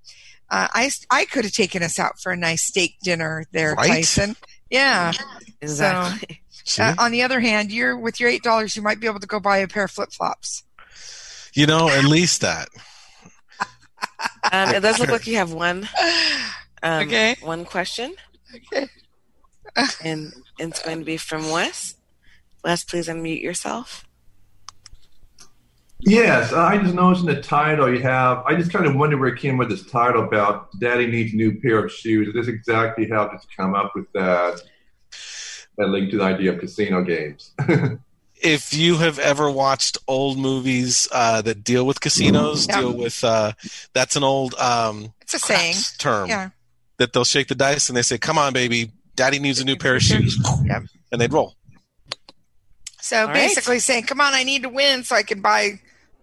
uh, 0.50 0.68
I 0.72 0.90
I 1.10 1.24
could 1.26 1.44
have 1.44 1.52
taken 1.52 1.82
us 1.82 1.98
out 1.98 2.18
for 2.20 2.32
a 2.32 2.36
nice 2.36 2.62
steak 2.62 2.96
dinner 3.02 3.44
there, 3.52 3.74
Right? 3.74 3.88
Tyson. 3.88 4.36
Yeah. 4.70 5.12
Exactly. 5.60 6.40
See? 6.64 6.82
Uh, 6.82 6.94
on 6.98 7.10
the 7.12 7.22
other 7.22 7.40
hand, 7.40 7.70
you're 7.70 7.96
with 7.98 8.18
your 8.20 8.30
eight 8.30 8.42
dollars, 8.42 8.74
you 8.74 8.80
might 8.82 8.98
be 9.00 9.06
able 9.06 9.20
to 9.20 9.26
go 9.26 9.38
buy 9.40 9.58
a 9.58 9.68
pair 9.68 9.84
of 9.84 9.90
flip 9.90 10.10
flops. 10.12 10.62
you 11.52 11.66
know, 11.66 11.88
at 11.90 12.04
least 12.04 12.40
that. 12.40 12.68
um, 14.52 14.70
it 14.74 14.80
does 14.80 14.98
look 14.98 15.10
like 15.10 15.26
you 15.26 15.36
have 15.36 15.52
one. 15.52 15.86
Um, 16.84 17.02
Okay. 17.08 17.34
One 17.42 17.64
question, 17.64 18.14
Okay. 18.54 18.86
and 20.04 20.32
it's 20.58 20.80
going 20.82 20.98
to 21.00 21.04
be 21.04 21.16
from 21.16 21.50
Wes. 21.50 21.96
Wes, 22.62 22.84
please 22.84 23.08
unmute 23.08 23.42
yourself. 23.42 24.04
Yes, 26.00 26.52
uh, 26.52 26.60
I 26.60 26.76
just 26.78 26.94
noticed 26.94 27.26
in 27.26 27.34
the 27.34 27.40
title 27.40 27.92
you 27.92 28.02
have. 28.02 28.44
I 28.44 28.54
just 28.54 28.70
kind 28.70 28.84
of 28.84 28.94
wonder 28.94 29.16
where 29.16 29.28
it 29.30 29.38
came 29.40 29.56
with 29.56 29.70
this 29.70 29.86
title 29.86 30.22
about 30.22 30.68
"Daddy 30.78 31.06
needs 31.06 31.32
a 31.32 31.36
new 31.36 31.58
pair 31.60 31.82
of 31.82 31.90
shoes." 31.90 32.28
Is 32.28 32.34
this 32.34 32.46
exactly 32.48 33.08
how 33.08 33.26
to 33.28 33.38
come 33.56 33.74
up 33.74 33.92
with 33.94 34.10
that? 34.12 34.60
That 35.78 35.88
link 35.88 36.10
to 36.10 36.18
the 36.18 36.24
idea 36.24 36.52
of 36.52 36.60
casino 36.60 37.02
games. 37.02 37.52
If 38.42 38.74
you 38.74 38.98
have 38.98 39.18
ever 39.18 39.50
watched 39.50 39.96
old 40.06 40.38
movies 40.38 41.08
uh, 41.10 41.40
that 41.42 41.64
deal 41.64 41.86
with 41.86 42.00
casinos, 42.00 42.66
Yeah. 42.68 42.80
deal 42.80 42.92
with 42.92 43.24
uh, 43.24 43.52
that's 43.94 44.16
an 44.16 44.22
old 44.24 44.54
um, 44.56 45.14
It's 45.22 45.32
a 45.32 45.38
saying. 45.38 45.76
term 45.96 46.28
Yeah. 46.28 46.50
That 46.98 47.12
they'll 47.12 47.24
shake 47.24 47.48
the 47.48 47.54
dice 47.54 47.88
and 47.88 47.96
they 47.96 48.02
say, 48.02 48.18
"Come 48.18 48.38
on, 48.38 48.52
baby, 48.52 48.92
Daddy 49.16 49.38
needs 49.38 49.60
a 49.60 49.64
new 49.64 49.76
pair 49.76 49.96
of 49.96 50.02
shoes," 50.02 50.38
Yep. 50.64 50.82
and 51.12 51.20
they'd 51.20 51.32
roll. 51.32 51.54
So 53.00 53.20
All 53.20 53.26
right. 53.26 53.34
basically 53.34 53.80
saying, 53.80 54.04
come 54.04 54.20
on, 54.20 54.32
I 54.32 54.44
need 54.44 54.62
to 54.62 54.70
win 54.70 55.04
so 55.04 55.14
I 55.14 55.22
can 55.22 55.42
buy 55.42 55.78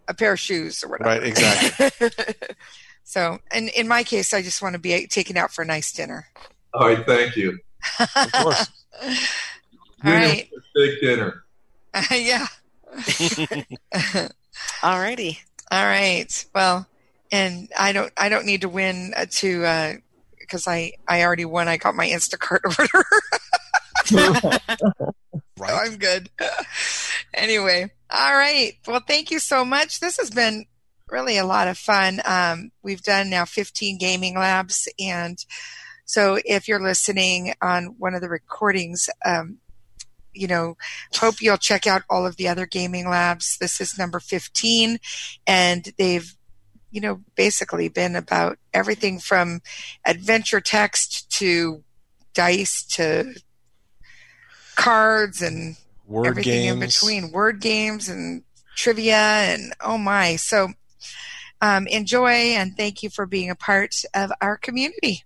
a 0.08 0.16
pair 0.16 0.34
of 0.34 0.40
shoes 0.40 0.84
or 0.84 0.90
whatever. 0.90 1.10
Right? 1.10 1.24
Exactly. 1.24 2.10
So, 3.04 3.40
and 3.52 3.68
in 3.70 3.90
my 3.90 4.04
case, 4.04 4.34
I 4.34 4.42
just 4.42 4.62
want 4.62 4.72
to 4.74 4.80
be 4.80 5.06
taken 5.06 5.36
out 5.36 5.52
for 5.52 5.64
a 5.64 5.66
nice 5.66 5.92
dinner. 5.92 6.28
All 6.74 6.88
right, 6.88 7.06
thank 7.06 7.36
you. 7.36 7.60
of 8.00 8.32
course. 8.32 8.70
All 10.06 10.14
right. 10.14 10.50
Steak 10.70 11.02
dinner. 11.02 11.44
yeah. 12.12 12.48
Alrighty. 14.82 15.40
All 15.72 15.86
right. 15.86 16.46
Well, 16.56 16.88
and 17.34 17.68
I 17.78 17.92
don't 17.92 18.14
I 18.18 18.30
don't 18.30 18.46
need 18.46 18.62
to 18.62 18.70
win 18.70 19.14
uh, 19.18 19.26
to 19.30 19.66
because 20.52 20.68
I 20.68 20.94
I 21.08 21.24
already 21.24 21.46
won. 21.46 21.68
I 21.70 21.78
got 21.78 21.96
my 21.96 22.08
Instacart 22.08 22.62
order. 24.12 24.60
Right. 25.60 25.92
I'm 25.92 25.98
good. 25.98 26.32
anyway, 27.36 27.92
all 28.10 28.34
right. 28.34 28.74
Well, 28.88 29.04
thank 29.08 29.30
you 29.30 29.38
so 29.38 29.64
much. 29.64 30.00
This 30.00 30.18
has 30.18 30.32
been 30.32 30.66
really 31.12 31.38
a 31.38 31.46
lot 31.46 31.68
of 31.68 31.78
fun. 31.78 32.20
Um, 32.26 32.72
we've 32.82 33.04
done 33.04 33.30
now 33.30 33.46
15 33.46 34.00
gaming 34.00 34.36
labs, 34.36 34.88
and 35.00 35.38
so 36.06 36.40
if 36.46 36.68
you're 36.68 36.82
listening 36.82 37.54
on 37.62 37.96
one 38.00 38.16
of 38.16 38.22
the 38.22 38.30
recordings, 38.30 39.08
um, 39.24 39.60
you 40.34 40.48
know, 40.48 40.78
hope 41.14 41.42
you'll 41.42 41.58
check 41.58 41.86
out 41.86 42.02
all 42.10 42.26
of 42.26 42.38
the 42.38 42.48
other 42.48 42.66
gaming 42.66 43.08
labs. 43.08 43.58
This 43.60 43.80
is 43.80 44.00
number 44.00 44.20
15, 44.20 44.98
and 45.46 45.94
they've 46.00 46.36
you 46.92 47.02
know 47.02 47.22
basically 47.36 47.90
been 47.90 48.16
about 48.16 48.58
everything 48.74 49.20
from 49.20 49.62
adventure 50.06 50.62
text 50.62 51.32
to 51.32 51.84
dice 52.34 52.84
to 52.84 53.34
cards 54.76 55.42
and 55.42 55.78
Word 56.06 56.28
everything 56.28 56.64
games. 56.64 56.74
in 56.74 56.80
between 56.80 57.32
word 57.32 57.62
games 57.62 58.10
and 58.10 58.44
trivia 58.76 59.16
and 59.16 59.74
oh 59.82 59.98
my 59.98 60.36
so 60.36 60.70
um, 61.62 61.88
enjoy 61.88 62.30
and 62.30 62.76
thank 62.76 63.04
you 63.04 63.10
for 63.10 63.26
being 63.26 63.50
a 63.50 63.56
part 63.56 63.96
of 64.14 64.32
our 64.42 64.58
community 64.58 65.24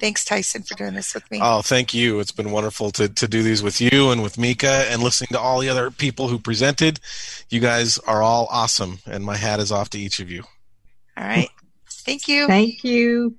thanks 0.00 0.24
tyson 0.24 0.62
for 0.62 0.74
doing 0.74 0.94
this 0.94 1.14
with 1.14 1.30
me 1.30 1.38
Oh, 1.42 1.62
thank 1.62 1.94
you. 1.94 2.20
It's 2.20 2.32
been 2.32 2.50
wonderful 2.50 2.90
to, 2.92 3.08
to 3.08 3.28
do 3.28 3.42
these 3.42 3.62
with 3.62 3.80
you 3.80 4.10
and 4.10 4.22
with 4.22 4.38
Mika 4.38 4.86
and 4.88 5.02
listening 5.02 5.28
to 5.32 5.38
all 5.38 5.60
the 5.60 5.68
other 5.68 5.90
people 5.90 6.28
who 6.28 6.38
presented. 6.38 7.00
You 7.50 7.60
guys 7.60 7.98
are 7.98 8.22
all 8.22 8.48
awesome, 8.50 8.98
and 9.06 9.24
my 9.24 9.36
hat 9.36 9.60
is 9.60 9.70
off 9.70 9.90
to 9.90 9.98
each 9.98 10.20
of 10.20 10.30
you. 10.30 10.44
All 11.16 11.24
right 11.24 11.50
thank 11.88 12.28
you 12.28 12.46
Thank 12.46 12.84
you. 12.84 13.36